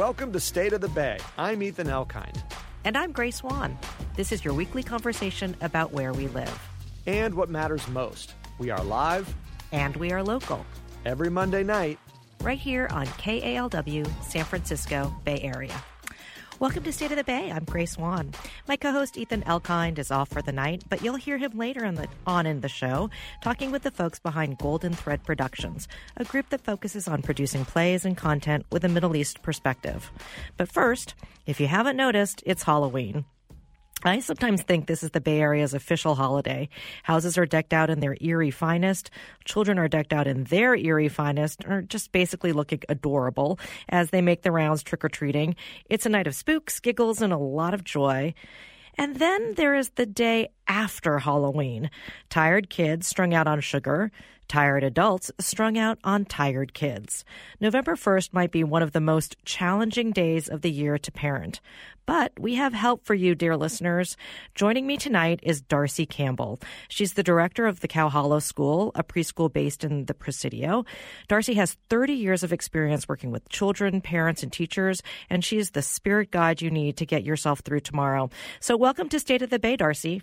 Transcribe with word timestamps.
Welcome 0.00 0.32
to 0.32 0.40
State 0.40 0.72
of 0.72 0.80
the 0.80 0.88
Bay. 0.88 1.18
I'm 1.36 1.62
Ethan 1.62 1.88
Elkind. 1.88 2.42
And 2.84 2.96
I'm 2.96 3.12
Grace 3.12 3.42
Wan. 3.42 3.78
This 4.16 4.32
is 4.32 4.42
your 4.42 4.54
weekly 4.54 4.82
conversation 4.82 5.54
about 5.60 5.92
where 5.92 6.14
we 6.14 6.26
live. 6.28 6.58
And 7.04 7.34
what 7.34 7.50
matters 7.50 7.86
most. 7.88 8.32
We 8.56 8.70
are 8.70 8.82
live. 8.82 9.34
And 9.72 9.94
we 9.96 10.10
are 10.10 10.22
local. 10.22 10.64
Every 11.04 11.28
Monday 11.28 11.62
night. 11.62 11.98
Right 12.40 12.58
here 12.58 12.88
on 12.90 13.08
KALW, 13.08 14.10
San 14.24 14.46
Francisco 14.46 15.14
Bay 15.26 15.38
Area. 15.42 15.84
Welcome 16.60 16.82
to 16.82 16.92
State 16.92 17.10
of 17.10 17.16
the 17.16 17.24
Bay. 17.24 17.50
I'm 17.50 17.64
Grace 17.64 17.96
Wan. 17.96 18.32
My 18.68 18.76
co-host 18.76 19.16
Ethan 19.16 19.40
Elkind 19.44 19.98
is 19.98 20.10
off 20.10 20.28
for 20.28 20.42
the 20.42 20.52
night, 20.52 20.84
but 20.90 21.02
you'll 21.02 21.16
hear 21.16 21.38
him 21.38 21.52
later 21.56 21.86
in 21.86 21.94
the, 21.94 22.06
on 22.26 22.44
in 22.44 22.60
the 22.60 22.68
show, 22.68 23.08
talking 23.40 23.70
with 23.70 23.82
the 23.82 23.90
folks 23.90 24.18
behind 24.18 24.58
Golden 24.58 24.92
Thread 24.92 25.24
Productions, 25.24 25.88
a 26.18 26.24
group 26.26 26.50
that 26.50 26.60
focuses 26.60 27.08
on 27.08 27.22
producing 27.22 27.64
plays 27.64 28.04
and 28.04 28.14
content 28.14 28.66
with 28.70 28.84
a 28.84 28.90
Middle 28.90 29.16
East 29.16 29.40
perspective. 29.40 30.12
But 30.58 30.70
first, 30.70 31.14
if 31.46 31.60
you 31.60 31.66
haven't 31.66 31.96
noticed, 31.96 32.42
it's 32.44 32.64
Halloween. 32.64 33.24
I 34.02 34.20
sometimes 34.20 34.62
think 34.62 34.86
this 34.86 35.02
is 35.02 35.10
the 35.10 35.20
Bay 35.20 35.40
Area's 35.40 35.74
official 35.74 36.14
holiday. 36.14 36.68
Houses 37.02 37.36
are 37.36 37.46
decked 37.46 37.72
out 37.72 37.90
in 37.90 38.00
their 38.00 38.16
eerie 38.20 38.50
finest. 38.50 39.10
Children 39.44 39.78
are 39.78 39.88
decked 39.88 40.12
out 40.12 40.26
in 40.26 40.44
their 40.44 40.74
eerie 40.74 41.08
finest, 41.08 41.64
or 41.66 41.82
just 41.82 42.12
basically 42.12 42.52
looking 42.52 42.80
adorable 42.88 43.58
as 43.88 44.10
they 44.10 44.22
make 44.22 44.42
the 44.42 44.52
rounds 44.52 44.82
trick 44.82 45.04
or 45.04 45.08
treating. 45.08 45.56
It's 45.88 46.06
a 46.06 46.10
night 46.10 46.26
of 46.26 46.34
spooks, 46.34 46.80
giggles, 46.80 47.20
and 47.20 47.32
a 47.32 47.38
lot 47.38 47.74
of 47.74 47.84
joy. 47.84 48.34
And 48.96 49.16
then 49.16 49.54
there 49.54 49.74
is 49.74 49.90
the 49.90 50.06
day 50.06 50.48
after 50.70 51.18
Halloween. 51.18 51.90
Tired 52.28 52.70
kids 52.70 53.08
strung 53.08 53.34
out 53.34 53.48
on 53.48 53.60
sugar, 53.60 54.12
tired 54.46 54.84
adults 54.84 55.32
strung 55.40 55.76
out 55.76 55.98
on 56.04 56.24
tired 56.24 56.74
kids. 56.74 57.24
November 57.60 57.96
1st 57.96 58.32
might 58.32 58.52
be 58.52 58.62
one 58.62 58.80
of 58.80 58.92
the 58.92 59.00
most 59.00 59.34
challenging 59.44 60.12
days 60.12 60.48
of 60.48 60.62
the 60.62 60.70
year 60.70 60.96
to 60.96 61.10
parent. 61.10 61.60
But 62.06 62.38
we 62.38 62.54
have 62.54 62.72
help 62.72 63.04
for 63.04 63.14
you, 63.14 63.34
dear 63.34 63.56
listeners. 63.56 64.16
Joining 64.54 64.86
me 64.86 64.96
tonight 64.96 65.40
is 65.42 65.60
Darcy 65.60 66.06
Campbell. 66.06 66.60
She's 66.88 67.14
the 67.14 67.24
director 67.24 67.66
of 67.66 67.80
the 67.80 67.88
Cow 67.88 68.08
Hollow 68.08 68.38
School, 68.38 68.92
a 68.94 69.02
preschool 69.02 69.52
based 69.52 69.82
in 69.82 70.04
the 70.04 70.14
Presidio. 70.14 70.84
Darcy 71.26 71.54
has 71.54 71.76
30 71.88 72.12
years 72.12 72.44
of 72.44 72.52
experience 72.52 73.08
working 73.08 73.32
with 73.32 73.48
children, 73.48 74.00
parents, 74.00 74.44
and 74.44 74.52
teachers, 74.52 75.02
and 75.28 75.44
she 75.44 75.58
is 75.58 75.72
the 75.72 75.82
spirit 75.82 76.30
guide 76.30 76.62
you 76.62 76.70
need 76.70 76.96
to 76.98 77.06
get 77.06 77.24
yourself 77.24 77.58
through 77.58 77.80
tomorrow. 77.80 78.30
So, 78.60 78.76
welcome 78.76 79.08
to 79.08 79.18
State 79.18 79.42
of 79.42 79.50
the 79.50 79.58
Bay, 79.58 79.76
Darcy. 79.76 80.22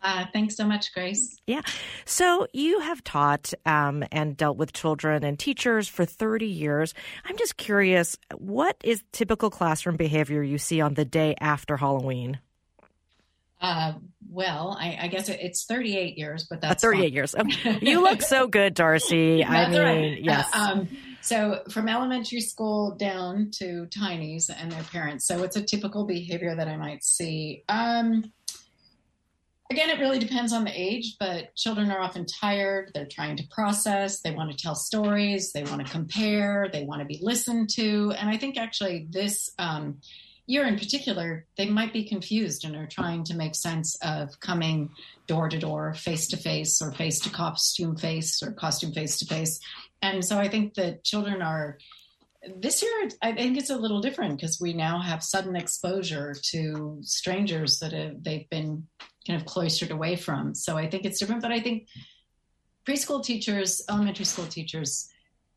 Uh, 0.00 0.24
thanks 0.32 0.56
so 0.56 0.64
much, 0.64 0.92
Grace. 0.94 1.36
Yeah. 1.46 1.62
So 2.04 2.46
you 2.52 2.80
have 2.80 3.02
taught 3.02 3.52
um, 3.66 4.04
and 4.12 4.36
dealt 4.36 4.56
with 4.56 4.72
children 4.72 5.24
and 5.24 5.38
teachers 5.38 5.88
for 5.88 6.04
30 6.04 6.46
years. 6.46 6.94
I'm 7.24 7.36
just 7.36 7.56
curious, 7.56 8.16
what 8.36 8.76
is 8.84 9.02
typical 9.12 9.50
classroom 9.50 9.96
behavior 9.96 10.42
you 10.42 10.58
see 10.58 10.80
on 10.80 10.94
the 10.94 11.04
day 11.04 11.34
after 11.40 11.76
Halloween? 11.76 12.38
Uh, 13.60 13.94
well, 14.30 14.76
I, 14.78 14.98
I, 15.02 15.08
guess 15.08 15.28
it's 15.28 15.64
38 15.64 16.16
years, 16.16 16.46
but 16.48 16.60
that's 16.60 16.84
uh, 16.84 16.88
38 16.88 17.02
fine. 17.02 17.12
years. 17.12 17.34
You 17.82 18.02
look 18.02 18.22
so 18.22 18.46
good, 18.46 18.74
Darcy. 18.74 19.44
I 19.44 19.68
mean, 19.68 19.80
right. 19.80 20.22
yes. 20.22 20.48
Uh, 20.54 20.58
um, 20.58 20.88
so 21.22 21.62
from 21.70 21.88
elementary 21.88 22.40
school 22.40 22.94
down 22.94 23.50
to 23.58 23.86
tinies 23.86 24.48
and 24.48 24.70
their 24.70 24.84
parents. 24.84 25.26
So 25.26 25.42
it's 25.42 25.56
a 25.56 25.62
typical 25.62 26.06
behavior 26.06 26.54
that 26.54 26.68
I 26.68 26.76
might 26.76 27.02
see. 27.02 27.64
Um, 27.68 28.32
Again, 29.70 29.90
it 29.90 30.00
really 30.00 30.18
depends 30.18 30.54
on 30.54 30.64
the 30.64 30.72
age, 30.74 31.16
but 31.20 31.54
children 31.54 31.90
are 31.90 32.00
often 32.00 32.24
tired. 32.24 32.90
They're 32.94 33.06
trying 33.06 33.36
to 33.36 33.46
process. 33.50 34.20
They 34.20 34.30
want 34.30 34.50
to 34.50 34.56
tell 34.56 34.74
stories. 34.74 35.52
They 35.52 35.62
want 35.64 35.86
to 35.86 35.92
compare. 35.92 36.70
They 36.72 36.84
want 36.84 37.00
to 37.00 37.06
be 37.06 37.18
listened 37.20 37.68
to. 37.74 38.14
And 38.16 38.30
I 38.30 38.38
think 38.38 38.56
actually 38.56 39.08
this 39.10 39.50
um, 39.58 40.00
year 40.46 40.66
in 40.66 40.78
particular, 40.78 41.44
they 41.58 41.68
might 41.68 41.92
be 41.92 42.08
confused 42.08 42.64
and 42.64 42.74
are 42.76 42.86
trying 42.86 43.24
to 43.24 43.36
make 43.36 43.54
sense 43.54 43.94
of 44.00 44.40
coming 44.40 44.88
door 45.26 45.50
to 45.50 45.58
door, 45.58 45.92
face 45.92 46.28
to 46.28 46.38
face, 46.38 46.80
or 46.80 46.90
face 46.92 47.20
to 47.20 47.28
costume 47.28 47.94
face, 47.94 48.42
or 48.42 48.52
costume 48.52 48.92
face 48.92 49.18
to 49.18 49.26
face. 49.26 49.60
And 50.00 50.24
so 50.24 50.38
I 50.38 50.48
think 50.48 50.74
that 50.74 51.04
children 51.04 51.42
are 51.42 51.76
this 52.56 52.82
year 52.82 53.08
i 53.20 53.32
think 53.32 53.58
it's 53.58 53.68
a 53.68 53.76
little 53.76 54.00
different 54.00 54.36
because 54.36 54.60
we 54.60 54.72
now 54.72 55.00
have 55.00 55.24
sudden 55.24 55.56
exposure 55.56 56.36
to 56.40 56.98
strangers 57.02 57.80
that 57.80 57.92
have, 57.92 58.22
they've 58.22 58.48
been 58.48 58.86
kind 59.28 59.40
of 59.40 59.46
cloistered 59.46 59.92
away 59.92 60.16
from. 60.16 60.54
So 60.54 60.76
I 60.76 60.88
think 60.88 61.04
it's 61.04 61.20
different, 61.20 61.42
but 61.42 61.52
I 61.52 61.60
think 61.60 61.86
preschool 62.84 63.22
teachers, 63.22 63.82
elementary 63.88 64.24
school 64.24 64.46
teachers 64.46 65.08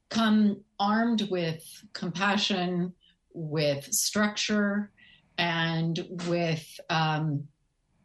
come 0.10 0.62
armed 0.80 1.28
with 1.32 1.64
compassion, 1.94 2.94
with 3.34 3.86
structure, 3.94 4.92
and 5.38 6.06
with 6.28 6.68
um, 6.90 7.48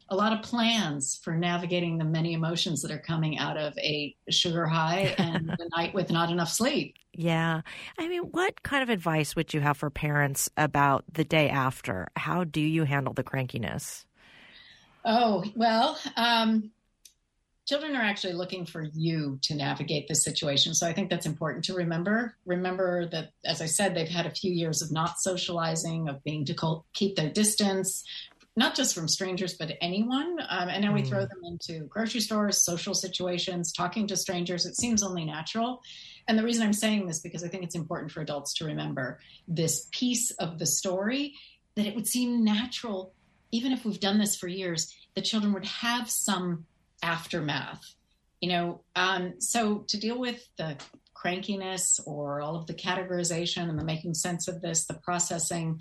a 0.08 0.16
lot 0.16 0.32
of 0.32 0.42
plans 0.42 1.18
for 1.22 1.34
navigating 1.34 1.98
the 1.98 2.04
many 2.04 2.32
emotions 2.32 2.80
that 2.82 2.92
are 2.92 3.00
coming 3.00 3.38
out 3.38 3.56
of 3.56 3.76
a 3.78 4.14
sugar 4.30 4.66
high 4.66 5.14
and 5.18 5.50
a 5.50 5.68
night 5.76 5.92
with 5.92 6.10
not 6.10 6.30
enough 6.30 6.48
sleep. 6.48 6.94
Yeah. 7.12 7.62
I 7.98 8.08
mean, 8.08 8.22
what 8.22 8.62
kind 8.62 8.82
of 8.82 8.90
advice 8.90 9.34
would 9.34 9.52
you 9.52 9.60
have 9.60 9.76
for 9.76 9.90
parents 9.90 10.48
about 10.56 11.04
the 11.12 11.24
day 11.24 11.48
after? 11.48 12.08
How 12.14 12.44
do 12.44 12.60
you 12.60 12.84
handle 12.84 13.14
the 13.14 13.24
crankiness? 13.24 14.04
Oh, 15.06 15.44
well, 15.54 15.96
um, 16.16 16.72
children 17.66 17.94
are 17.94 18.02
actually 18.02 18.32
looking 18.32 18.66
for 18.66 18.82
you 18.82 19.38
to 19.42 19.54
navigate 19.54 20.08
this 20.08 20.24
situation. 20.24 20.74
So 20.74 20.86
I 20.86 20.92
think 20.92 21.10
that's 21.10 21.26
important 21.26 21.64
to 21.66 21.74
remember. 21.74 22.36
Remember 22.44 23.06
that, 23.10 23.30
as 23.44 23.62
I 23.62 23.66
said, 23.66 23.94
they've 23.94 24.08
had 24.08 24.26
a 24.26 24.30
few 24.30 24.52
years 24.52 24.82
of 24.82 24.90
not 24.90 25.18
socializing, 25.18 26.08
of 26.08 26.22
being 26.24 26.44
to 26.46 26.82
keep 26.92 27.14
their 27.14 27.30
distance, 27.30 28.02
not 28.56 28.74
just 28.74 28.94
from 28.94 29.06
strangers, 29.06 29.54
but 29.54 29.76
anyone. 29.80 30.38
Um, 30.48 30.68
and 30.68 30.82
now 30.82 30.92
we 30.92 31.02
throw 31.02 31.24
mm. 31.24 31.28
them 31.28 31.40
into 31.44 31.86
grocery 31.86 32.20
stores, 32.20 32.64
social 32.64 32.94
situations, 32.94 33.72
talking 33.72 34.08
to 34.08 34.16
strangers. 34.16 34.66
It 34.66 34.76
seems 34.76 35.04
only 35.04 35.24
natural. 35.24 35.82
And 36.26 36.36
the 36.38 36.42
reason 36.42 36.64
I'm 36.64 36.72
saying 36.72 37.06
this 37.06 37.20
because 37.20 37.44
I 37.44 37.48
think 37.48 37.62
it's 37.62 37.76
important 37.76 38.10
for 38.10 38.22
adults 38.22 38.54
to 38.54 38.64
remember 38.64 39.20
this 39.46 39.88
piece 39.92 40.32
of 40.32 40.58
the 40.58 40.66
story 40.66 41.34
that 41.76 41.86
it 41.86 41.94
would 41.94 42.06
seem 42.06 42.42
natural 42.42 43.12
even 43.52 43.72
if 43.72 43.84
we've 43.84 44.00
done 44.00 44.18
this 44.18 44.36
for 44.36 44.48
years, 44.48 44.94
the 45.14 45.22
children 45.22 45.52
would 45.52 45.64
have 45.64 46.10
some 46.10 46.66
aftermath. 47.02 47.94
You 48.40 48.50
know, 48.50 48.80
um, 48.94 49.40
so 49.40 49.78
to 49.88 49.98
deal 49.98 50.18
with 50.18 50.46
the 50.58 50.76
crankiness 51.14 52.00
or 52.06 52.40
all 52.40 52.56
of 52.56 52.66
the 52.66 52.74
categorization 52.74 53.68
and 53.68 53.78
the 53.78 53.84
making 53.84 54.14
sense 54.14 54.48
of 54.48 54.60
this, 54.60 54.84
the 54.86 54.94
processing, 54.94 55.80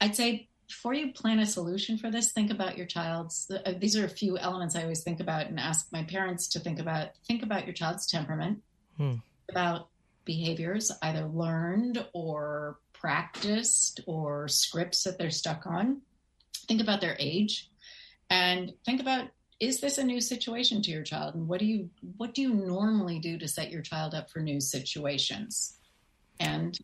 I'd 0.00 0.16
say 0.16 0.48
before 0.66 0.94
you 0.94 1.12
plan 1.12 1.40
a 1.40 1.46
solution 1.46 1.98
for 1.98 2.10
this, 2.10 2.32
think 2.32 2.50
about 2.50 2.76
your 2.78 2.86
child's. 2.86 3.50
Uh, 3.50 3.72
these 3.78 3.96
are 3.96 4.04
a 4.04 4.08
few 4.08 4.38
elements 4.38 4.76
I 4.76 4.82
always 4.82 5.02
think 5.02 5.20
about 5.20 5.46
and 5.46 5.58
ask 5.58 5.92
my 5.92 6.04
parents 6.04 6.48
to 6.50 6.60
think 6.60 6.78
about. 6.78 7.08
Think 7.26 7.42
about 7.42 7.66
your 7.66 7.74
child's 7.74 8.06
temperament, 8.06 8.62
hmm. 8.96 9.16
about 9.48 9.88
behaviors, 10.24 10.92
either 11.02 11.26
learned 11.26 12.06
or 12.14 12.78
practiced 12.92 14.00
or 14.06 14.46
scripts 14.46 15.02
that 15.02 15.18
they're 15.18 15.30
stuck 15.30 15.66
on 15.66 16.02
think 16.70 16.80
about 16.80 17.00
their 17.00 17.16
age 17.18 17.68
and 18.30 18.72
think 18.86 19.00
about 19.00 19.26
is 19.58 19.80
this 19.80 19.98
a 19.98 20.04
new 20.04 20.20
situation 20.20 20.80
to 20.82 20.92
your 20.92 21.02
child 21.02 21.34
and 21.34 21.48
what 21.48 21.58
do 21.58 21.66
you 21.66 21.90
what 22.16 22.32
do 22.32 22.42
you 22.42 22.54
normally 22.54 23.18
do 23.18 23.36
to 23.36 23.48
set 23.48 23.72
your 23.72 23.82
child 23.82 24.14
up 24.14 24.30
for 24.30 24.38
new 24.38 24.60
situations 24.60 25.76
and 26.38 26.78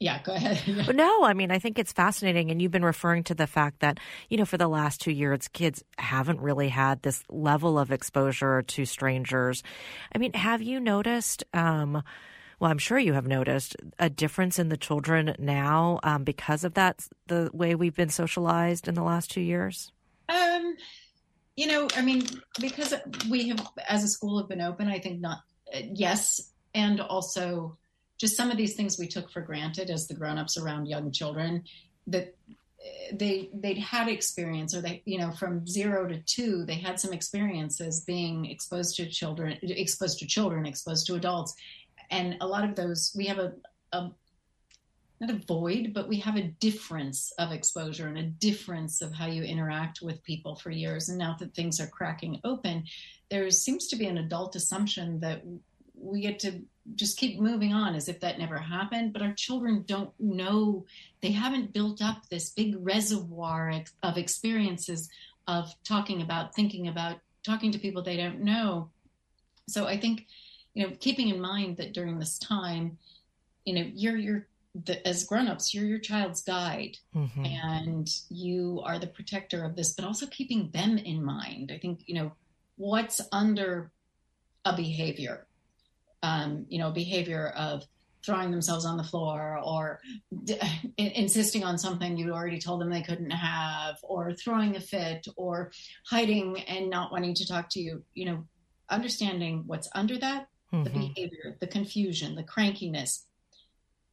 yeah, 0.00 0.20
go 0.22 0.32
ahead. 0.32 0.94
no, 0.94 1.24
I 1.24 1.34
mean, 1.34 1.50
I 1.50 1.58
think 1.58 1.78
it's 1.78 1.92
fascinating. 1.92 2.50
And 2.50 2.60
you've 2.60 2.72
been 2.72 2.84
referring 2.84 3.22
to 3.24 3.34
the 3.34 3.46
fact 3.46 3.80
that, 3.80 4.00
you 4.30 4.38
know, 4.38 4.46
for 4.46 4.56
the 4.56 4.66
last 4.66 4.98
two 5.02 5.12
years, 5.12 5.46
kids 5.48 5.84
haven't 5.98 6.40
really 6.40 6.70
had 6.70 7.02
this 7.02 7.22
level 7.28 7.78
of 7.78 7.92
exposure 7.92 8.62
to 8.62 8.86
strangers. 8.86 9.62
I 10.14 10.16
mean, 10.16 10.32
have 10.32 10.62
you 10.62 10.80
noticed, 10.80 11.44
um, 11.52 12.02
well, 12.60 12.70
I'm 12.70 12.78
sure 12.78 12.98
you 12.98 13.14
have 13.14 13.26
noticed 13.26 13.74
a 13.98 14.10
difference 14.10 14.58
in 14.58 14.68
the 14.68 14.76
children 14.76 15.34
now 15.38 15.98
um, 16.02 16.24
because 16.24 16.62
of 16.62 16.74
that, 16.74 17.06
the 17.26 17.50
way 17.54 17.74
we've 17.74 17.96
been 17.96 18.10
socialized 18.10 18.86
in 18.86 18.94
the 18.94 19.02
last 19.02 19.30
two 19.30 19.40
years? 19.40 19.90
Um, 20.28 20.76
you 21.56 21.66
know, 21.66 21.88
I 21.96 22.02
mean, 22.02 22.26
because 22.60 22.94
we 23.30 23.48
have, 23.48 23.66
as 23.88 24.04
a 24.04 24.08
school, 24.08 24.38
have 24.38 24.48
been 24.48 24.60
open, 24.60 24.88
I 24.88 24.98
think 24.98 25.20
not, 25.20 25.38
yes. 25.72 26.52
And 26.74 27.00
also, 27.00 27.78
just 28.18 28.36
some 28.36 28.50
of 28.50 28.58
these 28.58 28.76
things 28.76 28.98
we 28.98 29.08
took 29.08 29.30
for 29.30 29.40
granted 29.40 29.88
as 29.88 30.06
the 30.06 30.14
grown-ups 30.14 30.58
around 30.58 30.84
young 30.86 31.10
children 31.10 31.64
that 32.08 32.34
they 33.12 33.50
they'd 33.54 33.78
had 33.78 34.08
experience 34.08 34.74
or 34.74 34.80
they 34.80 35.02
you 35.04 35.18
know 35.18 35.30
from 35.32 35.66
zero 35.66 36.08
to 36.08 36.18
two 36.22 36.64
they 36.64 36.74
had 36.74 36.98
some 36.98 37.12
experiences 37.12 38.04
being 38.06 38.46
exposed 38.46 38.96
to 38.96 39.06
children 39.08 39.58
exposed 39.62 40.18
to 40.18 40.26
children 40.26 40.64
exposed 40.64 41.06
to 41.06 41.14
adults 41.14 41.54
and 42.10 42.36
a 42.40 42.46
lot 42.46 42.64
of 42.64 42.74
those 42.74 43.12
we 43.16 43.26
have 43.26 43.38
a, 43.38 43.52
a 43.92 44.10
not 45.20 45.30
a 45.30 45.46
void, 45.46 45.92
but 45.92 46.08
we 46.08 46.18
have 46.20 46.36
a 46.36 46.48
difference 46.48 47.30
of 47.38 47.52
exposure 47.52 48.08
and 48.08 48.16
a 48.16 48.22
difference 48.22 49.02
of 49.02 49.12
how 49.12 49.26
you 49.26 49.42
interact 49.42 50.00
with 50.00 50.22
people 50.22 50.56
for 50.56 50.70
years. 50.70 51.10
And 51.10 51.18
now 51.18 51.36
that 51.38 51.54
things 51.54 51.78
are 51.78 51.86
cracking 51.86 52.40
open, 52.42 52.84
there 53.30 53.50
seems 53.50 53.86
to 53.88 53.96
be 53.96 54.06
an 54.06 54.16
adult 54.16 54.56
assumption 54.56 55.20
that 55.20 55.42
we 55.94 56.22
get 56.22 56.38
to 56.40 56.62
just 56.94 57.18
keep 57.18 57.38
moving 57.38 57.74
on 57.74 57.94
as 57.94 58.08
if 58.08 58.20
that 58.20 58.38
never 58.38 58.56
happened. 58.56 59.12
But 59.12 59.20
our 59.20 59.34
children 59.34 59.84
don't 59.86 60.10
know, 60.18 60.86
they 61.20 61.32
haven't 61.32 61.74
built 61.74 62.00
up 62.00 62.26
this 62.30 62.50
big 62.50 62.74
reservoir 62.78 63.74
of 64.02 64.16
experiences 64.16 65.10
of 65.46 65.74
talking 65.84 66.22
about, 66.22 66.54
thinking 66.54 66.88
about, 66.88 67.18
talking 67.44 67.72
to 67.72 67.78
people 67.78 68.02
they 68.02 68.16
don't 68.16 68.40
know. 68.40 68.88
So 69.68 69.86
I 69.86 70.00
think, 70.00 70.26
you 70.74 70.86
know, 70.86 70.94
keeping 71.00 71.28
in 71.28 71.40
mind 71.40 71.76
that 71.78 71.92
during 71.92 72.18
this 72.18 72.38
time, 72.38 72.98
you 73.64 73.74
know, 73.74 73.84
you're, 73.94 74.16
you're, 74.16 74.46
the, 74.84 75.04
as 75.04 75.24
grown-ups 75.24 75.74
you're 75.74 75.84
your 75.84 75.98
child's 75.98 76.42
guide 76.42 76.96
mm-hmm. 77.12 77.44
and 77.44 78.08
you 78.28 78.80
are 78.84 79.00
the 79.00 79.06
protector 79.08 79.64
of 79.64 79.74
this 79.74 79.94
but 79.94 80.04
also 80.04 80.26
keeping 80.26 80.70
them 80.70 80.96
in 80.96 81.24
mind 81.24 81.72
i 81.74 81.78
think 81.78 82.02
you 82.06 82.14
know 82.14 82.30
what's 82.76 83.20
under 83.32 83.90
a 84.64 84.76
behavior 84.76 85.48
um, 86.22 86.66
you 86.68 86.78
know, 86.78 86.90
behavior 86.90 87.48
of 87.56 87.84
throwing 88.24 88.50
themselves 88.50 88.84
on 88.84 88.98
the 88.98 89.04
floor 89.04 89.60
or 89.64 90.00
d- 90.44 90.60
insisting 90.98 91.64
on 91.64 91.78
something 91.78 92.18
you 92.18 92.32
already 92.32 92.60
told 92.60 92.80
them 92.80 92.90
they 92.90 93.02
couldn't 93.02 93.30
have 93.30 93.96
or 94.02 94.34
throwing 94.34 94.76
a 94.76 94.80
fit 94.80 95.26
or 95.36 95.72
hiding 96.06 96.60
and 96.62 96.90
not 96.90 97.10
wanting 97.10 97.34
to 97.34 97.46
talk 97.46 97.70
to 97.70 97.80
you 97.80 98.04
you 98.12 98.26
know 98.26 98.44
understanding 98.90 99.62
what's 99.66 99.88
under 99.94 100.18
that 100.18 100.48
mm-hmm. 100.72 100.84
the 100.84 100.90
behavior 100.90 101.56
the 101.60 101.66
confusion 101.66 102.34
the 102.34 102.42
crankiness 102.42 103.24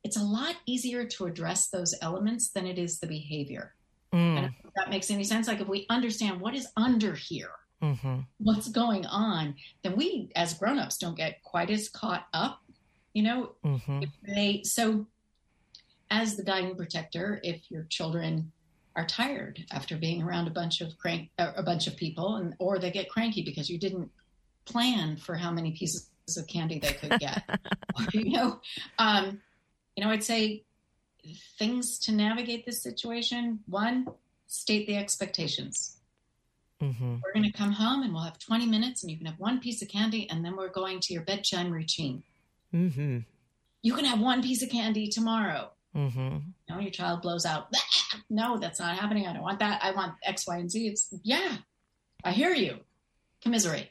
it's 0.04 0.18
a 0.18 0.24
lot 0.24 0.56
easier 0.66 1.06
to 1.06 1.26
address 1.26 1.70
those 1.70 1.94
elements 2.02 2.50
than 2.50 2.66
it 2.66 2.78
is 2.78 3.00
the 3.00 3.08
behavior 3.08 3.74
mm. 4.14 4.38
and 4.38 4.46
if 4.46 4.74
that 4.76 4.90
makes 4.90 5.10
any 5.12 5.24
sense 5.24 5.48
like 5.48 5.60
if 5.60 5.68
we 5.68 5.86
understand 5.90 6.40
what 6.40 6.56
is 6.56 6.68
under 6.78 7.14
here 7.14 7.52
mm-hmm. 7.82 8.20
what's 8.40 8.70
going 8.70 9.06
on, 9.06 9.56
then 9.84 9.96
we 9.96 10.30
as 10.36 10.54
grown-ups 10.54 10.98
don't 10.98 11.18
get 11.18 11.44
quite 11.44 11.70
as 11.70 11.90
caught 11.90 12.28
up. 12.34 12.62
You 13.14 13.24
know, 13.24 13.52
mm-hmm. 13.66 14.04
they 14.26 14.62
so 14.64 15.08
as 16.10 16.36
the 16.36 16.44
guiding 16.44 16.76
protector, 16.76 17.40
if 17.44 17.70
your 17.70 17.84
children 17.90 18.52
are 18.96 19.06
tired 19.06 19.64
after 19.72 19.98
being 19.98 20.24
around 20.24 20.48
a 20.48 20.52
bunch 20.52 20.82
of 20.82 20.98
crank 20.98 21.30
a 21.38 21.64
bunch 21.64 21.88
of 21.88 21.96
people 21.96 22.38
and 22.38 22.56
or 22.60 22.80
they 22.80 22.92
get 22.92 23.10
cranky 23.10 23.44
because 23.44 23.70
you 23.70 23.78
didn't 23.78 24.10
plan 24.66 25.16
for 25.16 25.36
how 25.36 25.52
many 25.52 25.72
pieces 25.72 26.10
of 26.36 26.48
candy 26.48 26.80
they 26.80 26.92
could 26.94 27.18
get 27.20 27.44
you 28.14 28.32
know 28.32 28.60
um, 29.00 29.40
you 29.96 30.04
know 30.04 30.10
i'd 30.12 30.24
say 30.24 30.64
things 31.58 32.00
to 32.00 32.12
navigate 32.12 32.66
this 32.66 32.82
situation 32.82 33.60
one 33.68 34.08
state 34.48 34.88
the 34.88 34.98
expectations 34.98 35.98
Mm-hmm. 36.82 37.16
We're 37.24 37.34
going 37.34 37.52
to 37.52 37.58
come 37.58 37.72
home 37.72 38.04
and 38.04 38.14
we'll 38.14 38.24
have 38.24 38.38
20 38.38 38.66
minutes 38.68 39.04
and 39.04 39.12
you 39.12 39.18
can 39.18 39.26
have 39.26 39.40
one 39.40 39.60
piece 39.60 39.82
of 39.82 39.88
candy 39.88 40.30
and 40.30 40.46
then 40.46 40.56
we're 40.56 40.70
going 40.70 41.00
to 41.02 41.14
your 41.14 41.24
bedtime 41.24 41.72
routine. 41.72 42.24
Mm-hmm. 42.74 43.20
You 43.82 43.94
can 43.94 44.06
have 44.06 44.20
one 44.20 44.44
piece 44.44 44.62
of 44.62 44.70
candy 44.70 45.08
tomorrow. 45.08 45.72
Mm-hmm. 45.96 46.38
You 46.70 46.82
your 46.82 46.92
child 46.92 47.22
blows 47.22 47.46
out. 47.46 47.68
No, 48.30 48.58
that's 48.58 48.80
not 48.80 48.98
happening. 48.98 49.28
I 49.28 49.34
don't 49.34 49.42
want 49.42 49.60
that. 49.60 49.82
I 49.84 49.92
want 49.92 50.14
X, 50.24 50.48
Y, 50.48 50.58
and 50.58 50.72
Z. 50.72 50.88
It's 50.88 51.14
yeah, 51.24 51.58
I 52.24 52.32
hear 52.32 52.52
you. 52.52 52.78
Commiserate. 53.42 53.90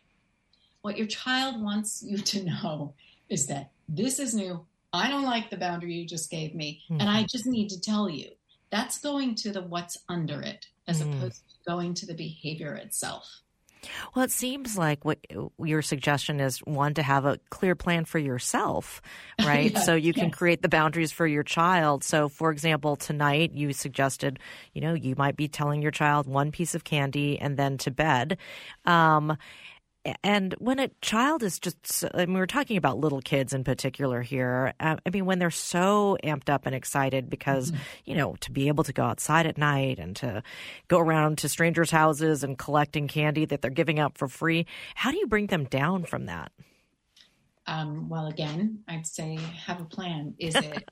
What 0.86 0.98
your 0.98 1.08
child 1.08 1.60
wants 1.60 2.00
you 2.06 2.18
to 2.18 2.44
know 2.44 2.94
is 3.28 3.48
that 3.48 3.72
this 3.88 4.20
is 4.20 4.36
new. 4.36 4.64
I 4.92 5.08
don't 5.08 5.24
like 5.24 5.50
the 5.50 5.56
boundary 5.56 5.94
you 5.94 6.06
just 6.06 6.30
gave 6.30 6.54
me, 6.54 6.80
and 6.88 7.02
I 7.02 7.16
mm-hmm. 7.16 7.26
just 7.28 7.44
need 7.44 7.70
to 7.70 7.80
tell 7.80 8.08
you. 8.08 8.28
That's 8.70 8.98
going 8.98 9.34
to 9.34 9.50
the 9.50 9.62
what's 9.62 9.98
under 10.08 10.40
it 10.42 10.66
as 10.86 11.02
mm. 11.02 11.12
opposed 11.12 11.42
to 11.48 11.54
going 11.68 11.94
to 11.94 12.06
the 12.06 12.14
behavior 12.14 12.76
itself. 12.76 13.42
Well, 14.14 14.24
it 14.24 14.30
seems 14.30 14.78
like 14.78 15.04
what 15.04 15.18
your 15.58 15.82
suggestion 15.82 16.38
is 16.38 16.58
one 16.60 16.94
to 16.94 17.02
have 17.02 17.24
a 17.24 17.40
clear 17.50 17.74
plan 17.74 18.04
for 18.04 18.20
yourself, 18.20 19.02
right? 19.40 19.76
so 19.76 19.96
you 19.96 20.12
can 20.12 20.30
create 20.30 20.62
the 20.62 20.68
boundaries 20.68 21.10
for 21.10 21.26
your 21.26 21.42
child. 21.42 22.04
So, 22.04 22.28
for 22.28 22.52
example, 22.52 22.94
tonight 22.94 23.52
you 23.54 23.72
suggested, 23.72 24.38
you 24.72 24.82
know, 24.82 24.94
you 24.94 25.16
might 25.18 25.36
be 25.36 25.48
telling 25.48 25.82
your 25.82 25.90
child 25.90 26.28
one 26.28 26.52
piece 26.52 26.76
of 26.76 26.84
candy 26.84 27.40
and 27.40 27.56
then 27.56 27.76
to 27.78 27.90
bed. 27.90 28.38
Um, 28.84 29.36
and 30.22 30.54
when 30.58 30.78
a 30.78 30.88
child 31.00 31.42
is 31.42 31.58
just, 31.58 32.04
I 32.14 32.26
mean, 32.26 32.34
we're 32.34 32.46
talking 32.46 32.76
about 32.76 32.98
little 32.98 33.20
kids 33.20 33.52
in 33.52 33.64
particular 33.64 34.22
here. 34.22 34.72
Uh, 34.78 34.96
I 35.04 35.10
mean, 35.10 35.26
when 35.26 35.38
they're 35.38 35.50
so 35.50 36.16
amped 36.22 36.48
up 36.48 36.66
and 36.66 36.74
excited 36.74 37.28
because, 37.28 37.70
mm-hmm. 37.70 37.82
you 38.04 38.14
know, 38.14 38.36
to 38.40 38.52
be 38.52 38.68
able 38.68 38.84
to 38.84 38.92
go 38.92 39.04
outside 39.04 39.46
at 39.46 39.58
night 39.58 39.98
and 39.98 40.14
to 40.16 40.42
go 40.88 40.98
around 40.98 41.38
to 41.38 41.48
strangers' 41.48 41.90
houses 41.90 42.44
and 42.44 42.58
collecting 42.58 43.08
candy 43.08 43.44
that 43.46 43.62
they're 43.62 43.70
giving 43.70 43.98
out 43.98 44.16
for 44.16 44.28
free, 44.28 44.66
how 44.94 45.10
do 45.10 45.18
you 45.18 45.26
bring 45.26 45.46
them 45.46 45.64
down 45.64 46.04
from 46.04 46.26
that? 46.26 46.52
Um, 47.66 48.08
well, 48.08 48.26
again, 48.26 48.80
I'd 48.86 49.06
say 49.06 49.38
have 49.66 49.80
a 49.80 49.84
plan. 49.84 50.34
Is 50.38 50.54
it, 50.54 50.88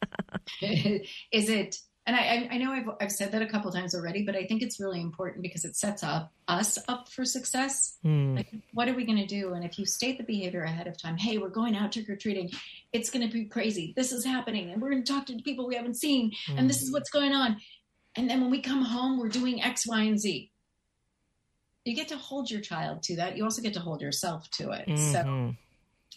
is 1.33 1.49
it, 1.49 1.79
and 2.07 2.15
I, 2.15 2.49
I 2.51 2.59
know 2.59 2.71
I've, 2.71 2.89
I've 3.01 3.13
said 3.13 3.33
that 3.33 3.41
a 3.41 3.47
couple 3.47 3.73
times 3.73 3.95
already, 3.95 4.25
but 4.25 4.37
I 4.37 4.45
think 4.45 4.61
it's 4.61 4.79
really 4.79 5.01
important 5.01 5.43
because 5.43 5.65
it 5.65 5.75
sets 5.75 6.03
up 6.03 6.33
us 6.49 6.79
up 6.87 7.09
for 7.09 7.25
success. 7.25 7.97
Mm. 8.05 8.37
Like, 8.37 8.55
what 8.75 8.89
are 8.89 8.95
we 8.95 9.07
going 9.07 9.19
to 9.19 9.27
do? 9.27 9.55
And 9.55 9.65
if 9.65 9.79
you 9.79 9.87
state 9.87 10.19
the 10.19 10.25
behavior 10.25 10.63
ahead 10.63 10.87
of 10.87 11.01
time, 11.01 11.17
hey, 11.17 11.39
we're 11.39 11.49
going 11.49 11.75
out 11.75 11.93
trick 11.93 12.11
or 12.11 12.17
treating, 12.17 12.51
it's 12.93 13.09
going 13.09 13.27
to 13.27 13.33
be 13.33 13.47
crazy. 13.47 13.95
This 13.97 14.13
is 14.13 14.23
happening, 14.23 14.71
and 14.71 14.83
we're 14.83 14.91
going 14.91 15.03
to 15.03 15.11
talk 15.11 15.25
to 15.27 15.37
people 15.39 15.67
we 15.67 15.77
haven't 15.77 15.97
seen, 15.97 16.33
mm. 16.49 16.59
and 16.59 16.69
this 16.69 16.83
is 16.83 16.89
hmm. 16.89 16.95
what's 16.95 17.11
going 17.11 17.33
on. 17.33 17.57
And 18.17 18.29
then 18.29 18.43
when 18.43 18.51
we 18.51 18.61
come 18.61 18.83
home, 18.83 19.19
we're 19.19 19.29
doing 19.29 19.63
X, 19.63 19.87
Y, 19.87 20.03
and 20.03 20.21
Z. 20.21 20.51
You 21.87 21.95
get 21.95 22.09
to 22.09 22.17
hold 22.17 22.51
your 22.51 22.61
child 22.61 23.03
to 23.05 23.17
that. 23.17 23.37
You 23.37 23.45
also 23.45 23.63
get 23.63 23.75
to 23.75 23.81
hold 23.81 24.03
yourself 24.03 24.49
to 24.53 24.71
it. 24.71 24.87
Mm-hmm. 24.87 25.13
So, 25.13 25.55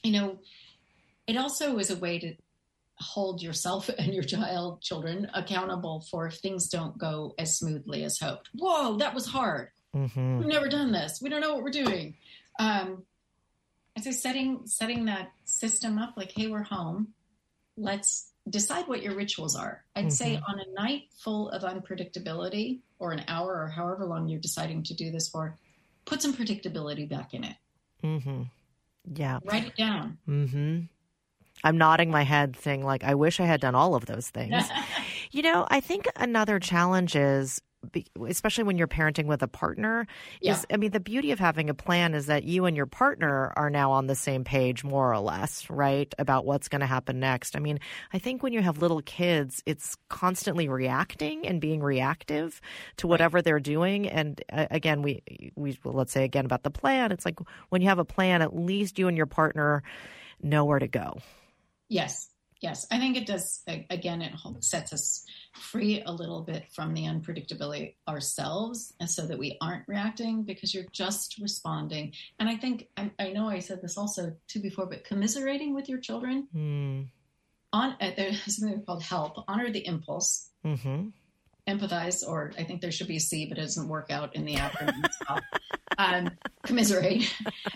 you 0.03 0.11
know, 0.11 0.37
it 1.25 1.37
also 1.37 1.77
is 1.77 1.89
a 1.89 1.95
way 1.95 2.19
to 2.19 2.35
hold 2.99 3.41
yourself 3.41 3.89
and 3.99 4.13
your 4.13 4.23
child 4.23 4.81
children 4.81 5.29
accountable 5.33 6.05
for 6.09 6.27
if 6.27 6.35
things 6.35 6.69
don't 6.69 6.97
go 6.97 7.33
as 7.37 7.57
smoothly 7.57 8.03
as 8.03 8.19
hoped. 8.19 8.49
Whoa 8.53 8.97
that 8.97 9.13
was 9.13 9.25
hard. 9.25 9.69
Mm-hmm. 9.95 10.39
we've 10.39 10.47
never 10.47 10.67
done 10.67 10.91
this. 10.91 11.19
We 11.21 11.29
don't 11.29 11.41
know 11.41 11.53
what 11.53 11.63
we're 11.63 11.69
doing. 11.69 12.15
Um 12.59 13.03
i 13.97 14.01
say 14.01 14.11
setting 14.11 14.61
setting 14.65 15.05
that 15.05 15.31
system 15.45 15.97
up 15.97 16.13
like 16.17 16.31
hey 16.31 16.47
we're 16.47 16.63
home. 16.63 17.09
Let's 17.77 18.31
decide 18.49 18.87
what 18.87 19.03
your 19.03 19.15
rituals 19.15 19.55
are. 19.55 19.83
I'd 19.95 20.05
mm-hmm. 20.05 20.09
say 20.09 20.41
on 20.47 20.59
a 20.59 20.81
night 20.81 21.03
full 21.17 21.49
of 21.49 21.63
unpredictability 21.63 22.79
or 22.99 23.11
an 23.11 23.23
hour 23.27 23.61
or 23.61 23.67
however 23.67 24.05
long 24.05 24.27
you're 24.27 24.39
deciding 24.39 24.83
to 24.83 24.93
do 24.93 25.11
this 25.11 25.29
for 25.29 25.57
put 26.05 26.21
some 26.21 26.33
predictability 26.33 27.07
back 27.07 27.33
in 27.33 27.43
it. 27.43 27.55
Mm-hmm. 28.03 28.43
yeah. 29.15 29.39
Write 29.45 29.67
it 29.67 29.75
down. 29.75 30.17
Mm-hmm 30.27 30.79
I'm 31.63 31.77
nodding 31.77 32.11
my 32.11 32.23
head, 32.23 32.57
saying, 32.61 32.83
like, 32.83 33.03
I 33.03 33.15
wish 33.15 33.39
I 33.39 33.45
had 33.45 33.61
done 33.61 33.75
all 33.75 33.95
of 33.95 34.05
those 34.05 34.29
things. 34.29 34.63
you 35.31 35.41
know, 35.41 35.67
I 35.69 35.79
think 35.79 36.07
another 36.15 36.59
challenge 36.59 37.15
is 37.15 37.61
especially 38.27 38.63
when 38.63 38.77
you're 38.77 38.87
parenting 38.87 39.25
with 39.25 39.43
a 39.43 39.47
partner 39.47 40.07
yeah. 40.41 40.53
is 40.53 40.65
i 40.71 40.77
mean 40.77 40.91
the 40.91 40.99
beauty 40.99 41.31
of 41.31 41.39
having 41.39 41.69
a 41.69 41.73
plan 41.73 42.13
is 42.13 42.25
that 42.25 42.43
you 42.43 42.65
and 42.65 42.75
your 42.75 42.85
partner 42.85 43.53
are 43.55 43.69
now 43.69 43.91
on 43.91 44.07
the 44.07 44.15
same 44.15 44.43
page 44.43 44.83
more 44.83 45.11
or 45.11 45.19
less 45.19 45.69
right 45.69 46.13
about 46.17 46.45
what's 46.45 46.67
going 46.67 46.81
to 46.81 46.87
happen 46.87 47.19
next. 47.19 47.55
I 47.55 47.59
mean 47.59 47.79
i 48.13 48.19
think 48.19 48.43
when 48.43 48.53
you 48.53 48.61
have 48.61 48.79
little 48.79 49.01
kids 49.01 49.61
it's 49.65 49.95
constantly 50.09 50.67
reacting 50.67 51.47
and 51.47 51.61
being 51.61 51.81
reactive 51.81 52.59
to 52.97 53.07
whatever 53.07 53.41
they're 53.41 53.59
doing. 53.59 54.07
And 54.07 54.43
uh, 54.51 54.67
again 54.71 55.01
we 55.01 55.21
we 55.55 55.77
well, 55.83 55.93
let's 55.93 56.11
say 56.11 56.23
again 56.23 56.45
about 56.45 56.63
the 56.63 56.71
plan. 56.71 57.11
It's 57.11 57.25
like 57.25 57.39
when 57.69 57.81
you 57.81 57.89
have 57.89 57.99
a 57.99 58.05
plan 58.05 58.41
at 58.41 58.55
least 58.55 58.97
you 58.97 59.07
and 59.07 59.15
your 59.15 59.27
partner 59.27 59.83
know 60.41 60.65
where 60.65 60.79
to 60.79 60.87
go 60.87 61.19
Yes, 61.89 62.29
yes. 62.61 62.85
I 62.91 62.99
think 62.99 63.17
it 63.17 63.25
does. 63.25 63.63
Again, 63.89 64.21
it 64.21 64.33
sets 64.63 64.93
us 64.93 65.25
free 65.53 66.03
a 66.05 66.11
little 66.11 66.41
bit 66.41 66.65
from 66.73 66.93
the 66.93 67.03
unpredictability 67.03 67.95
ourselves, 68.07 68.93
and 68.99 69.09
so 69.09 69.25
that 69.25 69.37
we 69.37 69.57
aren't 69.61 69.87
reacting 69.87 70.43
because 70.43 70.73
you're 70.73 70.85
just 70.91 71.37
responding. 71.39 72.13
And 72.39 72.49
I 72.49 72.55
think 72.57 72.87
I, 72.97 73.11
I 73.19 73.31
know 73.31 73.49
I 73.49 73.59
said 73.59 73.81
this 73.81 73.97
also 73.97 74.35
too 74.47 74.61
before, 74.61 74.85
but 74.85 75.03
commiserating 75.03 75.73
with 75.73 75.89
your 75.89 75.99
children. 75.99 76.47
Mm. 76.55 77.07
On 77.73 77.95
uh, 77.99 78.11
there's 78.15 78.57
something 78.57 78.81
called 78.85 79.03
help. 79.03 79.43
Honor 79.47 79.71
the 79.71 79.85
impulse. 79.85 80.49
Mm-hmm. 80.65 81.09
Empathize, 81.67 82.25
or 82.25 82.53
I 82.57 82.63
think 82.63 82.79
there 82.79 82.93
should 82.93 83.09
be 83.09 83.17
a 83.17 83.19
C, 83.19 83.45
but 83.45 83.57
it 83.57 83.61
doesn't 83.61 83.89
work 83.89 84.09
out 84.09 84.37
in 84.37 84.45
the 84.45 84.55
acronym. 84.55 85.03
um, 85.97 86.31
commiserate, 86.63 87.33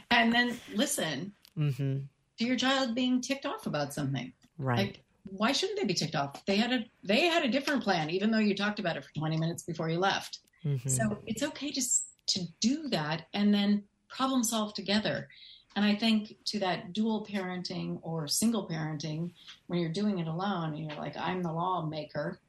and 0.09 0.31
then 0.31 0.57
listen. 0.73 1.33
Mm-hmm 1.57 1.97
to 2.41 2.47
your 2.47 2.57
child 2.57 2.95
being 2.95 3.21
ticked 3.21 3.45
off 3.45 3.65
about 3.67 3.93
something. 3.93 4.33
Right. 4.57 4.77
Like, 4.77 5.03
why 5.23 5.51
shouldn't 5.51 5.79
they 5.79 5.85
be 5.85 5.93
ticked 5.93 6.15
off? 6.15 6.43
They 6.45 6.57
had 6.57 6.73
a 6.73 6.85
they 7.03 7.21
had 7.21 7.45
a 7.45 7.47
different 7.47 7.83
plan, 7.83 8.09
even 8.09 8.31
though 8.31 8.39
you 8.39 8.55
talked 8.55 8.79
about 8.79 8.97
it 8.97 9.05
for 9.05 9.13
20 9.13 9.37
minutes 9.37 9.63
before 9.63 9.89
you 9.89 9.99
left. 9.99 10.39
Mm-hmm. 10.65 10.89
So 10.89 11.19
it's 11.25 11.43
okay 11.43 11.71
to 11.71 11.81
to 12.27 12.41
do 12.59 12.89
that 12.89 13.27
and 13.33 13.53
then 13.53 13.83
problem 14.09 14.43
solve 14.43 14.73
together. 14.73 15.27
And 15.75 15.85
I 15.85 15.95
think 15.95 16.35
to 16.47 16.59
that 16.59 16.91
dual 16.91 17.25
parenting 17.25 17.99
or 18.01 18.27
single 18.27 18.67
parenting, 18.67 19.31
when 19.67 19.79
you're 19.79 19.91
doing 19.91 20.19
it 20.19 20.27
alone 20.27 20.73
and 20.73 20.79
you're 20.79 20.99
like, 20.99 21.15
I'm 21.17 21.41
the 21.41 21.53
lawmaker, 21.53 22.39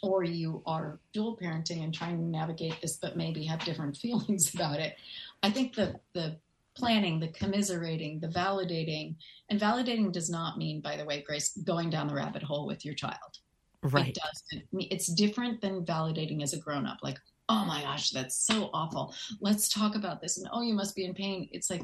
or 0.00 0.22
you 0.22 0.62
are 0.64 1.00
dual 1.12 1.36
parenting 1.36 1.82
and 1.82 1.92
trying 1.92 2.18
to 2.18 2.24
navigate 2.24 2.80
this, 2.80 2.98
but 2.98 3.16
maybe 3.16 3.44
have 3.44 3.64
different 3.64 3.96
feelings 4.02 4.54
about 4.54 4.78
it. 4.78 4.96
I 5.42 5.50
think 5.50 5.74
the 5.74 5.98
the 6.12 6.36
planning, 6.76 7.20
the 7.20 7.28
commiserating, 7.28 8.20
the 8.20 8.28
validating. 8.28 9.16
And 9.50 9.60
validating 9.60 10.12
does 10.12 10.28
not 10.30 10.58
mean, 10.58 10.80
by 10.80 10.96
the 10.96 11.04
way, 11.04 11.22
Grace, 11.26 11.56
going 11.64 11.90
down 11.90 12.08
the 12.08 12.14
rabbit 12.14 12.42
hole 12.42 12.66
with 12.66 12.84
your 12.84 12.94
child. 12.94 13.38
Right. 13.82 14.08
It 14.08 14.18
doesn't. 14.22 14.68
It's 14.90 15.06
different 15.06 15.60
than 15.60 15.84
validating 15.84 16.42
as 16.42 16.52
a 16.52 16.58
grown 16.58 16.86
up. 16.86 16.98
Like, 17.02 17.18
oh 17.48 17.64
my 17.64 17.82
gosh, 17.82 18.10
that's 18.10 18.36
so 18.36 18.70
awful. 18.72 19.14
Let's 19.40 19.68
talk 19.68 19.94
about 19.94 20.20
this. 20.20 20.38
And 20.38 20.48
oh, 20.52 20.62
you 20.62 20.74
must 20.74 20.96
be 20.96 21.04
in 21.04 21.14
pain. 21.14 21.48
It's 21.52 21.70
like, 21.70 21.82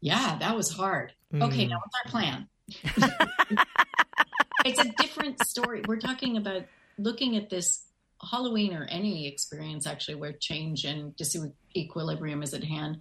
yeah, 0.00 0.36
that 0.38 0.56
was 0.56 0.70
hard. 0.70 1.12
Okay, 1.34 1.66
Mm. 1.66 1.70
now 1.70 1.78
what's 1.78 1.96
our 2.04 2.10
plan? 2.10 2.48
it's 4.64 4.80
a 4.80 4.88
different 4.98 5.42
story. 5.46 5.82
We're 5.86 6.00
talking 6.00 6.36
about 6.36 6.62
looking 6.98 7.36
at 7.36 7.50
this 7.50 7.86
Halloween 8.30 8.74
or 8.74 8.84
any 8.84 9.26
experience 9.26 9.86
actually 9.86 10.14
where 10.16 10.32
change 10.32 10.84
and 10.84 11.14
disequilibrium 11.16 12.42
is 12.42 12.54
at 12.54 12.64
hand 12.64 12.98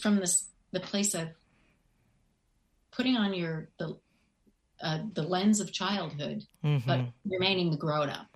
from 0.00 0.16
this 0.16 0.48
the 0.72 0.80
place 0.80 1.14
of 1.14 1.28
putting 2.90 3.16
on 3.16 3.34
your 3.34 3.68
the 3.78 3.98
uh, 4.80 5.00
the 5.14 5.22
lens 5.22 5.60
of 5.60 5.72
childhood, 5.72 6.44
Mhm. 6.64 6.86
but 6.86 7.00
remaining 7.24 7.70
the 7.70 7.76
grown 7.76 8.08
up. 8.10 8.28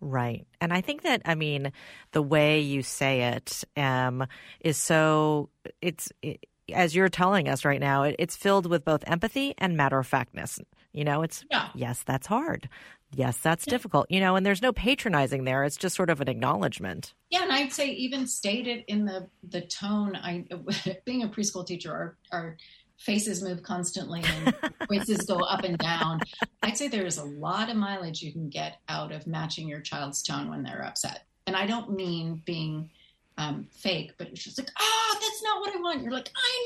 Right. 0.00 0.46
And 0.60 0.72
I 0.72 0.80
think 0.80 1.02
that, 1.02 1.22
I 1.24 1.34
mean, 1.34 1.72
the 2.12 2.22
way 2.22 2.60
you 2.60 2.82
say 2.82 3.22
it 3.22 3.64
um, 3.76 4.26
is 4.60 4.76
so, 4.76 5.50
it's, 5.80 6.12
it, 6.22 6.44
as 6.72 6.94
you're 6.94 7.08
telling 7.08 7.48
us 7.48 7.64
right 7.64 7.80
now, 7.80 8.02
it, 8.04 8.16
it's 8.18 8.36
filled 8.36 8.66
with 8.66 8.84
both 8.84 9.02
empathy 9.06 9.54
and 9.58 9.76
matter 9.76 9.98
of 9.98 10.06
factness. 10.06 10.58
You 10.94 11.04
know, 11.04 11.22
it's, 11.22 11.44
Yeah. 11.50 11.68
yes, 11.74 12.02
that's 12.04 12.26
hard. 12.26 12.68
Yes, 13.12 13.36
that's 13.38 13.66
Yeah. 13.66 13.72
difficult. 13.72 14.06
You 14.10 14.20
know, 14.20 14.36
and 14.36 14.46
there's 14.46 14.62
no 14.62 14.72
patronizing 14.72 15.44
there. 15.44 15.64
It's 15.64 15.76
just 15.76 15.94
sort 15.94 16.08
of 16.10 16.20
an 16.20 16.28
acknowledgement. 16.28 17.14
Yeah, 17.30 17.42
and 17.42 17.52
I'd 17.52 17.72
say 17.72 17.90
even 17.90 18.26
stated 18.26 18.84
in 18.88 19.04
the 19.04 19.28
the 19.42 19.60
tone. 19.60 20.16
I 20.16 20.44
being 21.04 21.22
a 21.22 21.28
preschool 21.28 21.66
teacher, 21.66 21.92
our 21.92 22.16
our 22.32 22.56
faces 22.96 23.42
move 23.42 23.62
constantly 23.62 24.22
and 24.24 24.54
voices 24.88 25.26
go 25.26 25.36
up 25.40 25.64
and 25.64 25.76
down. 25.78 26.20
I'd 26.62 26.78
say 26.78 26.86
there 26.88 27.04
is 27.06 27.18
a 27.18 27.24
lot 27.24 27.68
of 27.68 27.76
mileage 27.76 28.22
you 28.22 28.32
can 28.32 28.48
get 28.48 28.78
out 28.88 29.10
of 29.12 29.26
matching 29.26 29.68
your 29.68 29.80
child's 29.80 30.22
tone 30.22 30.48
when 30.48 30.62
they're 30.62 30.84
upset. 30.84 31.26
And 31.46 31.56
I 31.56 31.66
don't 31.66 31.90
mean 31.90 32.40
being 32.46 32.90
um, 33.36 33.66
fake, 33.72 34.12
but 34.16 34.28
it's 34.28 34.44
just 34.44 34.58
like, 34.58 34.70
ah, 34.78 35.18
that's 35.20 35.42
not 35.42 35.60
what 35.60 35.74
I 35.76 35.80
want. 35.80 36.02
You're 36.02 36.12
like, 36.12 36.30
I 36.36 36.64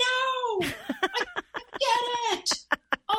know, 0.61 0.69
I, 0.93 1.25
I 1.55 1.61
get 1.81 2.39
it. 2.41 2.65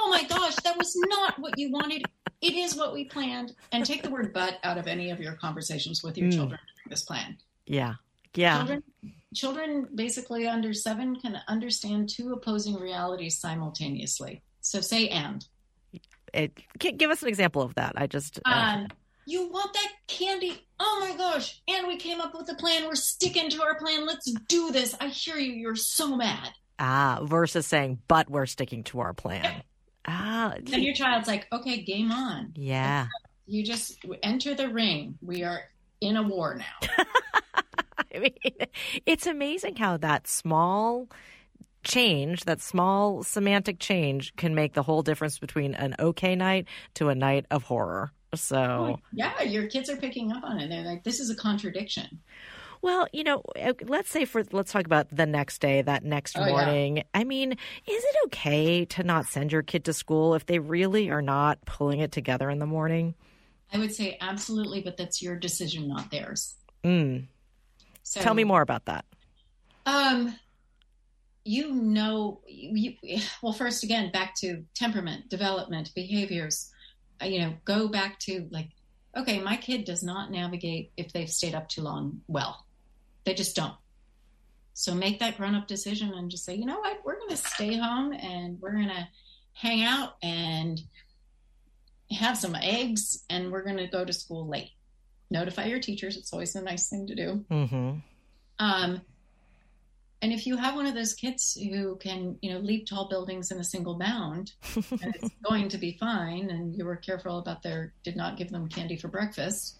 Oh 0.09 0.11
my 0.11 0.23
gosh, 0.23 0.55
that 0.63 0.75
was 0.77 0.95
not 1.07 1.37
what 1.39 1.57
you 1.59 1.71
wanted. 1.71 2.03
It 2.41 2.53
is 2.53 2.75
what 2.75 2.93
we 2.93 3.05
planned. 3.05 3.53
And 3.71 3.85
take 3.85 4.01
the 4.01 4.09
word 4.09 4.33
"but" 4.33 4.57
out 4.63 4.77
of 4.79 4.87
any 4.87 5.11
of 5.11 5.19
your 5.19 5.33
conversations 5.33 6.01
with 6.03 6.17
your 6.17 6.29
Mm. 6.29 6.33
children 6.33 6.59
during 6.75 6.89
this 6.89 7.03
plan. 7.03 7.37
Yeah. 7.67 7.95
Yeah. 8.33 8.57
Children, 8.57 8.83
children 9.35 9.87
basically 9.93 10.47
under 10.47 10.73
seven 10.73 11.15
can 11.19 11.39
understand 11.47 12.09
two 12.09 12.33
opposing 12.33 12.75
realities 12.75 13.37
simultaneously. 13.39 14.41
So 14.61 14.81
say 14.81 15.09
and. 15.09 15.45
It, 16.33 16.57
gi- 16.79 16.93
give 16.93 17.11
us 17.11 17.21
an 17.21 17.27
example 17.29 17.61
of 17.61 17.75
that. 17.75 17.93
I 17.95 18.07
just, 18.07 18.39
uh, 18.45 18.49
Um, 18.51 18.87
you 19.25 19.47
want 19.49 19.73
that 19.73 19.91
candy? 20.07 20.65
Oh 20.79 20.97
my 21.07 21.15
gosh. 21.17 21.61
And 21.67 21.87
we 21.87 21.97
came 21.97 22.19
up 22.21 22.33
with 22.35 22.49
a 22.49 22.55
plan. 22.55 22.85
We're 22.85 22.95
sticking 22.95 23.49
to 23.51 23.61
our 23.63 23.75
plan. 23.75 24.05
Let's 24.07 24.31
do 24.47 24.71
this. 24.71 24.95
I 24.99 25.07
hear 25.07 25.37
you. 25.37 25.53
You're 25.53 25.75
so 25.75 26.15
mad. 26.15 26.49
ah, 26.81 27.19
versus 27.23 27.67
saying, 27.67 27.99
but 28.07 28.29
we're 28.29 28.45
sticking 28.45 28.83
to 28.85 29.01
our 29.01 29.13
plan. 29.13 29.63
Ah, 30.05 30.53
And 30.55 30.83
your 30.83 30.93
child's 30.93 31.27
like, 31.27 31.47
okay, 31.51 31.81
game 31.83 32.11
on. 32.11 32.53
yeah. 32.55 33.07
You 33.45 33.63
just 33.63 33.97
enter 34.21 34.53
the 34.53 34.69
ring. 34.69 35.17
We 35.21 35.43
are 35.43 35.61
in 36.01 36.17
a 36.17 36.23
war 36.23 36.55
now. 36.55 36.87
I 38.15 38.19
mean, 38.19 38.33
it's 39.05 39.25
amazing 39.25 39.75
how 39.75 39.97
that 39.97 40.27
small 40.27 41.07
change, 41.83 42.45
that 42.45 42.61
small 42.61 43.23
semantic 43.23 43.79
change, 43.79 44.35
can 44.35 44.53
make 44.53 44.73
the 44.73 44.83
whole 44.83 45.01
difference 45.01 45.39
between 45.39 45.73
an 45.73 45.95
okay 45.99 46.35
night 46.35 46.67
to 46.95 47.09
a 47.09 47.15
night 47.15 47.45
of 47.49 47.63
horror. 47.63 48.11
So, 48.35 48.99
yeah, 49.11 49.41
your 49.41 49.67
kids 49.67 49.89
are 49.89 49.97
picking 49.97 50.31
up 50.31 50.43
on 50.43 50.59
it. 50.59 50.69
They're 50.69 50.83
like, 50.83 51.03
this 51.03 51.19
is 51.19 51.31
a 51.31 51.35
contradiction. 51.35 52.19
Well, 52.81 53.07
you 53.11 53.23
know, 53.23 53.43
let's 53.83 54.09
say 54.09 54.25
for 54.25 54.43
let's 54.51 54.71
talk 54.71 54.85
about 54.85 55.07
the 55.15 55.25
next 55.25 55.59
day, 55.59 55.81
that 55.81 56.03
next 56.03 56.37
Oh, 56.37 56.45
yeah. 56.45 56.51
morning. 56.51 57.03
I 57.13 57.23
mean, 57.23 57.51
is 57.51 57.57
it 58.03 58.15
okay 58.25 58.85
to 58.85 59.03
not 59.03 59.25
send 59.25 59.51
your 59.51 59.63
kid 59.63 59.85
to 59.85 59.93
school 59.93 60.35
if 60.35 60.45
they 60.45 60.59
really 60.59 61.09
are 61.09 61.21
not 61.21 61.63
pulling 61.65 61.99
it 61.99 62.11
together 62.11 62.49
in 62.49 62.59
the 62.59 62.65
morning? 62.65 63.15
I 63.73 63.77
would 63.77 63.93
say 63.93 64.17
absolutely, 64.21 64.81
but 64.81 64.97
that's 64.97 65.21
your 65.21 65.35
decision, 65.35 65.87
not 65.87 66.09
theirs. 66.09 66.55
Mm. 66.83 67.27
So 68.03 68.21
Tell 68.21 68.33
me 68.33 68.43
more 68.43 68.61
about 68.61 68.85
that. 68.85 69.05
Um, 69.85 70.35
you 71.43 71.71
know, 71.73 72.41
you, 72.47 72.93
well, 73.41 73.53
first 73.53 73.83
again, 73.83 74.11
back 74.11 74.35
to 74.35 74.63
temperament, 74.75 75.29
development, 75.29 75.91
behaviors. 75.95 76.71
Uh, 77.21 77.25
you 77.25 77.41
know, 77.41 77.53
go 77.65 77.87
back 77.87 78.19
to 78.19 78.47
like, 78.51 78.69
okay, 79.15 79.39
my 79.39 79.57
kid 79.57 79.85
does 79.85 80.03
not 80.03 80.31
navigate 80.31 80.91
if 80.97 81.11
they've 81.11 81.29
stayed 81.29 81.53
up 81.55 81.67
too 81.67 81.81
long. 81.81 82.21
Well, 82.27 82.65
they 83.29 83.35
just 83.35 83.55
don't. 83.55 83.75
So 84.73 84.95
make 84.95 85.19
that 85.19 85.37
grown 85.37 85.53
up 85.53 85.67
decision 85.67 86.13
and 86.13 86.31
just 86.31 86.45
say, 86.45 86.55
you 86.55 86.65
know 86.65 86.79
what, 86.79 87.01
we're 87.05 87.19
going 87.19 87.29
to 87.29 87.37
stay 87.37 87.77
home 87.77 88.11
and 88.11 88.59
we're 88.59 88.71
going 88.71 88.87
to 88.87 89.07
hang 89.53 89.83
out 89.83 90.15
and 90.23 90.81
have 92.09 92.37
some 92.37 92.55
eggs 92.55 93.23
and 93.29 93.51
we're 93.51 93.63
going 93.63 93.77
to 93.77 93.87
go 93.87 94.03
to 94.03 94.11
school 94.11 94.47
late. 94.47 94.71
Notify 95.29 95.65
your 95.65 95.79
teachers. 95.79 96.17
It's 96.17 96.33
always 96.33 96.55
a 96.55 96.63
nice 96.63 96.89
thing 96.89 97.05
to 97.05 97.15
do. 97.15 97.45
hmm 97.51 97.91
Um, 98.57 99.01
and 100.23 100.33
if 100.33 100.47
you 100.47 100.57
have 100.57 100.75
one 100.75 100.87
of 100.87 100.95
those 100.95 101.13
kids 101.13 101.53
who 101.53 101.97
can, 101.97 102.39
you 102.41 102.51
know, 102.51 102.59
leap 102.59 102.87
tall 102.87 103.09
buildings 103.09 103.51
in 103.51 103.59
a 103.59 103.63
single 103.63 103.93
bound, 103.99 104.53
and 104.75 105.15
it's 105.15 105.29
going 105.47 105.69
to 105.69 105.77
be 105.77 105.97
fine, 105.99 106.49
and 106.49 106.75
you 106.75 106.83
were 106.83 106.95
careful 106.95 107.37
about 107.37 107.61
their, 107.61 107.93
did 108.03 108.15
not 108.15 108.37
give 108.37 108.49
them 108.49 108.67
candy 108.67 108.97
for 108.97 109.07
breakfast. 109.07 109.77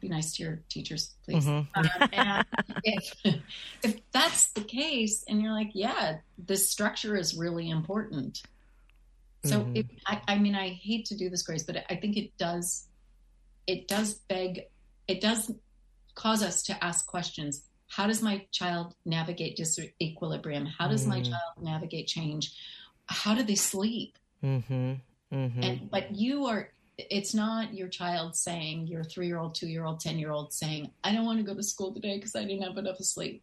Be 0.00 0.08
nice 0.08 0.34
to 0.36 0.42
your 0.42 0.62
teachers, 0.68 1.14
please. 1.24 1.44
Mhm. 1.46 1.68
Um, 1.74 1.88
and 2.12 2.44
if, 2.82 3.14
if 3.84 4.00
that's 4.12 4.50
the 4.52 4.62
case, 4.62 5.24
and 5.28 5.42
you're 5.42 5.52
like, 5.52 5.70
yeah, 5.74 6.18
this 6.38 6.70
structure 6.70 7.16
is 7.16 7.36
really 7.36 7.68
important. 7.68 8.42
So, 9.44 9.64
Mhm. 9.64 9.76
it, 9.76 9.86
I, 10.06 10.22
I 10.28 10.38
mean, 10.38 10.54
I 10.54 10.68
hate 10.70 11.06
to 11.06 11.16
do 11.16 11.30
this, 11.30 11.42
Grace, 11.42 11.62
but 11.64 11.84
I 11.90 11.96
think 11.96 12.16
it 12.16 12.36
does, 12.38 12.88
it 13.66 13.88
does 13.88 14.14
beg, 14.28 14.62
it 15.06 15.20
does 15.20 15.50
cause 16.14 16.42
us 16.42 16.62
to 16.64 16.84
ask 16.84 17.06
questions. 17.06 17.62
How 17.88 18.06
does 18.06 18.22
my 18.22 18.46
child 18.52 18.94
navigate 19.04 19.56
disequilibrium? 19.58 20.66
How 20.78 20.88
does 20.88 21.06
my 21.06 21.20
Mm. 21.20 21.24
child 21.30 21.52
navigate 21.62 22.06
change? 22.06 22.52
How 23.06 23.34
do 23.34 23.42
they 23.42 23.54
sleep? 23.56 24.18
Mm-hmm. 24.42 24.94
Mm-hmm. 25.32 25.62
And 25.62 25.90
but 25.90 26.14
you 26.14 26.46
are 26.46 26.72
it's 27.10 27.34
not 27.34 27.74
your 27.74 27.88
child 27.88 28.36
saying 28.36 28.86
your 28.86 29.04
three 29.04 29.26
year 29.26 29.38
old, 29.38 29.54
two 29.54 29.68
year 29.68 29.84
old, 29.84 30.00
ten 30.00 30.18
year 30.18 30.30
old 30.30 30.52
saying, 30.52 30.90
I 31.04 31.12
don't 31.12 31.24
want 31.24 31.38
to 31.38 31.44
go 31.44 31.54
to 31.54 31.62
school 31.62 31.92
today 31.92 32.16
because 32.16 32.34
I 32.34 32.44
didn't 32.44 32.62
have 32.62 32.76
enough 32.76 32.98
sleep. 32.98 33.42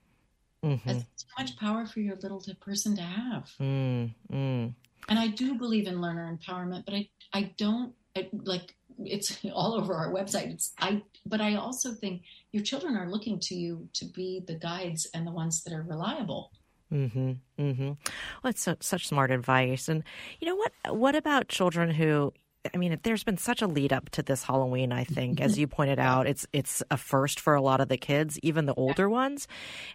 mm-hmm. 0.64 0.88
That's 0.88 1.00
too 1.00 1.28
much 1.38 1.58
power 1.58 1.86
for 1.86 2.00
your 2.00 2.16
little 2.16 2.44
person 2.62 2.96
to 2.96 3.02
have. 3.02 3.52
Mm, 3.60 4.14
mm. 4.32 4.74
And 5.10 5.20
I 5.20 5.28
do 5.28 5.56
believe 5.56 5.88
in 5.88 6.02
learner 6.02 6.36
empowerment, 6.36 6.86
but 6.86 6.94
I 6.94 7.10
I 7.34 7.54
don't 7.58 7.94
I, 8.16 8.30
like 8.32 8.76
it's 9.00 9.38
all 9.54 9.76
over 9.76 9.94
our 9.94 10.12
website. 10.12 10.52
It's 10.54 10.74
I 10.80 11.02
but 11.26 11.42
I 11.42 11.56
also 11.56 11.94
think 11.94 12.24
your 12.52 12.64
children 12.64 12.96
are 12.96 13.10
looking 13.10 13.40
to 13.42 13.56
you 13.56 13.88
to 13.94 14.06
be 14.06 14.44
the 14.46 14.56
guides 14.56 15.08
and 15.14 15.26
the 15.26 15.32
ones 15.32 15.64
that 15.64 15.74
are 15.74 15.84
reliable. 15.84 16.52
Mm-hmm. 16.92 17.32
Mm-hmm. 17.60 17.84
Well, 17.84 18.50
it's 18.50 18.62
so, 18.62 18.76
such 18.80 19.08
smart 19.08 19.32
advice. 19.32 19.90
And 19.90 20.04
you 20.40 20.48
know 20.48 20.56
what? 20.56 20.72
What 20.96 21.16
about 21.16 21.50
children 21.50 21.92
who? 21.92 22.34
I 22.74 22.78
mean, 22.78 23.00
there's 23.04 23.24
been 23.24 23.38
such 23.38 23.62
a 23.62 23.68
lead 23.68 23.94
up 23.94 24.10
to 24.12 24.24
this 24.24 24.44
Halloween. 24.44 24.92
I 24.92 25.04
think, 25.04 25.42
as 25.42 25.54
mm-hmm. 25.54 25.62
you 25.62 25.68
pointed 25.68 26.00
out, 26.00 26.28
it's 26.28 26.46
it's 26.54 26.84
a 26.92 26.98
first 26.98 27.40
for 27.40 27.56
a 27.56 27.62
lot 27.62 27.82
of 27.82 27.88
the 27.90 27.98
kids, 27.98 28.40
even 28.44 28.66
the 28.66 28.74
older 28.74 29.10
ones. 29.10 29.48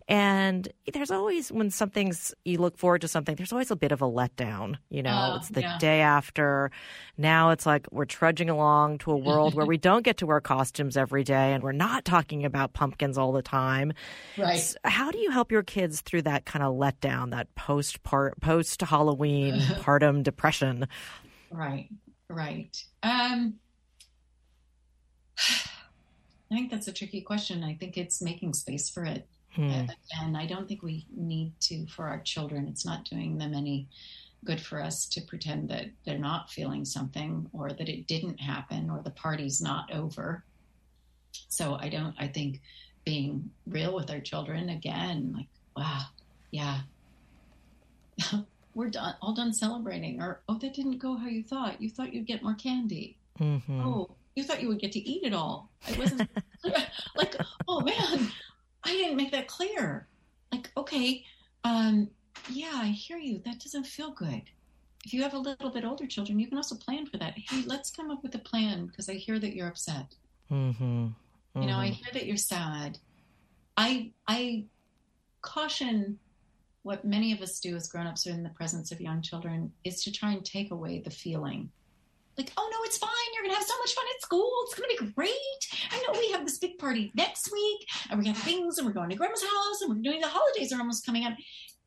And 0.08 0.68
there's 0.92 1.10
always 1.10 1.50
when 1.52 1.70
something's 1.70 2.34
you 2.44 2.58
look 2.58 2.76
forward 2.76 3.00
to 3.02 3.08
something, 3.08 3.36
there's 3.36 3.52
always 3.52 3.70
a 3.70 3.76
bit 3.76 3.92
of 3.92 4.02
a 4.02 4.06
letdown. 4.06 4.76
You 4.90 5.02
know, 5.02 5.30
Oh, 5.32 5.36
it's 5.36 5.48
the 5.48 5.60
yeah. 5.62 5.78
day 5.78 6.00
after. 6.00 6.70
Now 7.18 7.50
it's 7.50 7.66
like 7.66 7.86
we're 7.90 8.04
trudging 8.04 8.50
along 8.50 8.98
to 8.98 9.12
a 9.12 9.16
world 9.16 9.54
where 9.54 9.66
we 9.72 9.78
don't 9.78 10.02
get 10.02 10.18
to 10.18 10.26
wear 10.26 10.40
costumes 10.40 10.96
every 10.96 11.24
day, 11.24 11.52
and 11.52 11.62
we're 11.62 11.72
not 11.72 12.04
talking 12.04 12.44
about 12.44 12.72
pumpkins 12.72 13.18
all 13.18 13.32
the 13.32 13.42
time. 13.42 13.92
Right. 14.38 14.54
S- 14.58 14.76
How 14.84 15.10
do 15.10 15.18
you 15.18 15.30
help 15.30 15.52
your 15.52 15.62
kids 15.62 16.00
through 16.00 16.22
that 16.22 16.44
kind 16.44 16.64
of 16.64 16.74
letdown, 16.74 17.30
that 17.30 17.54
post 17.54 18.02
part 18.02 18.40
post 18.40 18.80
Halloween 18.80 19.54
partum 19.60 20.22
depression? 20.22 20.86
Right, 21.50 21.88
right. 22.32 22.84
Um, 23.02 23.54
I 25.38 26.54
think 26.54 26.70
that's 26.70 26.88
a 26.88 26.92
tricky 26.92 27.22
question. 27.22 27.64
I 27.64 27.74
think 27.74 27.96
it's 27.96 28.20
making 28.20 28.54
space 28.54 28.90
for 28.90 29.04
it. 29.04 29.26
Hmm. 29.54 29.86
And 30.20 30.36
I 30.36 30.46
don't 30.46 30.66
think 30.66 30.82
we 30.82 31.06
need 31.14 31.52
to 31.60 31.86
for 31.86 32.06
our 32.06 32.20
children. 32.20 32.66
It's 32.68 32.86
not 32.86 33.04
doing 33.04 33.38
them 33.38 33.54
any 33.54 33.88
good 34.44 34.60
for 34.60 34.82
us 34.82 35.06
to 35.06 35.20
pretend 35.20 35.68
that 35.68 35.86
they're 36.04 36.18
not 36.18 36.50
feeling 36.50 36.84
something 36.84 37.48
or 37.52 37.70
that 37.70 37.88
it 37.88 38.06
didn't 38.06 38.40
happen 38.40 38.90
or 38.90 39.00
the 39.02 39.10
party's 39.10 39.60
not 39.60 39.92
over. 39.92 40.44
So 41.48 41.76
I 41.80 41.88
don't, 41.88 42.14
I 42.18 42.26
think 42.26 42.60
being 43.04 43.50
real 43.66 43.94
with 43.94 44.10
our 44.10 44.20
children 44.20 44.70
again, 44.70 45.32
like, 45.36 45.48
wow, 45.76 46.02
yeah. 46.50 46.80
we're 48.74 48.88
done, 48.88 49.14
all 49.20 49.34
done 49.34 49.52
celebrating, 49.52 50.20
or 50.20 50.42
oh, 50.48 50.58
that 50.58 50.74
didn't 50.74 50.98
go 50.98 51.16
how 51.16 51.28
you 51.28 51.42
thought. 51.42 51.80
You 51.80 51.90
thought 51.90 52.12
you'd 52.12 52.26
get 52.26 52.42
more 52.42 52.54
candy. 52.54 53.18
Mm-hmm. 53.40 53.80
Oh, 53.80 54.10
you 54.34 54.44
thought 54.44 54.62
you 54.62 54.68
would 54.68 54.80
get 54.80 54.92
to 54.92 55.00
eat 55.00 55.24
it 55.24 55.34
all. 55.34 55.70
I 55.86 55.98
wasn't 55.98 56.28
like, 57.16 57.36
oh 57.68 57.80
man, 57.80 58.30
I 58.84 58.90
didn't 58.90 59.16
make 59.16 59.32
that 59.32 59.48
clear. 59.48 60.06
Like, 60.50 60.70
okay, 60.76 61.24
um, 61.64 62.08
yeah, 62.50 62.72
I 62.74 62.86
hear 62.86 63.18
you. 63.18 63.40
That 63.44 63.60
doesn't 63.60 63.86
feel 63.86 64.10
good. 64.10 64.42
If 65.04 65.12
you 65.12 65.22
have 65.22 65.34
a 65.34 65.38
little 65.38 65.70
bit 65.70 65.84
older 65.84 66.06
children, 66.06 66.38
you 66.38 66.46
can 66.46 66.56
also 66.56 66.76
plan 66.76 67.06
for 67.06 67.16
that. 67.18 67.34
Hey, 67.36 67.64
let's 67.66 67.90
come 67.90 68.10
up 68.10 68.22
with 68.22 68.34
a 68.36 68.38
plan 68.38 68.86
because 68.86 69.08
I 69.08 69.14
hear 69.14 69.38
that 69.38 69.54
you're 69.54 69.68
upset. 69.68 70.14
Mm-hmm. 70.50 70.84
Mm-hmm. 70.84 71.62
You 71.62 71.68
know, 71.68 71.76
I 71.76 71.88
hear 71.88 72.12
that 72.12 72.26
you're 72.26 72.36
sad. 72.36 72.98
I 73.76 74.12
I 74.28 74.64
caution 75.42 76.18
what 76.82 77.04
many 77.04 77.32
of 77.32 77.40
us 77.40 77.60
do 77.60 77.76
as 77.76 77.88
grown-ups 77.88 78.26
in 78.26 78.42
the 78.42 78.48
presence 78.50 78.92
of 78.92 79.00
young 79.00 79.22
children 79.22 79.72
is 79.84 80.02
to 80.04 80.12
try 80.12 80.32
and 80.32 80.44
take 80.44 80.70
away 80.70 81.00
the 81.00 81.10
feeling 81.10 81.70
like, 82.38 82.52
oh 82.56 82.68
no, 82.72 82.78
it's 82.84 82.98
fine. 82.98 83.10
You're 83.34 83.44
gonna 83.44 83.56
have 83.56 83.66
so 83.66 83.78
much 83.78 83.94
fun 83.94 84.04
at 84.14 84.22
school. 84.22 84.50
It's 84.64 84.74
gonna 84.74 84.88
be 84.88 85.12
great. 85.12 85.30
I 85.90 86.02
know 86.02 86.18
we 86.18 86.30
have 86.32 86.44
this 86.44 86.58
big 86.58 86.78
party 86.78 87.12
next 87.14 87.52
week, 87.52 87.86
and 88.10 88.18
we 88.18 88.26
have 88.26 88.38
things, 88.38 88.78
and 88.78 88.86
we're 88.86 88.94
going 88.94 89.10
to 89.10 89.16
grandma's 89.16 89.42
house, 89.42 89.82
and 89.82 89.94
we're 89.94 90.02
doing 90.02 90.20
the 90.20 90.28
holidays 90.28 90.72
are 90.72 90.78
almost 90.78 91.04
coming 91.04 91.24
up. 91.24 91.34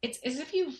It's 0.02 0.20
as 0.24 0.40
if 0.40 0.54
you've 0.54 0.80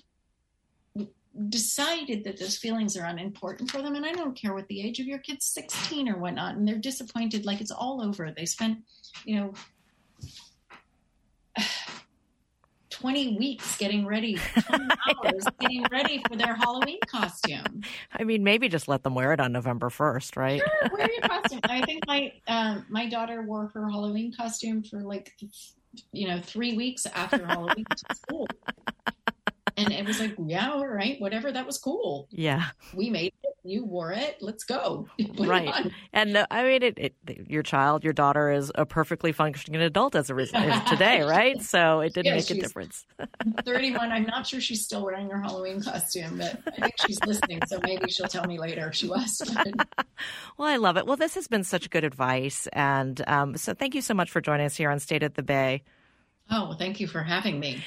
decided 1.50 2.24
that 2.24 2.40
those 2.40 2.58
feelings 2.58 2.96
are 2.96 3.06
unimportant 3.06 3.70
for 3.70 3.82
them. 3.82 3.96
And 3.96 4.06
I 4.06 4.14
don't 4.14 4.40
care 4.40 4.54
what 4.54 4.68
the 4.68 4.82
age 4.82 5.00
of 5.00 5.06
your 5.06 5.20
kid's 5.20 5.46
16 5.48 6.08
or 6.08 6.18
whatnot, 6.18 6.56
and 6.56 6.68
they're 6.68 6.78
disappointed 6.78 7.46
like 7.46 7.60
it's 7.60 7.72
all 7.72 8.02
over. 8.02 8.32
They 8.32 8.46
spent, 8.46 8.80
you 9.26 9.36
know, 9.38 9.54
20 13.06 13.38
weeks 13.38 13.78
getting 13.78 14.04
ready, 14.04 14.36
20 14.68 14.88
hours 15.24 15.46
getting 15.60 15.86
ready 15.92 16.24
for 16.28 16.36
their 16.36 16.56
Halloween 16.56 16.98
costume. 17.06 17.84
I 18.12 18.24
mean, 18.24 18.44
maybe 18.44 18.68
just 18.68 18.88
let 18.88 19.04
them 19.04 19.14
wear 19.14 19.32
it 19.32 19.40
on 19.40 19.52
November 19.52 19.90
1st, 19.90 20.36
right? 20.36 20.60
Sure, 20.60 20.90
wear 20.98 21.08
your 21.12 21.22
costume. 21.22 21.60
I 21.66 21.82
think 21.82 22.02
my 22.08 22.34
um, 22.48 22.84
my 22.90 23.08
daughter 23.08 23.44
wore 23.44 23.68
her 23.76 23.88
Halloween 23.92 24.34
costume 24.36 24.82
for 24.82 25.02
like, 25.04 25.32
you 26.14 26.28
know, 26.28 26.42
three 26.42 26.76
weeks 26.76 27.06
after 27.06 27.46
Halloween 27.46 27.86
to 27.86 28.16
school. 28.16 28.48
And 29.78 29.92
it 29.92 30.06
was 30.06 30.20
like, 30.20 30.36
yeah, 30.46 30.72
all 30.72 30.88
right, 30.88 31.20
whatever. 31.20 31.52
That 31.52 31.66
was 31.66 31.78
cool. 31.78 32.28
Yeah. 32.32 32.66
We 32.94 33.10
made 33.10 33.34
it. 33.44 33.52
You 33.68 33.84
wore 33.84 34.12
it. 34.12 34.38
Let's 34.42 34.64
go. 34.64 35.08
Right. 35.40 35.68
on. 35.68 35.92
And 36.14 36.38
uh, 36.38 36.46
I 36.52 36.64
mean, 36.64 36.84
it, 36.84 36.98
it, 36.98 37.16
your 37.50 37.64
child, 37.64 38.04
your 38.04 38.14
daughter 38.14 38.52
is 38.52 38.72
a 38.76 38.86
perfectly 38.86 39.32
functioning 39.32 39.82
adult 39.82 40.16
as 40.16 40.30
a 40.30 40.36
result 40.36 40.86
today, 40.88 41.22
right? 41.24 41.62
So 41.62 42.00
it 42.02 42.14
didn't 42.14 42.28
Yeah, 42.28 42.36
make 42.36 42.50
a 42.52 42.54
difference. 42.56 43.06
31. 43.66 44.12
I'm 44.12 44.24
not 44.24 44.46
sure 44.48 44.62
she's 44.62 44.84
still 44.84 45.04
wearing 45.04 45.30
her 45.30 45.42
Halloween 45.42 45.82
costume, 45.82 46.38
but 46.38 46.60
I 46.78 46.82
think 46.82 46.94
she's 47.06 47.20
listening. 47.26 47.62
So 47.68 47.80
maybe 47.84 48.10
she'll 48.12 48.28
tell 48.28 48.46
me 48.46 48.60
later 48.60 48.88
if 48.88 48.96
she 48.96 49.08
was. 49.08 49.42
Well, 50.58 50.68
I 50.68 50.78
love 50.78 50.98
it. 50.98 51.06
Well, 51.06 51.18
this 51.18 51.36
has 51.36 51.48
been 51.48 51.64
such 51.64 51.90
good 51.90 52.04
advice. 52.04 52.68
And 52.72 53.22
um, 53.28 53.58
so 53.58 53.74
thank 53.74 53.96
you 53.96 54.02
so 54.02 54.14
much 54.14 54.30
for 54.32 54.42
joining 54.42 54.66
us 54.68 54.76
here 54.76 54.90
on 54.92 55.00
State 55.00 55.24
of 55.24 55.34
the 55.34 55.44
Bay. 55.44 55.82
Oh, 56.52 56.70
well, 56.70 56.78
thank 56.78 57.00
you 57.00 57.08
for 57.08 57.22
having 57.24 57.60
me. 57.60 57.84